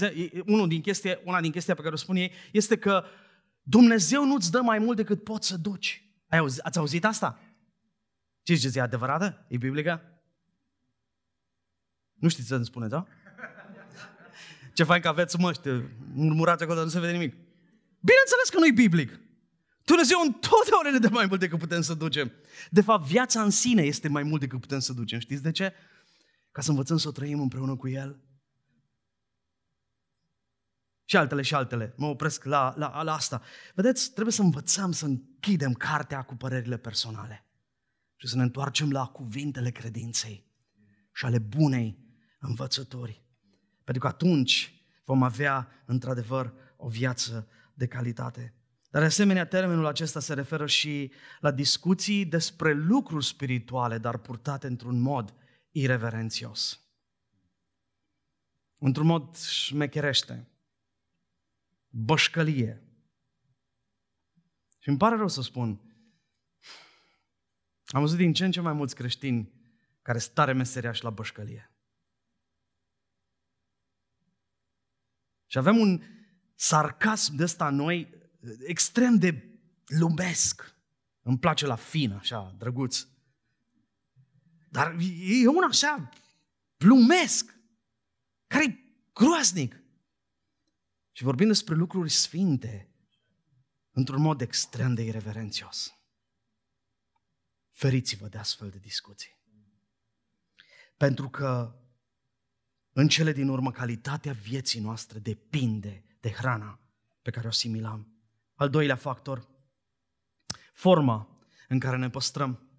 unul 0.46 0.68
din 0.68 0.82
chestii, 0.82 1.20
una 1.24 1.42
din 1.42 1.52
chestia 1.52 1.74
pe 1.74 1.82
care 1.82 1.94
o 1.94 1.98
spune 1.98 2.20
ei, 2.20 2.32
este 2.52 2.78
că 2.78 3.04
Dumnezeu 3.68 4.26
nu-ți 4.26 4.52
dă 4.52 4.62
mai 4.62 4.80
mult 4.80 4.98
decât 4.98 5.24
poți 5.24 5.48
să 5.48 5.58
duci. 5.58 6.10
Ai 6.28 6.40
auzit, 6.40 6.60
ați 6.60 6.78
auzit 6.78 7.06
asta? 7.06 7.40
Ce 8.42 8.54
ziceți, 8.54 8.78
e 8.78 8.82
adevărată? 8.82 9.46
E 9.48 9.58
biblică? 9.58 10.02
Nu 12.14 12.30
știți 12.30 12.48
să 12.48 12.56
îmi 12.56 12.66
spuneți, 12.66 12.92
da? 12.92 13.06
Ce 14.74 14.84
fain 14.84 15.02
că 15.02 15.08
aveți 15.08 15.40
măști, 15.40 15.70
murmurați 16.14 16.64
acolo, 16.64 16.84
nu 16.84 16.90
se 16.90 17.00
vede 17.00 17.12
nimic. 17.12 17.34
Bineînțeles 18.00 18.50
că 18.52 18.60
nu 18.60 18.66
e 18.66 18.72
biblic. 18.72 19.20
Dumnezeu 19.84 20.18
întotdeauna 20.26 20.90
ne 20.92 20.98
dă 20.98 21.10
mai 21.10 21.26
mult 21.26 21.40
decât 21.40 21.60
putem 21.60 21.82
să 21.82 21.94
ducem. 21.94 22.32
De 22.70 22.82
fapt, 22.82 23.06
viața 23.06 23.42
în 23.42 23.50
sine 23.50 23.82
este 23.82 24.08
mai 24.08 24.24
mult 24.24 24.40
decât 24.40 24.60
putem 24.60 24.80
să 24.80 24.94
ducem. 24.94 25.20
Știți 25.20 25.44
de 25.44 25.52
ce? 25.52 25.74
Ca 26.52 26.62
să 26.62 26.70
învățăm 26.70 26.98
să 26.98 27.08
o 27.08 27.12
trăim 27.12 27.40
împreună 27.40 27.76
cu 27.76 27.88
El. 27.88 28.20
Și 31.06 31.18
altele 31.18 31.42
și 31.42 31.56
altele. 31.56 31.94
Mă 31.98 32.06
opresc 32.06 32.44
la, 32.44 32.74
la, 32.78 33.04
la 33.04 33.14
asta. 33.14 33.42
Vedeți, 33.74 34.12
trebuie 34.12 34.34
să 34.34 34.42
învățăm 34.42 34.92
să 34.92 35.06
închidem 35.06 35.74
cartea 35.74 36.22
cu 36.22 36.36
părerile 36.36 36.78
personale 36.78 37.46
și 38.16 38.28
să 38.28 38.36
ne 38.36 38.42
întoarcem 38.44 38.92
la 38.92 39.06
cuvintele 39.06 39.72
credinței 39.72 40.46
și 41.14 41.26
ale 41.26 41.40
bunei 41.40 42.00
învățători. 42.40 43.24
Pentru 43.84 44.04
că 44.04 44.08
atunci 44.08 44.86
vom 45.04 45.24
avea, 45.24 45.84
într-adevăr, 45.86 46.54
o 46.78 46.88
viață 46.88 47.48
de 47.74 47.88
calitate. 47.88 48.54
Dar, 48.90 49.02
de 49.02 49.08
asemenea, 49.08 49.46
termenul 49.46 49.86
acesta 49.86 50.20
se 50.20 50.34
referă 50.34 50.66
și 50.66 51.12
la 51.40 51.52
discuții 51.52 52.26
despre 52.26 52.74
lucruri 52.74 53.26
spirituale, 53.26 53.98
dar 53.98 54.18
purtate 54.18 54.68
într-un 54.68 55.00
mod 55.00 55.34
ireverențios. 55.72 56.80
Într-un 58.80 59.06
mod 59.06 59.38
șmecherește. 59.38 60.48
Bășcălie. 61.98 62.84
Și 64.80 64.90
îmi 64.90 64.98
pare 64.98 65.16
rău 65.16 65.28
să 65.28 65.42
spun, 65.42 65.68
am 67.86 68.02
văzut 68.02 68.18
din 68.18 68.34
ce 68.34 68.46
în 68.46 68.52
ce 68.52 68.62
mai 68.62 68.74
mulți 68.74 68.96
creștini 68.96 69.54
care 70.02 70.18
stare 70.18 70.54
meseriași 70.54 71.04
la 71.04 71.10
bășcălie. 71.10 71.72
Și 75.46 75.58
avem 75.58 75.78
un 75.78 76.02
sarcasm 76.56 77.36
de 77.36 77.44
ăsta 77.44 77.70
noi 77.70 78.14
extrem 78.60 79.18
de 79.18 79.60
lumesc. 79.86 80.76
Îmi 81.22 81.40
place 81.40 81.66
la 81.66 81.76
fin, 81.76 82.12
așa, 82.12 82.56
drăguț. 82.58 83.08
Dar 84.70 84.96
e 85.20 85.48
un 85.48 85.64
așa 85.64 86.10
plumesc, 86.78 87.58
care 88.48 88.64
e 88.64 88.78
groaznic. 89.14 89.85
Și 91.16 91.24
vorbim 91.24 91.48
despre 91.48 91.76
lucruri 91.76 92.10
sfinte, 92.10 92.90
într-un 93.92 94.22
mod 94.22 94.42
extrem 94.42 94.94
de 94.94 95.02
irreverențios. 95.02 95.94
Feriți-vă 97.72 98.28
de 98.28 98.38
astfel 98.38 98.70
de 98.70 98.78
discuții. 98.78 99.38
Pentru 100.98 101.30
că 101.30 101.76
în 102.92 103.08
cele 103.08 103.32
din 103.32 103.48
urmă 103.48 103.72
calitatea 103.72 104.34
vieții 104.34 104.80
noastre 104.80 105.20
depinde 105.20 106.06
de 106.20 106.32
hrana 106.32 106.80
pe 107.22 107.30
care 107.32 107.46
o 107.46 107.50
asimilăm. 107.50 108.08
Al 108.56 108.70
doilea 108.70 108.96
factor, 108.96 109.48
forma 110.74 111.40
în 111.68 111.80
care 111.80 111.98
ne 111.98 112.10
păstrăm. 112.10 112.70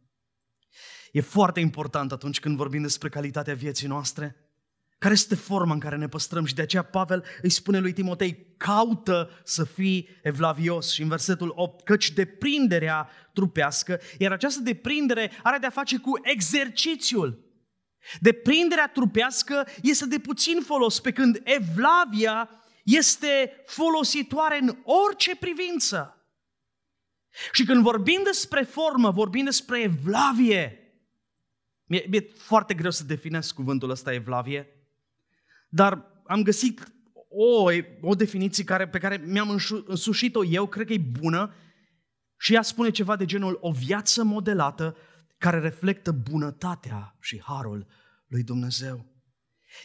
E 1.13 1.21
foarte 1.21 1.61
important 1.61 2.13
atunci 2.13 2.41
când 2.41 2.57
vorbim 2.57 2.83
despre 2.83 3.09
calitatea 3.09 3.55
vieții 3.55 3.89
noastre, 3.89 4.46
care 4.99 5.15
este 5.15 5.35
forma 5.35 5.73
în 5.73 5.81
care 5.81 5.97
ne 5.97 6.09
păstrăm 6.09 6.45
și 6.45 6.55
de 6.55 6.63
aceea 6.63 6.83
Pavel 6.83 7.25
îi 7.43 7.51
spune 7.51 7.79
lui 7.79 7.93
Timotei, 7.93 8.55
caută 8.57 9.31
să 9.45 9.65
fii 9.65 10.09
evlavios 10.23 10.93
și 10.93 11.03
în 11.03 11.09
versetul 11.09 11.53
8, 11.55 11.85
căci 11.85 12.11
deprinderea 12.11 13.11
trupească, 13.33 14.01
iar 14.19 14.33
această 14.33 14.61
deprindere 14.61 15.31
are 15.43 15.59
de-a 15.59 15.71
face 15.71 15.99
cu 15.99 16.11
exercițiul. 16.23 17.45
Deprinderea 18.21 18.89
trupească 18.89 19.67
este 19.83 20.07
de 20.07 20.19
puțin 20.19 20.61
folos, 20.63 21.01
pe 21.01 21.13
când 21.13 21.41
evlavia 21.45 22.51
este 22.85 23.63
folositoare 23.67 24.59
în 24.61 24.77
orice 24.85 25.37
privință. 25.37 26.11
Și 27.53 27.65
când 27.65 27.83
vorbim 27.83 28.21
despre 28.25 28.63
formă, 28.63 29.11
vorbim 29.11 29.45
despre 29.45 29.81
evlavie. 29.81 30.81
Mi-e, 31.85 32.07
mi-e 32.09 32.31
foarte 32.37 32.75
greu 32.75 32.91
să 32.91 33.05
definesc 33.05 33.55
cuvântul 33.55 33.91
ăsta 33.91 34.13
evlavie, 34.13 34.76
dar 35.77 36.23
am 36.27 36.43
găsit 36.43 36.93
o, 37.29 37.71
o 38.01 38.15
definiție 38.15 38.65
care, 38.65 38.89
pe 38.89 38.99
care 38.99 39.23
mi-am 39.27 39.61
însușit-o 39.87 40.45
eu, 40.45 40.67
cred 40.67 40.87
că 40.87 40.93
e 40.93 40.99
bună, 40.99 41.55
și 42.39 42.55
ea 42.55 42.63
spune 42.63 42.91
ceva 42.91 43.17
de 43.17 43.25
genul 43.25 43.59
o 43.61 43.73
viață 43.73 44.25
modelată 44.25 44.97
care 45.39 45.59
reflectă 45.59 46.13
bunătatea 46.13 47.17
și 47.21 47.43
harul 47.45 47.87
lui 48.27 48.43
Dumnezeu. 48.43 49.07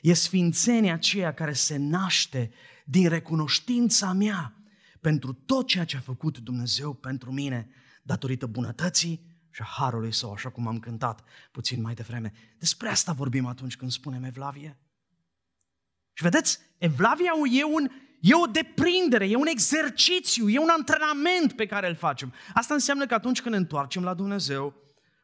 E 0.01 0.13
sfințenia 0.13 0.93
aceea 0.93 1.33
care 1.33 1.53
se 1.53 1.77
naște 1.77 2.51
din 2.85 3.09
recunoștința 3.09 4.13
mea 4.13 4.55
pentru 4.99 5.33
tot 5.33 5.67
ceea 5.67 5.85
ce 5.85 5.97
a 5.97 5.99
făcut 5.99 6.37
Dumnezeu 6.37 6.93
pentru 6.93 7.31
mine, 7.31 7.69
datorită 8.03 8.45
bunătății 8.45 9.39
și 9.49 9.61
a 9.61 9.65
harului 9.65 10.13
său, 10.13 10.31
așa 10.31 10.49
cum 10.49 10.67
am 10.67 10.79
cântat 10.79 11.23
puțin 11.51 11.81
mai 11.81 11.93
devreme. 11.93 12.33
Despre 12.59 12.87
asta 12.87 13.11
vorbim 13.11 13.45
atunci 13.45 13.75
când 13.75 13.91
spunem 13.91 14.23
Evlavie. 14.23 14.80
Și 16.21 16.27
vedeți, 16.27 16.59
Evlavia 16.77 17.31
e, 17.51 17.63
un, 17.63 17.89
e 18.19 18.33
o 18.33 18.45
deprindere, 18.45 19.29
e 19.29 19.35
un 19.35 19.47
exercițiu, 19.47 20.49
e 20.49 20.59
un 20.59 20.69
antrenament 20.69 21.53
pe 21.53 21.65
care 21.65 21.87
îl 21.87 21.95
facem. 21.95 22.33
Asta 22.53 22.73
înseamnă 22.73 23.05
că 23.05 23.13
atunci 23.13 23.41
când 23.41 23.53
ne 23.53 23.61
întoarcem 23.61 24.03
la 24.03 24.13
Dumnezeu, 24.13 24.73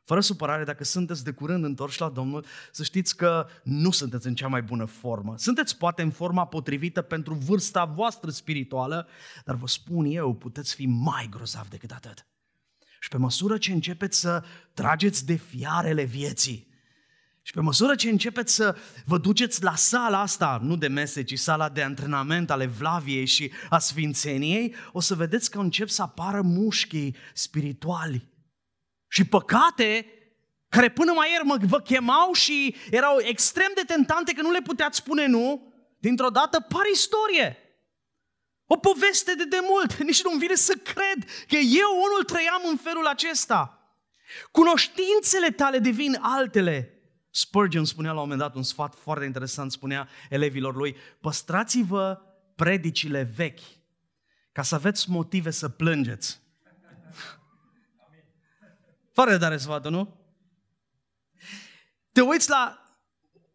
fără 0.03 0.19
supărare, 0.19 0.63
dacă 0.63 0.83
sunteți 0.83 1.23
de 1.23 1.31
curând 1.31 1.63
întorși 1.63 2.01
la 2.01 2.09
Domnul, 2.09 2.45
să 2.71 2.83
știți 2.83 3.15
că 3.15 3.47
nu 3.63 3.91
sunteți 3.91 4.27
în 4.27 4.35
cea 4.35 4.47
mai 4.47 4.61
bună 4.61 4.85
formă. 4.85 5.33
Sunteți 5.37 5.77
poate 5.77 6.01
în 6.01 6.11
forma 6.11 6.45
potrivită 6.45 7.01
pentru 7.01 7.33
vârsta 7.33 7.85
voastră 7.85 8.29
spirituală, 8.29 9.07
dar 9.45 9.55
vă 9.55 9.67
spun 9.67 10.05
eu, 10.05 10.33
puteți 10.33 10.75
fi 10.75 10.85
mai 10.85 11.27
grozav 11.29 11.67
decât 11.67 11.91
atât. 11.91 12.27
Și 12.99 13.09
pe 13.09 13.17
măsură 13.17 13.57
ce 13.57 13.71
începeți 13.71 14.19
să 14.19 14.43
trageți 14.73 15.25
de 15.25 15.35
fiarele 15.35 16.03
vieții, 16.03 16.66
și 17.47 17.53
pe 17.53 17.61
măsură 17.61 17.95
ce 17.95 18.09
începeți 18.09 18.53
să 18.53 18.77
vă 19.05 19.17
duceți 19.17 19.63
la 19.63 19.75
sala 19.75 20.21
asta, 20.21 20.59
nu 20.61 20.75
de 20.75 20.87
mese, 20.87 21.23
ci 21.23 21.39
sala 21.39 21.69
de 21.69 21.81
antrenament 21.81 22.51
ale 22.51 22.65
Vlaviei 22.65 23.25
și 23.25 23.51
a 23.69 23.79
Sfințeniei, 23.79 24.75
o 24.91 24.99
să 24.99 25.15
vedeți 25.15 25.51
că 25.51 25.59
încep 25.59 25.89
să 25.89 26.01
apară 26.01 26.41
mușchii 26.41 27.15
spirituali 27.33 28.27
și 29.07 29.25
păcate 29.25 30.05
care 30.69 30.89
până 30.89 31.11
mai 31.11 31.31
ieri 31.31 31.43
mă, 31.45 31.57
vă 31.61 31.79
chemau 31.79 32.33
și 32.33 32.75
erau 32.91 33.17
extrem 33.19 33.71
de 33.75 33.83
tentante 33.87 34.33
că 34.33 34.41
nu 34.41 34.51
le 34.51 34.61
puteați 34.61 34.97
spune 34.97 35.25
nu, 35.25 35.73
dintr-o 35.99 36.29
dată 36.29 36.59
par 36.59 36.85
istorie. 36.93 37.57
O 38.65 38.77
poveste 38.77 39.33
de 39.33 39.43
demult, 39.43 39.95
nici 40.09 40.23
nu-mi 40.23 40.39
vine 40.39 40.55
să 40.55 40.73
cred 40.83 41.29
că 41.47 41.55
eu 41.55 41.89
unul 42.05 42.23
trăiam 42.23 42.61
în 42.69 42.77
felul 42.77 43.05
acesta. 43.05 43.91
Cunoștințele 44.51 45.49
tale 45.49 45.79
devin 45.79 46.17
altele. 46.21 46.91
Spurgeon 47.37 47.85
spunea 47.85 48.11
la 48.11 48.21
un 48.21 48.23
moment 48.23 48.39
dat 48.39 48.55
un 48.55 48.63
sfat 48.63 48.95
foarte 48.95 49.25
interesant, 49.25 49.71
spunea 49.71 50.07
elevilor 50.29 50.75
lui, 50.75 50.95
păstrați-vă 51.19 52.21
predicile 52.55 53.21
vechi 53.35 53.59
ca 54.51 54.61
să 54.61 54.75
aveți 54.75 55.09
motive 55.09 55.49
să 55.49 55.69
plângeți. 55.69 56.39
Fără 59.17 59.29
de 59.29 59.37
dare 59.37 59.57
sfatul, 59.57 59.91
nu? 59.91 60.15
Te 62.11 62.21
uiți 62.21 62.49
la, 62.49 62.91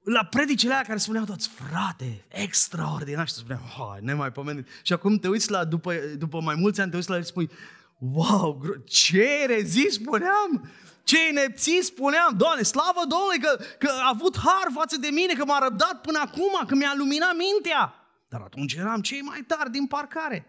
la 0.03 0.25
predicile 0.25 0.73
alea 0.73 0.85
care 0.87 0.99
spuneau 0.99 1.25
toți, 1.25 1.49
frate, 1.49 2.25
extraordinar, 2.29 3.27
și 3.27 3.35
te 3.35 3.39
spuneam, 3.39 3.63
hai, 3.63 3.99
nemaipomenit. 4.01 4.69
Și 4.83 4.93
acum 4.93 5.19
te 5.19 5.29
uiți 5.29 5.51
la, 5.51 5.65
după, 5.65 5.95
după 5.95 6.41
mai 6.41 6.55
mulți 6.55 6.81
ani, 6.81 6.91
te 6.91 6.97
uiți 6.97 7.11
la 7.11 7.17
el 7.17 7.23
și 7.23 7.29
spui, 7.29 7.51
wow, 7.99 8.63
ce 8.85 9.43
erezii 9.43 9.93
spuneam! 9.93 10.71
Ce 11.05 11.29
inepții 11.31 11.83
spuneam, 11.83 12.35
Doamne, 12.37 12.63
slavă 12.63 13.01
Domnului 13.09 13.39
că, 13.41 13.65
că 13.79 13.91
a 14.03 14.09
avut 14.09 14.39
har 14.39 14.69
față 14.73 14.97
de 14.97 15.09
mine, 15.09 15.33
că 15.33 15.45
m-a 15.45 15.59
răbdat 15.59 16.01
până 16.01 16.19
acum, 16.19 16.67
că 16.67 16.75
mi-a 16.75 16.95
luminat 16.97 17.37
mintea. 17.37 17.95
Dar 18.29 18.41
atunci 18.41 18.75
eram 18.75 19.01
cei 19.01 19.21
mai 19.21 19.45
tari 19.47 19.71
din 19.71 19.87
parcare. 19.87 20.47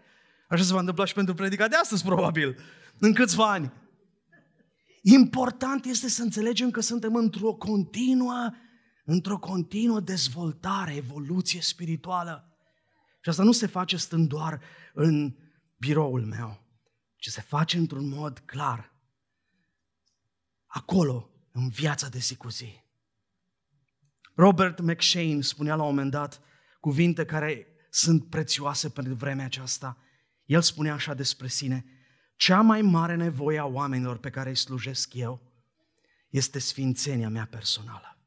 Așa 0.48 0.62
se 0.62 0.72
va 0.72 0.78
întâmpla 0.78 1.04
și 1.04 1.14
pentru 1.14 1.34
predica 1.34 1.68
de 1.68 1.76
astăzi, 1.76 2.04
probabil, 2.04 2.58
în 2.98 3.12
câțiva 3.12 3.50
ani. 3.50 3.72
Important 5.02 5.84
este 5.84 6.08
să 6.08 6.22
înțelegem 6.22 6.70
că 6.70 6.80
suntem 6.80 7.14
într-o 7.14 7.52
continuă, 7.52 8.50
într-o 9.04 9.38
continuă 9.38 10.00
dezvoltare, 10.00 10.94
evoluție 10.94 11.60
spirituală. 11.60 12.48
Și 13.20 13.28
asta 13.28 13.42
nu 13.42 13.52
se 13.52 13.66
face 13.66 13.96
stând 13.96 14.28
doar 14.28 14.60
în 14.94 15.34
biroul 15.76 16.24
meu, 16.24 16.62
ci 17.16 17.28
se 17.28 17.40
face 17.40 17.78
într-un 17.78 18.08
mod 18.08 18.38
clar. 18.38 18.93
Acolo, 20.74 21.30
în 21.52 21.68
viața 21.68 22.08
de 22.08 22.18
zi 22.18 22.36
cu 22.36 22.48
zi. 22.48 22.82
Robert 24.34 24.80
McShane 24.80 25.40
spunea 25.40 25.74
la 25.74 25.82
un 25.82 25.88
moment 25.88 26.10
dat 26.10 26.40
cuvinte 26.80 27.24
care 27.24 27.66
sunt 27.90 28.30
prețioase 28.30 28.88
pentru 28.88 29.14
vremea 29.14 29.44
aceasta. 29.44 29.98
El 30.44 30.62
spunea 30.62 30.92
așa 30.92 31.14
despre 31.14 31.46
sine, 31.46 31.84
cea 32.36 32.60
mai 32.60 32.82
mare 32.82 33.14
nevoie 33.14 33.58
a 33.58 33.64
oamenilor 33.64 34.18
pe 34.18 34.30
care 34.30 34.48
îi 34.48 34.56
slujesc 34.56 35.14
eu 35.14 35.52
este 36.28 36.58
sfințenia 36.58 37.28
mea 37.28 37.46
personală. 37.46 38.18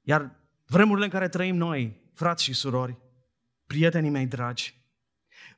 Iar 0.00 0.40
vremurile 0.66 1.04
în 1.04 1.10
care 1.10 1.28
trăim 1.28 1.56
noi, 1.56 2.10
frați 2.14 2.42
și 2.42 2.52
surori, 2.52 2.98
prietenii 3.66 4.10
mei 4.10 4.26
dragi, 4.26 4.83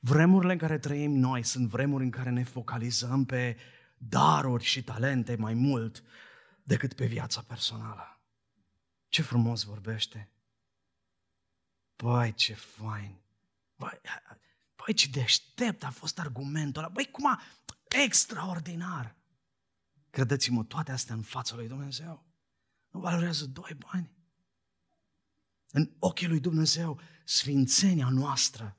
vremurile 0.01 0.53
în 0.53 0.59
care 0.59 0.79
trăim 0.79 1.13
noi 1.13 1.43
sunt 1.43 1.69
vremuri 1.69 2.05
în 2.05 2.11
care 2.11 2.31
ne 2.31 2.45
focalizăm 2.45 3.25
pe 3.25 3.57
daruri 3.99 4.65
și 4.65 4.85
talente 4.85 5.37
mai 5.37 5.55
mult 5.55 6.03
decât 6.63 6.93
pe 6.95 7.07
viața 7.07 7.41
personală. 7.41 8.21
Ce 9.09 9.23
frumos 9.23 9.63
vorbește! 9.63 10.31
Băi, 11.97 12.35
ce 12.35 12.55
fain! 12.55 13.21
Băi, 13.77 14.01
băi, 14.77 14.95
ce 14.95 15.09
deștept 15.09 15.85
a 15.85 15.91
fost 15.91 16.19
argumentul 16.19 16.83
ăla! 16.83 16.93
Băi, 16.93 17.11
cum 17.11 17.27
a... 17.27 17.43
Extraordinar! 18.05 19.17
Credeți-mă, 20.11 20.65
toate 20.65 20.93
astea 20.93 21.15
în 21.15 21.23
fața 21.23 21.55
lui 21.55 21.69
Dumnezeu 21.69 22.25
nu 22.97 23.01
valorează 23.01 23.47
doi 23.47 23.77
bani. 23.91 24.11
În 25.71 25.91
ochii 25.99 26.29
lui 26.29 26.41
Dumnezeu, 26.41 27.01
sfințenia 27.25 28.09
noastră 28.09 28.77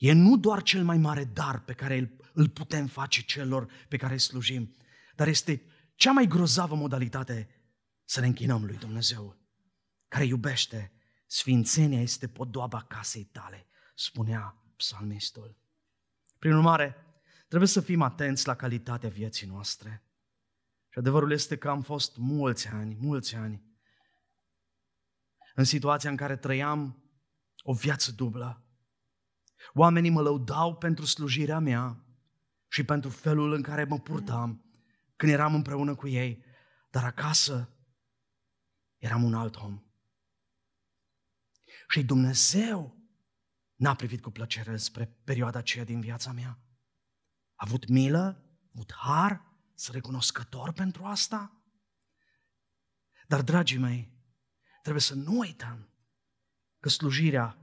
e 0.00 0.12
nu 0.12 0.36
doar 0.36 0.62
cel 0.62 0.84
mai 0.84 0.98
mare 0.98 1.24
dar 1.24 1.60
pe 1.60 1.72
care 1.72 2.16
îl 2.32 2.48
putem 2.48 2.86
face 2.86 3.22
celor 3.22 3.70
pe 3.88 3.96
care 3.96 4.12
îi 4.12 4.18
slujim, 4.18 4.74
dar 5.14 5.28
este 5.28 5.62
cea 5.94 6.12
mai 6.12 6.26
grozavă 6.26 6.74
modalitate 6.74 7.48
să 8.04 8.20
ne 8.20 8.26
închinăm 8.26 8.64
lui 8.64 8.76
Dumnezeu, 8.76 9.36
care 10.08 10.24
iubește. 10.24 10.92
Sfințenia 11.26 12.00
este 12.00 12.28
podoaba 12.28 12.82
casei 12.82 13.24
tale, 13.24 13.66
spunea 13.94 14.56
psalmistul. 14.76 15.56
Prin 16.38 16.52
urmare, 16.52 16.96
trebuie 17.48 17.68
să 17.68 17.80
fim 17.80 18.02
atenți 18.02 18.46
la 18.46 18.54
calitatea 18.54 19.08
vieții 19.08 19.46
noastre. 19.46 20.02
Și 20.88 20.98
adevărul 20.98 21.32
este 21.32 21.56
că 21.56 21.68
am 21.68 21.82
fost 21.82 22.16
mulți 22.16 22.68
ani, 22.68 22.96
mulți 23.00 23.34
ani, 23.34 23.62
în 25.54 25.64
situația 25.64 26.10
în 26.10 26.16
care 26.16 26.36
trăiam 26.36 27.02
o 27.62 27.72
viață 27.72 28.12
dublă. 28.12 28.69
Oamenii 29.72 30.10
mă 30.10 30.20
lăudau 30.20 30.76
pentru 30.76 31.04
slujirea 31.04 31.58
mea 31.58 32.04
și 32.68 32.84
pentru 32.84 33.10
felul 33.10 33.52
în 33.52 33.62
care 33.62 33.84
mă 33.84 33.98
purtam 33.98 34.64
când 35.16 35.32
eram 35.32 35.54
împreună 35.54 35.94
cu 35.94 36.08
ei, 36.08 36.44
dar 36.90 37.04
acasă 37.04 37.74
eram 38.98 39.22
un 39.22 39.34
alt 39.34 39.56
om. 39.56 39.82
Și 41.88 42.04
Dumnezeu 42.04 42.96
n-a 43.74 43.94
privit 43.94 44.22
cu 44.22 44.30
plăcere 44.30 44.76
spre 44.76 45.06
perioada 45.24 45.58
aceea 45.58 45.84
din 45.84 46.00
viața 46.00 46.32
mea. 46.32 46.58
A 47.54 47.64
avut 47.66 47.88
milă, 47.88 48.18
a 48.18 48.70
avut 48.74 48.92
har, 48.92 49.50
să 49.74 49.92
recunoscător 49.92 50.72
pentru 50.72 51.04
asta. 51.04 51.64
Dar, 53.26 53.42
dragii 53.42 53.78
mei, 53.78 54.12
trebuie 54.82 55.02
să 55.02 55.14
nu 55.14 55.38
uităm 55.38 55.88
că 56.78 56.88
slujirea 56.88 57.59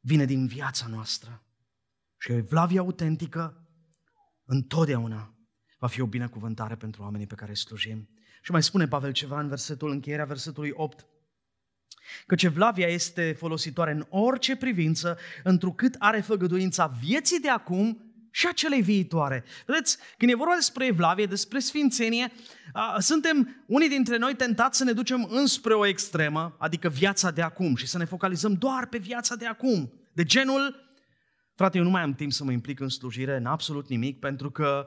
vine 0.00 0.24
din 0.24 0.46
viața 0.46 0.86
noastră. 0.86 1.42
Și 2.18 2.30
o 2.30 2.34
evlavie 2.34 2.78
autentică 2.78 3.68
întotdeauna 4.44 5.34
va 5.78 5.86
fi 5.86 6.00
o 6.00 6.06
binecuvântare 6.06 6.76
pentru 6.76 7.02
oamenii 7.02 7.26
pe 7.26 7.34
care 7.34 7.50
îi 7.50 7.56
slujim. 7.56 8.08
Și 8.42 8.50
mai 8.50 8.62
spune 8.62 8.88
Pavel 8.88 9.12
ceva 9.12 9.40
în 9.40 9.48
versetul 9.48 9.90
încheierea 9.90 10.24
versetului 10.24 10.70
8. 10.74 11.06
Căci 12.26 12.42
evlavia 12.42 12.86
este 12.86 13.32
folositoare 13.32 13.90
în 13.90 14.06
orice 14.08 14.56
privință, 14.56 15.18
întrucât 15.42 15.94
are 15.98 16.20
făgăduința 16.20 16.86
vieții 16.86 17.40
de 17.40 17.48
acum 17.48 18.07
și 18.30 18.46
a 18.46 18.52
celei 18.52 18.82
viitoare. 18.82 19.44
Vedeți, 19.66 19.98
când 20.16 20.30
e 20.30 20.34
vorba 20.34 20.54
despre 20.54 20.86
evlavie, 20.86 21.26
despre 21.26 21.58
sfințenie, 21.58 22.32
suntem 22.98 23.64
unii 23.66 23.88
dintre 23.88 24.16
noi 24.16 24.34
tentați 24.34 24.78
să 24.78 24.84
ne 24.84 24.92
ducem 24.92 25.26
înspre 25.30 25.74
o 25.74 25.86
extremă, 25.86 26.56
adică 26.58 26.88
viața 26.88 27.30
de 27.30 27.42
acum, 27.42 27.76
și 27.76 27.86
să 27.86 27.98
ne 27.98 28.04
focalizăm 28.04 28.54
doar 28.54 28.86
pe 28.86 28.98
viața 28.98 29.36
de 29.36 29.46
acum. 29.46 29.92
De 30.12 30.24
genul, 30.24 30.74
frate, 31.54 31.78
eu 31.78 31.84
nu 31.84 31.90
mai 31.90 32.02
am 32.02 32.14
timp 32.14 32.32
să 32.32 32.44
mă 32.44 32.52
implic 32.52 32.80
în 32.80 32.88
slujire, 32.88 33.36
în 33.36 33.46
absolut 33.46 33.88
nimic, 33.88 34.18
pentru 34.18 34.50
că 34.50 34.86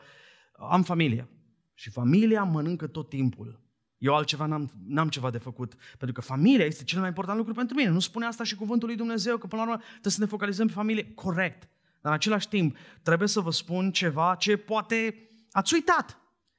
am 0.70 0.84
familie. 0.84 1.30
Și 1.74 1.90
familia 1.90 2.44
mănâncă 2.44 2.88
tot 2.88 3.10
timpul. 3.10 3.60
Eu 3.98 4.16
altceva 4.16 4.46
n-am, 4.46 4.72
n-am 4.88 5.10
ceva 5.10 5.30
de 5.30 5.38
făcut, 5.38 5.74
pentru 5.98 6.12
că 6.12 6.22
familia 6.22 6.66
este 6.66 6.84
cel 6.84 7.00
mai 7.00 7.08
important 7.08 7.38
lucru 7.38 7.54
pentru 7.54 7.76
mine. 7.76 7.90
Nu 7.90 8.00
spune 8.00 8.26
asta 8.26 8.44
și 8.44 8.56
cuvântul 8.56 8.88
lui 8.88 8.98
Dumnezeu, 8.98 9.38
că 9.38 9.48
până 9.48 9.62
la 9.62 9.68
urmă 9.68 9.82
trebuie 9.92 10.14
să 10.14 10.20
ne 10.20 10.26
focalizăm 10.26 10.68
pe 10.68 10.74
familie. 10.74 11.14
Corect. 11.14 11.70
Dar 12.02 12.12
în 12.12 12.18
același 12.18 12.48
timp 12.48 12.78
trebuie 13.04 13.28
să 13.28 13.40
vă 13.40 13.52
spun 13.52 13.92
ceva 13.92 14.36
ce 14.40 14.58
poate 14.58 15.30
ați 15.52 15.74
uitat. 15.74 16.18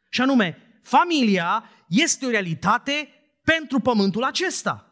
Și 0.09 0.21
anume, 0.21 0.79
familia 0.83 1.71
este 1.89 2.27
o 2.27 2.31
realitate 2.31 3.09
pentru 3.45 3.79
pământul 3.79 4.25
acesta. 4.25 4.87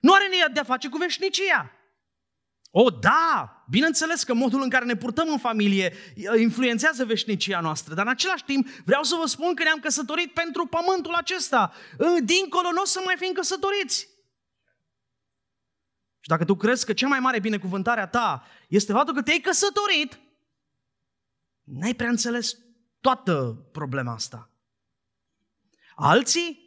Nu 0.00 0.12
are 0.12 0.24
de 0.52 0.60
a 0.60 0.64
face 0.64 0.88
cu 0.88 0.96
veșnicia. 0.96 1.72
O, 2.70 2.90
da, 2.90 3.64
bineînțeles 3.70 4.24
că 4.24 4.34
modul 4.34 4.62
în 4.62 4.70
care 4.70 4.84
ne 4.84 4.96
purtăm 4.96 5.28
în 5.28 5.38
familie 5.38 5.96
influențează 6.38 7.04
veșnicia 7.04 7.60
noastră, 7.60 7.94
dar 7.94 8.04
în 8.04 8.10
același 8.10 8.44
timp 8.44 8.68
vreau 8.68 9.02
să 9.02 9.16
vă 9.20 9.26
spun 9.26 9.54
că 9.54 9.62
ne-am 9.62 9.78
căsătorit 9.78 10.32
pentru 10.32 10.66
pământul 10.66 11.14
acesta. 11.14 11.72
Dincolo 12.22 12.72
nu 12.72 12.80
o 12.80 12.84
să 12.84 13.00
mai 13.04 13.14
fim 13.18 13.32
căsătoriți. 13.32 14.08
Și 16.22 16.28
dacă 16.28 16.44
tu 16.44 16.54
crezi 16.56 16.84
că 16.84 16.92
cea 16.92 17.08
mai 17.08 17.18
mare 17.18 17.40
binecuvântare 17.40 18.00
a 18.00 18.06
ta 18.06 18.46
este 18.68 18.92
faptul 18.92 19.14
că 19.14 19.22
te-ai 19.22 19.38
căsătorit, 19.38 20.20
n-ai 21.62 21.94
prea 21.94 22.08
înțeles 22.08 22.58
toată 23.00 23.68
problema 23.72 24.12
asta. 24.12 24.50
Alții 25.94 26.60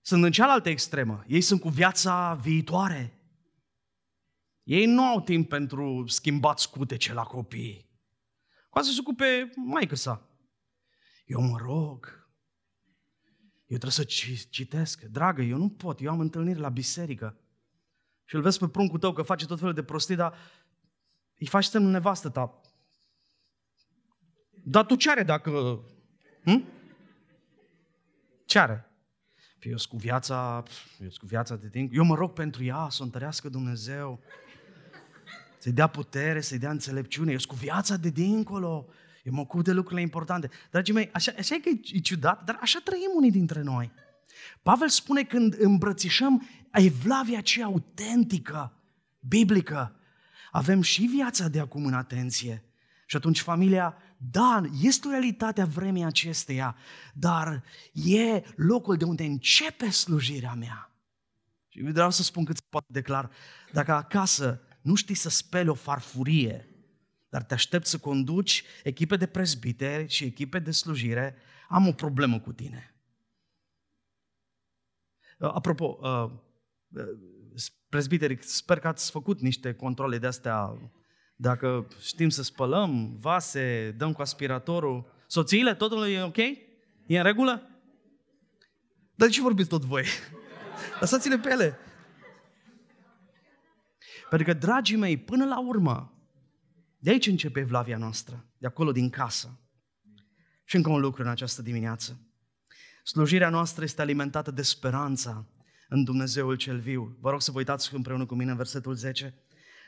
sunt 0.00 0.24
în 0.24 0.32
cealaltă 0.32 0.68
extremă. 0.68 1.24
Ei 1.26 1.40
sunt 1.40 1.60
cu 1.60 1.68
viața 1.68 2.34
viitoare. 2.34 3.18
Ei 4.62 4.86
nu 4.86 5.02
au 5.02 5.20
timp 5.20 5.48
pentru 5.48 6.04
schimbat 6.06 6.58
scutece 6.58 7.12
la 7.12 7.22
copii. 7.22 7.90
Cu 8.70 8.82
să 8.82 8.92
se 8.92 9.00
ocupe 9.00 9.50
maică 9.56 9.94
sa. 9.94 10.28
Eu 11.24 11.40
mă 11.40 11.58
rog. 11.58 12.28
Eu 13.66 13.78
trebuie 13.78 13.90
să 13.90 14.04
citesc. 14.50 15.02
Dragă, 15.02 15.42
eu 15.42 15.56
nu 15.56 15.68
pot. 15.68 16.00
Eu 16.00 16.10
am 16.10 16.20
întâlniri 16.20 16.58
la 16.58 16.68
biserică 16.68 17.39
și 18.30 18.36
îl 18.36 18.42
vezi 18.42 18.58
pe 18.58 18.68
pruncul 18.68 18.98
tău 18.98 19.12
că 19.12 19.22
face 19.22 19.46
tot 19.46 19.58
felul 19.58 19.74
de 19.74 19.82
prostii, 19.82 20.16
dar 20.16 20.34
îi 21.38 21.46
faci 21.46 21.64
semnul 21.64 21.90
nevastă 21.90 22.28
ta. 22.28 22.60
Dar 24.64 24.86
tu 24.86 24.94
ce 24.94 25.10
are 25.10 25.22
dacă... 25.22 25.80
Hm? 26.44 26.64
Ce 28.44 28.58
are? 28.58 28.90
Păi 29.58 29.70
eu 29.70 29.76
cu 29.88 29.96
viața, 29.96 30.62
eu 31.00 31.08
cu 31.18 31.26
viața 31.26 31.56
de 31.56 31.68
timp. 31.68 31.94
Eu 31.94 32.04
mă 32.04 32.14
rog 32.14 32.32
pentru 32.32 32.64
ea 32.64 32.86
să 32.90 32.98
o 33.00 33.04
întărească 33.04 33.48
Dumnezeu. 33.48 34.20
Să-i 35.58 35.72
dea 35.72 35.86
putere, 35.86 36.40
să-i 36.40 36.58
dea 36.58 36.70
înțelepciune. 36.70 37.32
Eu 37.32 37.38
cu 37.46 37.54
viața 37.54 37.96
de 37.96 38.08
dincolo. 38.08 38.86
Eu 39.22 39.32
mă 39.32 39.40
ocup 39.40 39.64
de 39.64 39.72
lucrurile 39.72 40.00
importante. 40.00 40.50
Dragii 40.70 40.94
mei, 40.94 41.10
așa, 41.12 41.32
așa 41.38 41.54
e 41.54 41.58
că 41.58 41.68
e, 41.68 41.80
e 41.92 41.98
ciudat, 41.98 42.44
dar 42.44 42.58
așa 42.60 42.80
trăim 42.84 43.10
unii 43.16 43.30
dintre 43.30 43.62
noi. 43.62 43.92
Pavel 44.62 44.88
spune 44.88 45.22
când 45.22 45.56
îmbrățișăm 45.58 46.48
evlavia 46.72 47.38
aceea 47.38 47.66
autentică, 47.66 48.72
biblică, 49.20 49.94
avem 50.50 50.82
și 50.82 51.02
viața 51.02 51.48
de 51.48 51.60
acum 51.60 51.84
în 51.84 51.94
atenție. 51.94 52.64
Și 53.06 53.16
atunci 53.16 53.40
familia, 53.40 53.96
da, 54.16 54.62
este 54.80 55.06
o 55.06 55.10
realitate 55.10 55.60
a 55.60 55.64
vremii 55.64 56.04
acesteia, 56.04 56.76
dar 57.14 57.64
e 57.92 58.42
locul 58.56 58.96
de 58.96 59.04
unde 59.04 59.24
începe 59.24 59.90
slujirea 59.90 60.54
mea. 60.54 60.94
Și 61.68 61.82
vreau 61.82 62.10
să 62.10 62.22
spun 62.22 62.44
cât 62.44 62.56
se 62.56 62.62
poate 62.68 62.86
declar, 62.90 63.30
dacă 63.72 63.92
acasă 63.92 64.60
nu 64.80 64.94
știi 64.94 65.14
să 65.14 65.28
speli 65.28 65.68
o 65.68 65.74
farfurie, 65.74 66.68
dar 67.28 67.42
te 67.42 67.54
aștept 67.54 67.86
să 67.86 67.98
conduci 67.98 68.64
echipe 68.82 69.16
de 69.16 69.26
prezbiteri 69.26 70.08
și 70.08 70.24
echipe 70.24 70.58
de 70.58 70.70
slujire, 70.70 71.36
am 71.68 71.86
o 71.86 71.92
problemă 71.92 72.40
cu 72.40 72.52
tine. 72.52 72.94
Uh, 75.38 75.50
apropo, 75.54 75.98
uh, 76.94 77.02
uh, 77.54 77.62
prezbiteri, 77.88 78.38
sper 78.40 78.78
că 78.78 78.88
ați 78.88 79.10
făcut 79.10 79.40
niște 79.40 79.74
controle 79.74 80.18
de 80.18 80.26
astea. 80.26 80.78
Dacă 81.36 81.88
știm 82.00 82.28
să 82.28 82.42
spălăm 82.42 83.16
vase, 83.16 83.94
dăm 83.96 84.12
cu 84.12 84.20
aspiratorul. 84.20 85.12
Soțiile, 85.26 85.74
totul 85.74 86.08
e 86.08 86.22
ok? 86.22 86.36
E 86.36 87.16
în 87.16 87.22
regulă? 87.22 87.70
Dar 89.14 89.28
de 89.28 89.34
ce 89.34 89.40
vorbiți 89.40 89.68
tot 89.68 89.82
voi? 89.82 90.04
Lăsați-le 91.00 91.38
pe 91.38 91.50
ele. 91.50 91.78
Pentru 94.30 94.52
că, 94.52 94.58
dragii 94.58 94.96
mei, 94.96 95.16
până 95.16 95.44
la 95.44 95.60
urmă, 95.60 96.14
de 96.98 97.10
aici 97.10 97.26
începe 97.26 97.60
evlavia 97.60 97.96
noastră, 97.96 98.46
de 98.58 98.66
acolo 98.66 98.92
din 98.92 99.10
casă. 99.10 99.60
Și 100.64 100.76
încă 100.76 100.90
un 100.90 101.00
lucru 101.00 101.22
în 101.22 101.28
această 101.28 101.62
dimineață. 101.62 102.20
Slujirea 103.04 103.48
noastră 103.48 103.84
este 103.84 104.00
alimentată 104.00 104.50
de 104.50 104.62
speranța 104.62 105.46
în 105.90 106.04
Dumnezeul 106.04 106.54
cel 106.54 106.78
viu. 106.78 107.16
Vă 107.20 107.30
rog 107.30 107.42
să 107.42 107.50
vă 107.50 107.58
uitați 107.58 107.94
împreună 107.94 108.26
cu 108.26 108.34
mine 108.34 108.50
în 108.50 108.56
versetul 108.56 108.94
10. 108.94 109.34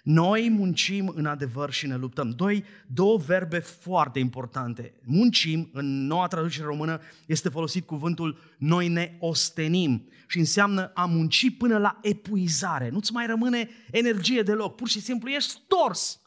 Noi 0.02 0.48
muncim 0.50 1.12
în 1.14 1.26
adevăr 1.26 1.70
și 1.70 1.86
ne 1.86 1.96
luptăm. 1.96 2.30
Doi, 2.30 2.64
două 2.86 3.16
verbe 3.16 3.58
foarte 3.58 4.18
importante. 4.18 4.92
Muncim, 5.04 5.70
în 5.72 6.06
noua 6.06 6.26
traducere 6.26 6.64
română, 6.64 7.00
este 7.26 7.48
folosit 7.48 7.86
cuvântul 7.86 8.38
noi 8.58 8.88
ne 8.88 9.16
ostenim 9.18 10.08
și 10.26 10.38
înseamnă 10.38 10.90
a 10.94 11.04
munci 11.04 11.56
până 11.56 11.78
la 11.78 11.98
epuizare. 12.02 12.88
Nu-ți 12.88 13.12
mai 13.12 13.26
rămâne 13.26 13.68
energie 13.90 14.42
deloc, 14.42 14.74
pur 14.74 14.88
și 14.88 15.00
simplu 15.00 15.28
ești 15.28 15.50
stors. 15.50 16.21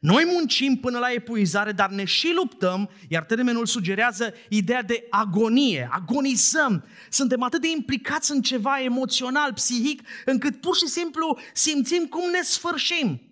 Noi 0.00 0.24
muncim 0.32 0.76
până 0.76 0.98
la 0.98 1.12
epuizare, 1.12 1.72
dar 1.72 1.90
ne 1.90 2.04
și 2.04 2.32
luptăm, 2.34 2.90
iar 3.08 3.24
termenul 3.24 3.66
sugerează 3.66 4.34
ideea 4.48 4.82
de 4.82 5.06
agonie, 5.10 5.88
agonizăm. 5.90 6.84
Suntem 7.10 7.42
atât 7.42 7.60
de 7.60 7.70
implicați 7.70 8.32
în 8.32 8.42
ceva 8.42 8.80
emoțional, 8.80 9.52
psihic, 9.52 10.08
încât 10.24 10.60
pur 10.60 10.76
și 10.76 10.86
simplu 10.86 11.38
simțim 11.52 12.06
cum 12.06 12.30
ne 12.30 12.42
sfârșim. 12.42 13.22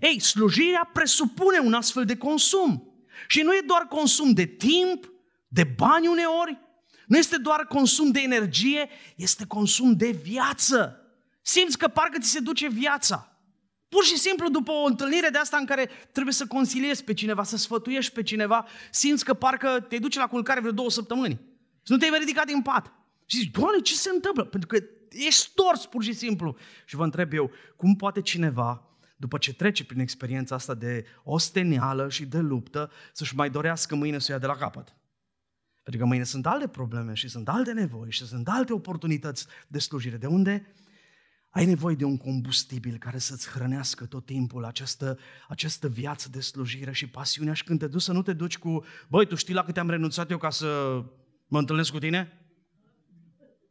Ei, 0.00 0.20
slujirea 0.20 0.90
presupune 0.92 1.58
un 1.58 1.72
astfel 1.72 2.04
de 2.04 2.16
consum. 2.16 2.84
Și 3.28 3.40
nu 3.40 3.52
e 3.52 3.62
doar 3.66 3.82
consum 3.82 4.32
de 4.32 4.44
timp, 4.44 5.12
de 5.48 5.64
bani 5.76 6.06
uneori, 6.06 6.58
nu 7.06 7.18
este 7.18 7.36
doar 7.36 7.66
consum 7.66 8.10
de 8.10 8.20
energie, 8.20 8.88
este 9.16 9.44
consum 9.46 9.92
de 9.92 10.10
viață. 10.10 10.96
Simți 11.42 11.78
că 11.78 11.88
parcă 11.88 12.18
ți 12.18 12.30
se 12.30 12.40
duce 12.40 12.68
viața. 12.68 13.29
Pur 13.90 14.04
și 14.04 14.16
simplu 14.16 14.48
după 14.48 14.70
o 14.70 14.84
întâlnire 14.84 15.28
de 15.28 15.38
asta 15.38 15.56
în 15.56 15.66
care 15.66 15.90
trebuie 16.12 16.34
să 16.34 16.46
consiliezi 16.46 17.04
pe 17.04 17.14
cineva, 17.14 17.42
să 17.42 17.56
sfătuiești 17.56 18.12
pe 18.12 18.22
cineva, 18.22 18.66
simți 18.90 19.24
că 19.24 19.34
parcă 19.34 19.86
te 19.88 19.98
duce 19.98 20.18
la 20.18 20.26
culcare 20.26 20.60
vreo 20.60 20.72
două 20.72 20.90
săptămâni. 20.90 21.40
Și 21.82 21.92
nu 21.92 21.96
te-ai 21.96 22.18
ridicat 22.18 22.46
din 22.46 22.62
pat. 22.62 22.92
Și 23.26 23.36
zici, 23.36 23.50
Doamne, 23.50 23.80
ce 23.80 23.94
se 23.94 24.10
întâmplă? 24.14 24.44
Pentru 24.44 24.68
că 24.68 24.84
ești 25.10 25.40
stors 25.40 25.86
pur 25.86 26.02
și 26.02 26.12
simplu. 26.12 26.56
Și 26.84 26.96
vă 26.96 27.04
întreb 27.04 27.32
eu, 27.32 27.50
cum 27.76 27.96
poate 27.96 28.20
cineva, 28.20 28.84
după 29.16 29.38
ce 29.38 29.54
trece 29.54 29.84
prin 29.84 30.00
experiența 30.00 30.54
asta 30.54 30.74
de 30.74 31.04
ostenială 31.24 32.08
și 32.08 32.24
de 32.24 32.38
luptă, 32.38 32.90
să-și 33.12 33.34
mai 33.34 33.50
dorească 33.50 33.94
mâine 33.94 34.18
să 34.18 34.26
o 34.28 34.32
ia 34.32 34.38
de 34.40 34.46
la 34.46 34.56
capăt? 34.56 34.94
Pentru 35.82 36.02
că 36.02 36.08
mâine 36.08 36.24
sunt 36.24 36.46
alte 36.46 36.68
probleme 36.68 37.14
și 37.14 37.28
sunt 37.28 37.48
alte 37.48 37.72
nevoi 37.72 38.10
și 38.10 38.26
sunt 38.26 38.48
alte 38.48 38.72
oportunități 38.72 39.46
de 39.66 39.78
slujire. 39.78 40.16
De 40.16 40.26
unde? 40.26 40.74
Ai 41.50 41.64
nevoie 41.64 41.94
de 41.94 42.04
un 42.04 42.16
combustibil 42.16 42.98
care 42.98 43.18
să-ți 43.18 43.48
hrănească 43.48 44.06
tot 44.06 44.26
timpul 44.26 44.64
această, 44.64 45.18
această 45.48 45.88
viață 45.88 46.28
de 46.28 46.40
slujire 46.40 46.92
și 46.92 47.08
pasiunea 47.08 47.54
și 47.54 47.64
când 47.64 47.78
te 47.78 47.86
duci 47.86 48.02
să 48.02 48.12
nu 48.12 48.22
te 48.22 48.32
duci 48.32 48.58
cu 48.58 48.84
băi, 49.08 49.26
tu 49.26 49.34
știi 49.34 49.54
la 49.54 49.64
câte 49.64 49.80
am 49.80 49.90
renunțat 49.90 50.30
eu 50.30 50.38
ca 50.38 50.50
să 50.50 51.02
mă 51.46 51.58
întâlnesc 51.58 51.90
cu 51.90 51.98
tine? 51.98 52.32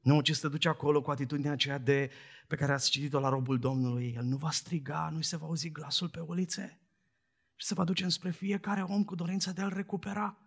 Nu, 0.01 0.21
ci 0.21 0.31
să 0.31 0.41
te 0.41 0.47
duci 0.47 0.65
acolo 0.65 1.01
cu 1.01 1.11
atitudinea 1.11 1.51
aceea 1.51 1.77
de, 1.77 2.09
pe 2.47 2.55
care 2.55 2.71
ați 2.71 2.89
citit-o 2.89 3.19
la 3.19 3.29
robul 3.29 3.59
Domnului. 3.59 4.13
El 4.15 4.23
nu 4.23 4.37
va 4.37 4.51
striga, 4.51 5.09
nu 5.13 5.21
se 5.21 5.37
va 5.37 5.45
auzi 5.45 5.71
glasul 5.71 6.09
pe 6.09 6.19
ulițe 6.19 6.79
și 7.55 7.65
se 7.65 7.73
va 7.73 7.83
duce 7.83 8.03
înspre 8.03 8.31
fiecare 8.31 8.81
om 8.81 9.03
cu 9.03 9.15
dorința 9.15 9.51
de 9.51 9.61
a-l 9.61 9.73
recupera. 9.73 10.37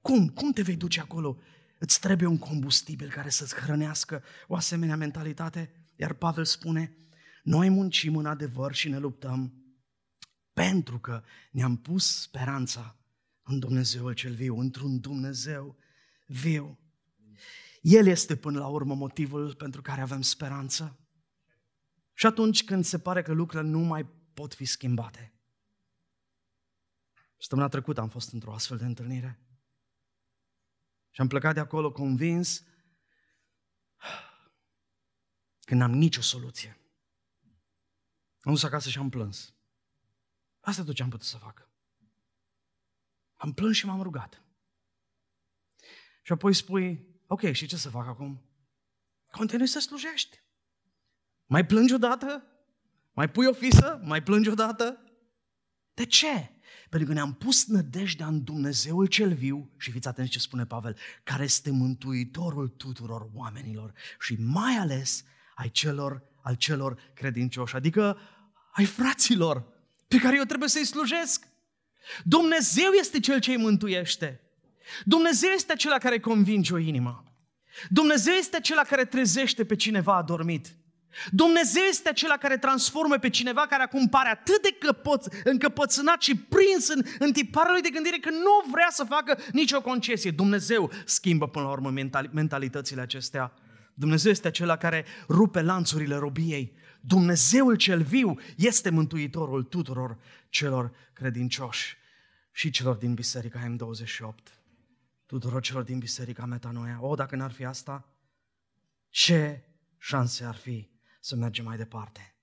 Cum? 0.00 0.28
Cum 0.28 0.52
te 0.52 0.62
vei 0.62 0.76
duce 0.76 1.00
acolo? 1.00 1.38
Îți 1.78 2.00
trebuie 2.00 2.28
un 2.28 2.38
combustibil 2.38 3.08
care 3.08 3.28
să-ți 3.28 3.54
hrănească 3.54 4.22
o 4.46 4.54
asemenea 4.54 4.96
mentalitate? 4.96 5.79
Iar 6.00 6.12
Pavel 6.12 6.44
spune, 6.44 6.96
noi 7.42 7.68
muncim 7.68 8.16
în 8.16 8.26
adevăr 8.26 8.74
și 8.74 8.88
ne 8.88 8.98
luptăm 8.98 9.54
pentru 10.52 10.98
că 10.98 11.22
ne-am 11.50 11.76
pus 11.76 12.20
speranța 12.20 12.96
în 13.42 13.58
Dumnezeu 13.58 14.12
cel 14.12 14.34
viu, 14.34 14.58
într-un 14.58 15.00
Dumnezeu 15.00 15.76
viu. 16.26 16.78
El 17.80 18.06
este 18.06 18.36
până 18.36 18.58
la 18.58 18.66
urmă 18.66 18.94
motivul 18.94 19.54
pentru 19.54 19.82
care 19.82 20.00
avem 20.00 20.22
speranță. 20.22 20.98
Și 22.12 22.26
atunci 22.26 22.64
când 22.64 22.84
se 22.84 22.98
pare 22.98 23.22
că 23.22 23.32
lucrurile 23.32 23.70
nu 23.70 23.80
mai 23.80 24.06
pot 24.34 24.54
fi 24.54 24.64
schimbate. 24.64 25.34
Săptămâna 27.36 27.68
trecută 27.68 28.00
am 28.00 28.08
fost 28.08 28.32
într-o 28.32 28.52
astfel 28.52 28.76
de 28.76 28.84
întâlnire. 28.84 29.40
Și 31.10 31.20
am 31.20 31.28
plecat 31.28 31.54
de 31.54 31.60
acolo 31.60 31.92
convins 31.92 32.64
că 35.70 35.76
n-am 35.76 35.90
nicio 35.90 36.20
soluție. 36.20 36.78
Am 38.40 38.52
dus 38.52 38.62
acasă 38.62 38.88
și 38.88 38.98
am 38.98 39.08
plâns. 39.08 39.54
Asta 40.60 40.84
tot 40.84 40.94
ce 40.94 41.02
am 41.02 41.08
putut 41.08 41.26
să 41.26 41.36
fac. 41.36 41.68
Am 43.36 43.52
plâns 43.52 43.76
și 43.76 43.86
m-am 43.86 44.02
rugat. 44.02 44.42
Și 46.22 46.32
apoi 46.32 46.54
spui, 46.54 47.06
ok, 47.26 47.52
și 47.52 47.66
ce 47.66 47.76
să 47.76 47.90
fac 47.90 48.06
acum? 48.06 48.42
Continui 49.30 49.66
să 49.66 49.78
slujești. 49.78 50.42
Mai 51.46 51.66
plângi 51.66 51.94
odată? 51.94 52.46
Mai 53.12 53.30
pui 53.30 53.46
o 53.46 53.52
fisă? 53.52 54.00
Mai 54.04 54.22
plângi 54.22 54.48
odată? 54.48 55.04
De 55.94 56.06
ce? 56.06 56.50
Pentru 56.88 57.08
că 57.08 57.14
ne-am 57.14 57.34
pus 57.34 57.66
nădejdea 57.66 58.26
în 58.26 58.44
Dumnezeul 58.44 59.06
cel 59.06 59.34
viu 59.34 59.70
și 59.76 59.90
fiți 59.90 60.08
atenți 60.08 60.30
ce 60.30 60.38
spune 60.38 60.66
Pavel, 60.66 60.96
care 61.22 61.42
este 61.42 61.70
mântuitorul 61.70 62.68
tuturor 62.68 63.30
oamenilor 63.34 63.92
și 64.18 64.36
mai 64.40 64.74
ales 64.74 65.24
ai 65.60 65.70
celor, 65.70 66.22
al 66.42 66.54
celor 66.54 66.98
credincioși, 67.14 67.76
adică 67.76 68.18
ai 68.72 68.84
fraților 68.84 69.64
pe 70.08 70.16
care 70.16 70.36
eu 70.36 70.44
trebuie 70.44 70.68
să-i 70.68 70.84
slujesc. 70.84 71.46
Dumnezeu 72.24 72.90
este 72.90 73.20
Cel 73.20 73.40
ce 73.40 73.50
îi 73.50 73.56
mântuiește. 73.56 74.40
Dumnezeu 75.04 75.50
este 75.50 75.72
acela 75.72 75.98
care 75.98 76.20
convinge 76.20 76.72
o 76.72 76.78
inimă. 76.78 77.24
Dumnezeu 77.88 78.34
este 78.34 78.56
acela 78.56 78.82
care 78.82 79.04
trezește 79.04 79.64
pe 79.64 79.76
cineva 79.76 80.16
adormit. 80.16 80.66
Dumnezeu 81.30 81.82
este 81.82 82.08
acela 82.08 82.36
care 82.36 82.58
transformă 82.58 83.18
pe 83.18 83.30
cineva 83.30 83.66
care 83.66 83.82
acum 83.82 84.08
pare 84.08 84.28
atât 84.28 84.62
de 84.62 84.76
căpăț, 84.78 85.26
încăpățânat 85.44 86.22
și 86.22 86.36
prins 86.36 86.88
în, 86.88 87.04
în 87.18 87.32
tiparul 87.32 87.72
lui 87.72 87.82
de 87.82 87.90
gândire 87.90 88.16
că 88.16 88.30
nu 88.30 88.70
vrea 88.70 88.88
să 88.90 89.04
facă 89.04 89.38
nicio 89.52 89.80
concesie. 89.80 90.30
Dumnezeu 90.30 90.90
schimbă 91.04 91.48
până 91.48 91.64
la 91.64 91.70
urmă 91.70 91.90
mentalitățile 92.30 93.00
acestea. 93.00 93.52
Dumnezeu 94.00 94.30
este 94.30 94.48
acela 94.48 94.76
care 94.76 95.04
rupe 95.28 95.60
lanțurile 95.60 96.16
robiei. 96.16 96.76
Dumnezeul 97.00 97.76
cel 97.76 98.02
viu 98.02 98.38
este 98.56 98.90
mântuitorul 98.90 99.64
tuturor 99.64 100.18
celor 100.48 100.92
credincioși 101.12 101.96
și 102.52 102.70
celor 102.70 102.96
din 102.96 103.14
Biserica 103.14 103.74
M28. 103.74 104.34
Tuturor 105.26 105.62
celor 105.62 105.82
din 105.82 105.98
Biserica 105.98 106.44
Metanoia. 106.44 106.98
O, 107.00 107.14
dacă 107.14 107.36
n-ar 107.36 107.52
fi 107.52 107.64
asta, 107.64 108.08
ce 109.08 109.64
șanse 109.98 110.44
ar 110.44 110.56
fi 110.56 110.90
să 111.20 111.36
mergem 111.36 111.64
mai 111.64 111.76
departe? 111.76 112.34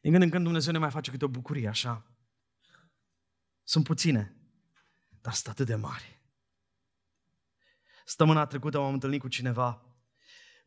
Din 0.00 0.10
când 0.10 0.22
în 0.22 0.30
când 0.30 0.44
Dumnezeu 0.44 0.72
ne 0.72 0.78
mai 0.78 0.90
face 0.90 1.10
câte 1.10 1.24
o 1.24 1.28
bucurie, 1.28 1.68
așa. 1.68 2.06
Sunt 3.62 3.84
puține, 3.84 4.36
dar 5.20 5.32
sunt 5.32 5.48
atât 5.48 5.66
de 5.66 5.74
mari. 5.74 6.20
Stămâna 8.04 8.46
trecută 8.46 8.78
m-am 8.78 8.92
întâlnit 8.92 9.20
cu 9.20 9.28
cineva 9.28 9.84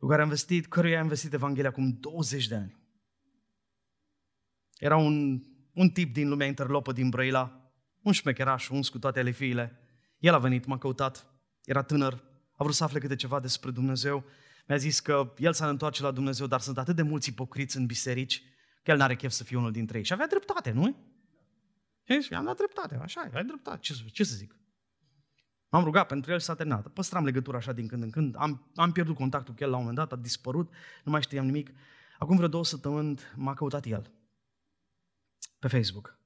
cu 0.04 0.10
care 0.10 0.22
am 0.22 0.28
vestit, 0.28 0.66
căruia 0.66 1.00
am 1.00 1.08
vestit 1.08 1.32
Evanghelia 1.32 1.68
acum 1.68 1.90
20 2.00 2.46
de 2.46 2.54
ani. 2.54 2.76
Era 4.78 4.96
un, 4.96 5.42
un 5.72 5.88
tip 5.88 6.12
din 6.12 6.28
lumea 6.28 6.46
interlopă 6.46 6.92
din 6.92 7.08
Brăila, 7.08 7.72
un 8.02 8.12
șmecheraș, 8.12 8.68
uns 8.68 8.88
cu 8.88 8.98
toate 8.98 9.18
alefiile. 9.18 9.80
El 10.18 10.34
a 10.34 10.38
venit, 10.38 10.64
m-a 10.64 10.78
căutat, 10.78 11.26
era 11.64 11.82
tânăr, 11.82 12.22
a 12.56 12.62
vrut 12.62 12.74
să 12.74 12.84
afle 12.84 12.98
câte 12.98 13.16
ceva 13.16 13.40
despre 13.40 13.70
Dumnezeu. 13.70 14.24
Mi-a 14.66 14.76
zis 14.76 15.00
că 15.00 15.32
el 15.38 15.52
s-a 15.52 15.68
întoarce 15.68 16.02
la 16.02 16.10
Dumnezeu, 16.10 16.46
dar 16.46 16.60
sunt 16.60 16.78
atât 16.78 16.96
de 16.96 17.02
mulți 17.02 17.28
ipocriți 17.28 17.76
în 17.76 17.86
biserici, 17.86 18.42
că 18.82 18.90
el 18.90 18.96
n-are 18.96 19.16
chef 19.16 19.30
să 19.30 19.44
fie 19.44 19.56
unul 19.56 19.72
dintre 19.72 19.98
ei. 19.98 20.04
Și 20.04 20.12
avea 20.12 20.26
dreptate, 20.26 20.70
nu 20.70 20.96
Și 22.20 22.34
am 22.34 22.44
dat 22.44 22.56
dreptate, 22.56 22.94
așa 22.94 23.20
ai 23.20 23.44
dreptate, 23.44 23.78
ce, 23.80 23.94
ce 24.12 24.24
să 24.24 24.34
zic? 24.34 24.56
M-am 25.74 25.84
rugat 25.84 26.06
pentru 26.06 26.32
el 26.32 26.38
și 26.38 26.44
s-a 26.44 26.54
terminat. 26.54 26.88
Păstram 26.88 27.24
legătura 27.24 27.56
așa 27.56 27.72
din 27.72 27.86
când 27.86 28.02
în 28.02 28.10
când. 28.10 28.34
Am, 28.38 28.70
am 28.74 28.92
pierdut 28.92 29.14
contactul 29.14 29.54
cu 29.54 29.62
el 29.62 29.70
la 29.70 29.76
un 29.76 29.80
moment 29.80 29.98
dat, 29.98 30.12
a 30.12 30.22
dispărut, 30.22 30.72
nu 31.04 31.10
mai 31.10 31.22
știam 31.22 31.44
nimic. 31.44 31.70
Acum 32.18 32.36
vreo 32.36 32.48
două 32.48 32.64
săptămâni 32.64 33.18
m-a 33.34 33.54
căutat 33.54 33.84
el 33.84 34.10
pe 35.58 35.68
Facebook. 35.68 36.18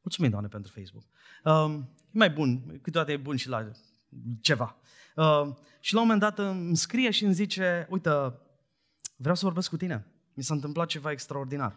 Mulțumim, 0.00 0.30
Doamne, 0.30 0.48
pentru 0.48 0.72
Facebook. 0.72 1.04
Uh, 1.44 1.84
e 2.06 2.18
mai 2.18 2.30
bun, 2.30 2.78
câteodată 2.82 3.12
e 3.12 3.16
bun 3.16 3.36
și 3.36 3.48
la 3.48 3.70
ceva. 4.40 4.76
Uh, 5.16 5.56
și 5.80 5.94
la 5.94 6.00
un 6.00 6.06
moment 6.06 6.20
dat 6.20 6.38
îmi 6.38 6.76
scrie 6.76 7.10
și 7.10 7.24
îmi 7.24 7.34
zice, 7.34 7.86
uite, 7.90 8.10
vreau 9.16 9.34
să 9.34 9.44
vorbesc 9.44 9.68
cu 9.68 9.76
tine. 9.76 10.06
Mi 10.34 10.42
s-a 10.42 10.54
întâmplat 10.54 10.86
ceva 10.86 11.10
extraordinar. 11.10 11.72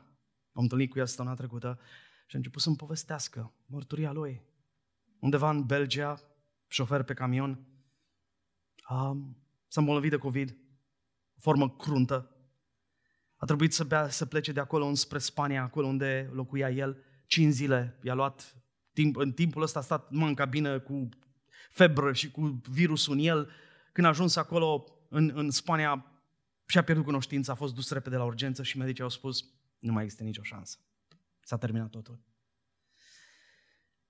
Am 0.53 0.63
întâlnit 0.63 0.91
cu 0.91 0.99
el 0.99 1.05
săptămâna 1.05 1.35
trecută 1.35 1.79
și 2.25 2.35
a 2.35 2.37
început 2.37 2.61
să-mi 2.61 2.75
povestească 2.75 3.53
mărturia 3.65 4.11
lui. 4.11 4.41
Undeva 5.19 5.49
în 5.49 5.65
Belgia, 5.65 6.21
șofer 6.73 7.03
pe 7.03 7.13
camion, 7.13 7.67
um, 8.89 9.37
s-a 9.67 9.79
îmbolnăvit 9.79 10.09
de 10.09 10.17
COVID, 10.17 10.57
formă 11.37 11.69
cruntă. 11.69 12.35
A 13.35 13.45
trebuit 13.45 13.73
să, 13.73 13.83
bea, 13.83 14.09
să 14.09 14.25
plece 14.25 14.51
de 14.51 14.59
acolo 14.59 14.85
înspre 14.85 15.17
Spania, 15.17 15.63
acolo 15.63 15.87
unde 15.87 16.29
locuia 16.31 16.69
el. 16.69 17.03
Cinci 17.25 17.53
zile 17.53 17.99
i-a 18.03 18.13
luat, 18.13 18.55
timp, 18.93 19.15
în 19.15 19.31
timpul 19.31 19.61
ăsta 19.61 19.79
a 19.79 19.81
stat 19.81 20.11
mă, 20.11 20.27
în 20.27 20.33
cabină 20.33 20.79
cu 20.79 21.09
febră 21.69 22.13
și 22.13 22.31
cu 22.31 22.61
virusul 22.69 23.13
în 23.13 23.19
el. 23.19 23.49
Când 23.91 24.07
a 24.07 24.09
ajuns 24.09 24.35
acolo 24.35 24.85
în, 25.09 25.31
în 25.33 25.51
Spania, 25.51 26.05
și-a 26.65 26.83
pierdut 26.83 27.05
cunoștința, 27.05 27.51
a 27.51 27.55
fost 27.55 27.73
dus 27.73 27.91
repede 27.91 28.15
la 28.15 28.23
urgență 28.23 28.63
și 28.63 28.77
medicii 28.77 29.03
au 29.03 29.09
spus, 29.09 29.45
nu 29.79 29.91
mai 29.91 30.03
există 30.03 30.23
nicio 30.23 30.43
șansă. 30.43 30.77
S-a 31.39 31.57
terminat 31.57 31.89
totul. 31.89 32.19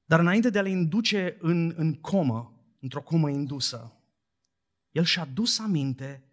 Dar 0.06 0.20
înainte 0.20 0.50
de 0.50 0.60
a 0.60 0.62
le 0.62 0.70
induce 0.70 1.38
în, 1.40 1.74
în 1.76 1.94
comă, 1.94 2.66
într-o 2.80 3.02
comă 3.02 3.30
indusă, 3.30 3.98
el 4.92 5.04
și-a 5.04 5.26
dus 5.26 5.60
aminte 5.60 6.24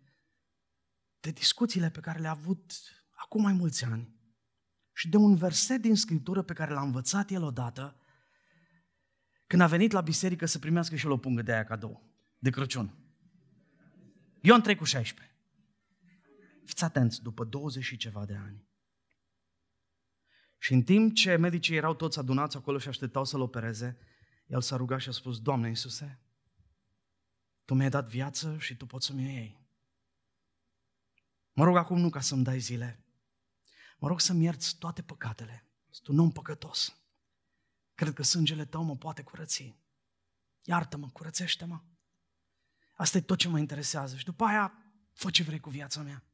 de 1.21 1.31
discuțiile 1.31 1.91
pe 1.91 2.01
care 2.01 2.19
le-a 2.19 2.31
avut 2.31 2.73
acum 3.15 3.43
mai 3.43 3.53
mulți 3.53 3.85
ani 3.85 4.15
și 4.93 5.09
de 5.09 5.17
un 5.17 5.37
verset 5.37 5.81
din 5.81 5.97
Scriptură 5.97 6.43
pe 6.43 6.53
care 6.53 6.73
l-a 6.73 6.83
învățat 6.83 7.31
el 7.31 7.43
odată 7.43 8.01
când 9.47 9.63
a 9.63 9.67
venit 9.67 9.93
la 9.93 10.01
biserică 10.01 10.47
să 10.47 10.59
primească 10.59 10.97
și 10.97 11.07
el 11.07 11.13
o 11.13 11.17
pungă 11.17 11.43
de 11.43 11.53
aia 11.53 11.65
cadou, 11.65 12.03
de 12.39 12.51
Crăciun. 12.51 12.95
Ioan 14.41 14.61
3 14.61 14.77
cu 14.77 14.85
16. 14.85 15.35
Fiți 16.65 16.85
atenți, 16.85 17.23
după 17.23 17.45
20 17.45 17.85
și 17.85 17.97
ceva 17.97 18.25
de 18.25 18.35
ani. 18.35 18.70
Și 20.63 20.73
în 20.73 20.83
timp 20.83 21.15
ce 21.15 21.37
medicii 21.37 21.77
erau 21.77 21.95
toți 21.95 22.19
adunați 22.19 22.57
acolo 22.57 22.79
și 22.79 22.89
așteptau 22.89 23.25
să-l 23.25 23.41
opereze, 23.41 23.99
el 24.47 24.61
s-a 24.61 24.77
rugat 24.77 25.01
și 25.01 25.09
a 25.09 25.13
spus, 25.13 25.41
Doamne 25.41 25.69
Iisuse, 25.69 26.21
Tu 27.65 27.75
mi-ai 27.75 27.91
dat 27.91 28.09
viață 28.09 28.59
și 28.59 28.77
Tu 28.77 28.87
poți 28.87 29.07
să-mi 29.07 29.23
iei. 29.23 29.61
Mă 31.53 31.65
rog 31.65 31.77
acum 31.77 31.99
nu 31.99 32.11
ca 32.11 32.21
să-mi 32.21 32.45
dai 32.45 32.59
zile, 32.59 33.05
mă 33.99 34.09
rog 34.09 34.21
să-mi 34.21 34.45
ierți 34.45 34.79
toate 34.79 35.03
păcatele. 35.03 35.65
Tu 36.03 36.13
nu 36.13 36.31
păcătos. 36.31 36.97
Cred 37.95 38.13
că 38.15 38.23
sângele 38.23 38.65
tău 38.65 38.83
mă 38.83 38.97
poate 38.97 39.23
curăți. 39.23 39.77
Iartă-mă, 40.63 41.09
curățește-mă. 41.09 41.81
Asta 42.93 43.19
e 43.19 43.21
tot 43.21 43.39
ce 43.39 43.49
mă 43.49 43.59
interesează. 43.59 44.17
Și 44.17 44.25
după 44.25 44.45
aia, 44.45 44.73
fă 45.13 45.31
ce 45.31 45.43
vrei 45.43 45.61
cu 45.61 45.71
viața 45.71 46.03
mea. 46.03 46.25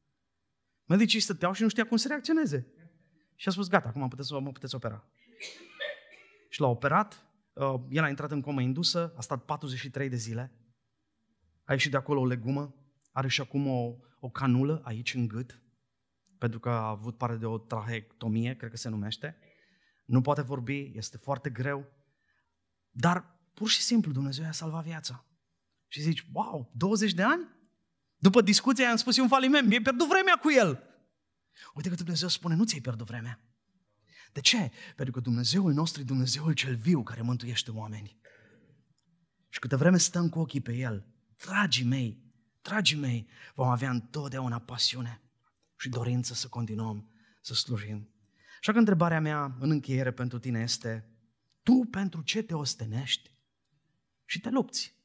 Medicii 0.85 1.19
stăteau 1.19 1.53
și 1.53 1.61
nu 1.61 1.69
știa 1.69 1.87
cum 1.87 1.97
să 1.97 2.07
reacționeze. 2.07 2.67
Și 3.39 3.47
a 3.47 3.51
spus, 3.51 3.67
gata, 3.67 3.87
acum 3.87 4.07
puteți, 4.07 4.33
mă 4.33 4.51
puteți 4.51 4.75
opera. 4.75 5.03
Și 6.49 6.61
l-a 6.61 6.67
operat, 6.67 7.25
uh, 7.53 7.81
el 7.89 8.03
a 8.03 8.09
intrat 8.09 8.31
în 8.31 8.41
comă 8.41 8.61
indusă, 8.61 9.13
a 9.15 9.21
stat 9.21 9.45
43 9.45 10.09
de 10.09 10.15
zile, 10.15 10.51
a 11.63 11.71
ieșit 11.71 11.91
de 11.91 11.97
acolo 11.97 12.19
o 12.19 12.25
legumă, 12.25 12.75
are 13.11 13.27
și 13.27 13.41
acum 13.41 13.67
o, 13.67 13.95
o 14.19 14.29
canulă 14.29 14.81
aici 14.83 15.13
în 15.13 15.27
gât, 15.27 15.61
pentru 16.37 16.59
că 16.59 16.69
a 16.69 16.87
avut 16.87 17.17
parte 17.17 17.35
de 17.35 17.45
o 17.45 17.57
trahectomie, 17.57 18.55
cred 18.55 18.69
că 18.69 18.77
se 18.77 18.89
numește. 18.89 19.37
Nu 20.05 20.21
poate 20.21 20.41
vorbi, 20.41 20.91
este 20.95 21.17
foarte 21.17 21.49
greu, 21.49 21.85
dar 22.89 23.39
pur 23.53 23.69
și 23.69 23.81
simplu 23.81 24.11
Dumnezeu 24.11 24.43
i-a 24.43 24.51
salvat 24.51 24.83
viața. 24.83 25.25
Și 25.87 26.01
zici, 26.01 26.25
wow, 26.33 26.71
20 26.75 27.13
de 27.13 27.23
ani? 27.23 27.47
După 28.15 28.41
discuția 28.41 28.85
i-am 28.85 28.95
spus, 28.95 29.17
e 29.17 29.21
un 29.21 29.27
faliment, 29.27 29.67
mi-ai 29.67 29.81
pierdut 29.81 30.07
vremea 30.07 30.35
cu 30.35 30.51
el. 30.51 30.83
Uite 31.73 31.89
că 31.89 31.95
Dumnezeu 31.95 32.27
spune, 32.27 32.55
nu 32.55 32.65
ți-ai 32.65 32.81
pierdut 32.81 33.07
vremea. 33.07 33.41
De 34.31 34.41
ce? 34.41 34.71
Pentru 34.95 35.13
că 35.13 35.19
Dumnezeul 35.19 35.73
nostru 35.73 36.01
e 36.01 36.03
Dumnezeul 36.03 36.53
cel 36.53 36.75
viu 36.75 37.03
care 37.03 37.21
mântuiește 37.21 37.71
oameni. 37.71 38.17
Și 39.49 39.59
câte 39.59 39.75
vreme 39.75 39.97
stăm 39.97 40.29
cu 40.29 40.39
ochii 40.39 40.61
pe 40.61 40.73
El, 40.73 41.05
dragii 41.37 41.85
mei, 41.85 42.23
dragii 42.61 42.97
mei, 42.97 43.27
vom 43.55 43.67
avea 43.67 43.89
întotdeauna 43.89 44.59
pasiune 44.59 45.21
și 45.75 45.89
dorință 45.89 46.33
să 46.33 46.47
continuăm 46.47 47.09
să 47.41 47.53
slujim. 47.53 48.09
Așa 48.59 48.71
că 48.71 48.77
întrebarea 48.77 49.19
mea 49.19 49.55
în 49.59 49.69
încheiere 49.69 50.11
pentru 50.11 50.39
tine 50.39 50.59
este, 50.59 51.09
tu 51.63 51.87
pentru 51.91 52.21
ce 52.21 52.43
te 52.43 52.53
ostenești 52.53 53.31
și 54.25 54.39
te 54.39 54.49
lupți? 54.49 54.95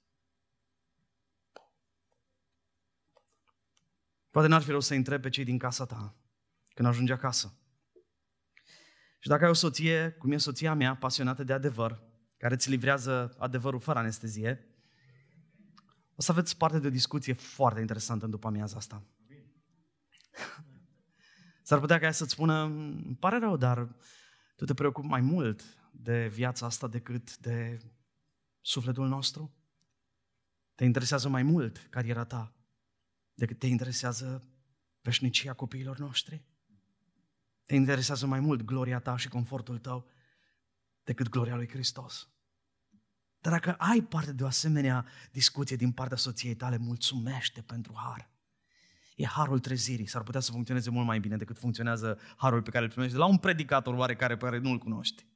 Poate 4.30 4.48
n-ar 4.48 4.62
fi 4.62 4.70
rău 4.70 4.80
să 4.80 4.94
întrebi 4.94 5.22
pe 5.22 5.28
cei 5.28 5.44
din 5.44 5.58
casa 5.58 5.84
ta 5.84 6.21
când 6.74 6.88
ajungi 6.88 7.12
acasă. 7.12 7.56
Și 9.18 9.28
dacă 9.28 9.44
ai 9.44 9.50
o 9.50 9.54
soție, 9.54 10.10
cum 10.10 10.32
e 10.32 10.36
soția 10.36 10.74
mea, 10.74 10.96
pasionată 10.96 11.44
de 11.44 11.52
adevăr, 11.52 12.02
care 12.36 12.54
îți 12.54 12.70
livrează 12.70 13.34
adevărul 13.38 13.80
fără 13.80 13.98
anestezie, 13.98 14.66
o 16.14 16.22
să 16.22 16.30
aveți 16.30 16.56
parte 16.56 16.78
de 16.78 16.86
o 16.86 16.90
discuție 16.90 17.32
foarte 17.32 17.80
interesantă 17.80 18.24
în 18.24 18.30
după 18.30 18.46
amiaza 18.46 18.76
asta. 18.76 19.06
S-ar 21.62 21.80
putea 21.80 21.98
ca 21.98 22.04
ea 22.04 22.12
să-ți 22.12 22.30
spună, 22.32 22.62
îmi 22.62 23.16
pare 23.20 23.38
rău, 23.38 23.56
dar 23.56 23.96
tu 24.56 24.64
te 24.64 24.74
preocupi 24.74 25.06
mai 25.06 25.20
mult 25.20 25.62
de 25.92 26.28
viața 26.28 26.66
asta 26.66 26.88
decât 26.88 27.38
de 27.38 27.78
sufletul 28.60 29.08
nostru? 29.08 29.54
Te 30.74 30.84
interesează 30.84 31.28
mai 31.28 31.42
mult 31.42 31.86
cariera 31.90 32.24
ta 32.24 32.54
decât 33.34 33.58
te 33.58 33.66
interesează 33.66 34.48
veșnicia 35.00 35.52
copiilor 35.52 35.98
noștri? 35.98 36.44
Te 37.64 37.74
interesează 37.74 38.26
mai 38.26 38.40
mult 38.40 38.62
gloria 38.62 38.98
ta 38.98 39.16
și 39.16 39.28
confortul 39.28 39.78
tău 39.78 40.10
decât 41.04 41.28
gloria 41.28 41.56
lui 41.56 41.68
Hristos. 41.68 42.28
Dar 43.38 43.52
dacă 43.52 43.72
ai 43.72 44.00
parte 44.00 44.32
de 44.32 44.42
o 44.42 44.46
asemenea 44.46 45.06
discuție 45.32 45.76
din 45.76 45.92
partea 45.92 46.16
soției 46.16 46.54
tale, 46.54 46.76
mulțumește 46.76 47.62
pentru 47.62 47.92
har. 47.96 48.30
E 49.16 49.26
harul 49.26 49.58
trezirii. 49.58 50.06
S-ar 50.06 50.22
putea 50.22 50.40
să 50.40 50.50
funcționeze 50.50 50.90
mult 50.90 51.06
mai 51.06 51.20
bine 51.20 51.36
decât 51.36 51.58
funcționează 51.58 52.18
harul 52.36 52.62
pe 52.62 52.70
care 52.70 52.84
îl 52.84 52.90
primești 52.90 53.12
de 53.12 53.18
la 53.18 53.26
un 53.26 53.38
predicator 53.38 53.94
oarecare 53.94 54.36
pe 54.36 54.44
care 54.44 54.58
nu-l 54.58 54.78
cunoști. 54.78 55.26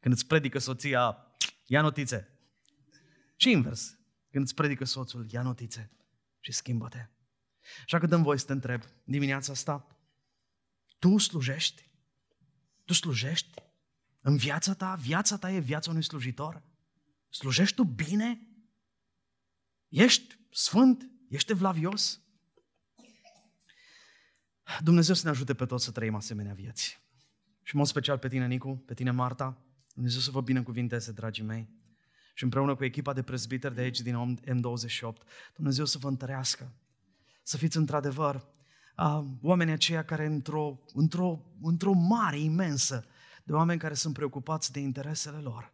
Când 0.00 0.14
îți 0.14 0.26
predică 0.26 0.58
soția, 0.58 1.16
ia 1.66 1.80
notițe. 1.80 2.28
Și 3.36 3.50
invers. 3.50 3.98
Când 4.30 4.44
îți 4.44 4.54
predică 4.54 4.84
soțul, 4.84 5.26
ia 5.30 5.42
notițe 5.42 5.90
și 6.40 6.52
schimbă-te. 6.52 7.06
Așa 7.84 7.98
că 7.98 8.06
dăm 8.06 8.22
voie 8.22 8.38
să 8.38 8.46
te 8.46 8.52
întreb 8.52 8.82
dimineața 9.04 9.52
asta, 9.52 9.86
tu 11.00 11.18
slujești? 11.18 11.90
Tu 12.84 12.92
slujești? 12.92 13.62
În 14.20 14.36
viața 14.36 14.74
ta, 14.74 14.94
viața 14.94 15.38
ta 15.38 15.50
e 15.50 15.58
viața 15.58 15.90
unui 15.90 16.02
slujitor? 16.02 16.62
Slujești 17.28 17.74
tu 17.74 17.84
bine? 17.84 18.48
Ești 19.88 20.38
sfânt? 20.50 21.10
Ești 21.28 21.50
evlavios? 21.50 22.20
Dumnezeu 24.82 25.14
să 25.14 25.24
ne 25.24 25.30
ajute 25.30 25.54
pe 25.54 25.66
toți 25.66 25.84
să 25.84 25.90
trăim 25.90 26.14
asemenea 26.14 26.54
vieți. 26.54 27.00
Și 27.62 27.74
în 27.74 27.80
mod 27.80 27.88
special 27.88 28.18
pe 28.18 28.28
tine, 28.28 28.46
Nicu, 28.46 28.82
pe 28.86 28.94
tine, 28.94 29.10
Marta. 29.10 29.64
Dumnezeu 29.94 30.20
să 30.20 30.30
vă 30.30 30.40
binecuvinteze, 30.40 31.12
dragii 31.12 31.44
mei. 31.44 31.68
Și 32.34 32.44
împreună 32.44 32.74
cu 32.74 32.84
echipa 32.84 33.12
de 33.12 33.22
prezbiteri 33.22 33.74
de 33.74 33.80
aici 33.80 34.00
din 34.00 34.40
M28, 34.42 35.22
Dumnezeu 35.54 35.84
să 35.84 35.98
vă 35.98 36.08
întărească. 36.08 36.72
Să 37.42 37.56
fiți 37.56 37.76
într-adevăr 37.76 38.48
oamenii 39.42 39.72
aceia 39.72 40.04
care 40.04 40.26
într-o, 40.26 40.80
într-o, 40.94 41.40
într-o 41.62 41.92
mare, 41.92 42.38
imensă, 42.38 43.06
de 43.44 43.52
oameni 43.52 43.80
care 43.80 43.94
sunt 43.94 44.14
preocupați 44.14 44.72
de 44.72 44.80
interesele 44.80 45.38
lor. 45.38 45.72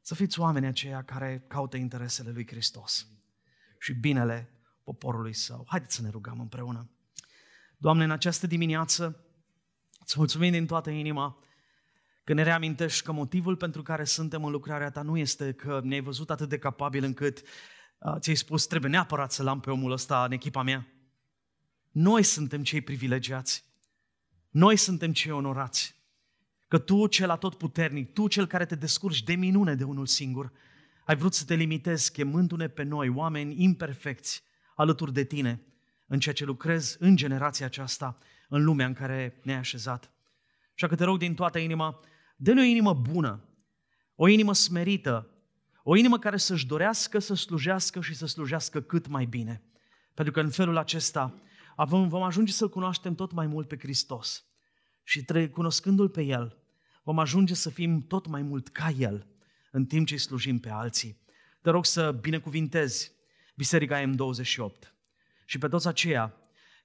Să 0.00 0.14
fiți 0.14 0.40
oamenii 0.40 0.68
aceia 0.68 1.02
care 1.02 1.44
caută 1.48 1.76
interesele 1.76 2.30
lui 2.30 2.46
Hristos 2.46 3.06
și 3.78 3.92
binele 3.92 4.50
poporului 4.84 5.34
său. 5.34 5.64
Haideți 5.68 5.94
să 5.94 6.02
ne 6.02 6.08
rugăm 6.08 6.40
împreună. 6.40 6.90
Doamne, 7.76 8.04
în 8.04 8.10
această 8.10 8.46
dimineață 8.46 9.24
îți 10.00 10.14
mulțumim 10.16 10.50
din 10.50 10.66
toată 10.66 10.90
inima 10.90 11.38
că 12.24 12.32
ne 12.32 12.42
reamintești 12.42 13.04
că 13.04 13.12
motivul 13.12 13.56
pentru 13.56 13.82
care 13.82 14.04
suntem 14.04 14.44
în 14.44 14.50
lucrarea 14.50 14.90
ta 14.90 15.02
nu 15.02 15.16
este 15.16 15.52
că 15.52 15.80
ne-ai 15.84 16.00
văzut 16.00 16.30
atât 16.30 16.48
de 16.48 16.58
capabil 16.58 17.04
încât 17.04 17.42
uh, 17.98 18.14
ți-ai 18.18 18.36
spus 18.36 18.66
trebuie 18.66 18.90
neapărat 18.90 19.32
să-l 19.32 19.46
am 19.46 19.60
pe 19.60 19.70
omul 19.70 19.92
ăsta 19.92 20.24
în 20.24 20.32
echipa 20.32 20.62
mea, 20.62 20.86
noi 21.96 22.22
suntem 22.22 22.62
cei 22.62 22.80
privilegiați. 22.80 23.64
Noi 24.50 24.76
suntem 24.76 25.12
cei 25.12 25.32
onorați. 25.32 25.94
Că 26.68 26.78
tu, 26.78 27.06
cel 27.06 27.30
atotputernic, 27.30 28.12
tu, 28.12 28.28
cel 28.28 28.46
care 28.46 28.64
te 28.64 28.74
descurci 28.74 29.22
de 29.22 29.34
minune 29.34 29.74
de 29.74 29.84
unul 29.84 30.06
singur, 30.06 30.52
ai 31.04 31.16
vrut 31.16 31.34
să 31.34 31.44
te 31.44 31.54
limitezi 31.54 32.12
chemându-ne 32.12 32.68
pe 32.68 32.82
noi, 32.82 33.08
oameni 33.08 33.62
imperfecți, 33.62 34.42
alături 34.74 35.12
de 35.12 35.24
tine, 35.24 35.62
în 36.06 36.18
ceea 36.18 36.34
ce 36.34 36.44
lucrezi 36.44 36.96
în 36.98 37.16
generația 37.16 37.66
aceasta, 37.66 38.18
în 38.48 38.64
lumea 38.64 38.86
în 38.86 38.94
care 38.94 39.40
ne-ai 39.42 39.58
așezat. 39.58 40.10
Așa 40.74 40.86
că 40.86 40.94
te 40.94 41.04
rog 41.04 41.18
din 41.18 41.34
toată 41.34 41.58
inima, 41.58 42.00
dă-ne 42.36 42.60
o 42.60 42.64
inimă 42.64 42.94
bună, 42.94 43.44
o 44.14 44.28
inimă 44.28 44.54
smerită, 44.54 45.30
o 45.82 45.96
inimă 45.96 46.18
care 46.18 46.36
să-și 46.36 46.66
dorească 46.66 47.18
să 47.18 47.34
slujească 47.34 48.00
și 48.00 48.14
să 48.14 48.26
slujească 48.26 48.80
cât 48.80 49.06
mai 49.06 49.24
bine. 49.24 49.62
Pentru 50.14 50.32
că 50.32 50.40
în 50.40 50.50
felul 50.50 50.76
acesta 50.76 51.40
vom, 51.84 52.08
vom 52.08 52.22
ajunge 52.22 52.52
să-L 52.52 52.68
cunoaștem 52.68 53.14
tot 53.14 53.32
mai 53.32 53.46
mult 53.46 53.68
pe 53.68 53.78
Hristos. 53.78 54.44
Și 55.02 55.24
cunoscându-L 55.50 56.08
pe 56.08 56.22
El, 56.22 56.58
vom 57.02 57.18
ajunge 57.18 57.54
să 57.54 57.70
fim 57.70 58.06
tot 58.06 58.26
mai 58.26 58.42
mult 58.42 58.68
ca 58.68 58.90
El, 58.90 59.26
în 59.70 59.86
timp 59.86 60.06
ce 60.06 60.14
îi 60.14 60.20
slujim 60.20 60.58
pe 60.58 60.70
alții. 60.70 61.20
Te 61.60 61.70
rog 61.70 61.84
să 61.84 62.12
binecuvintezi 62.12 63.12
Biserica 63.54 64.02
M28 64.02 64.92
și 65.44 65.58
pe 65.58 65.68
toți 65.68 65.88
aceia 65.88 66.34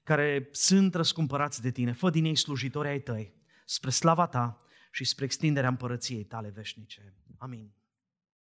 care 0.02 0.48
sunt 0.50 0.94
răscumpărați 0.94 1.62
de 1.62 1.70
tine. 1.70 1.92
Fă 1.92 2.10
din 2.10 2.24
ei 2.24 2.36
slujitori 2.36 2.88
ai 2.88 3.00
tăi, 3.00 3.34
spre 3.64 3.90
slava 3.90 4.26
ta 4.26 4.64
și 4.90 5.04
spre 5.04 5.24
extinderea 5.24 5.68
împărăției 5.68 6.24
tale 6.24 6.48
veșnice. 6.48 7.14
Amin. 7.38 7.72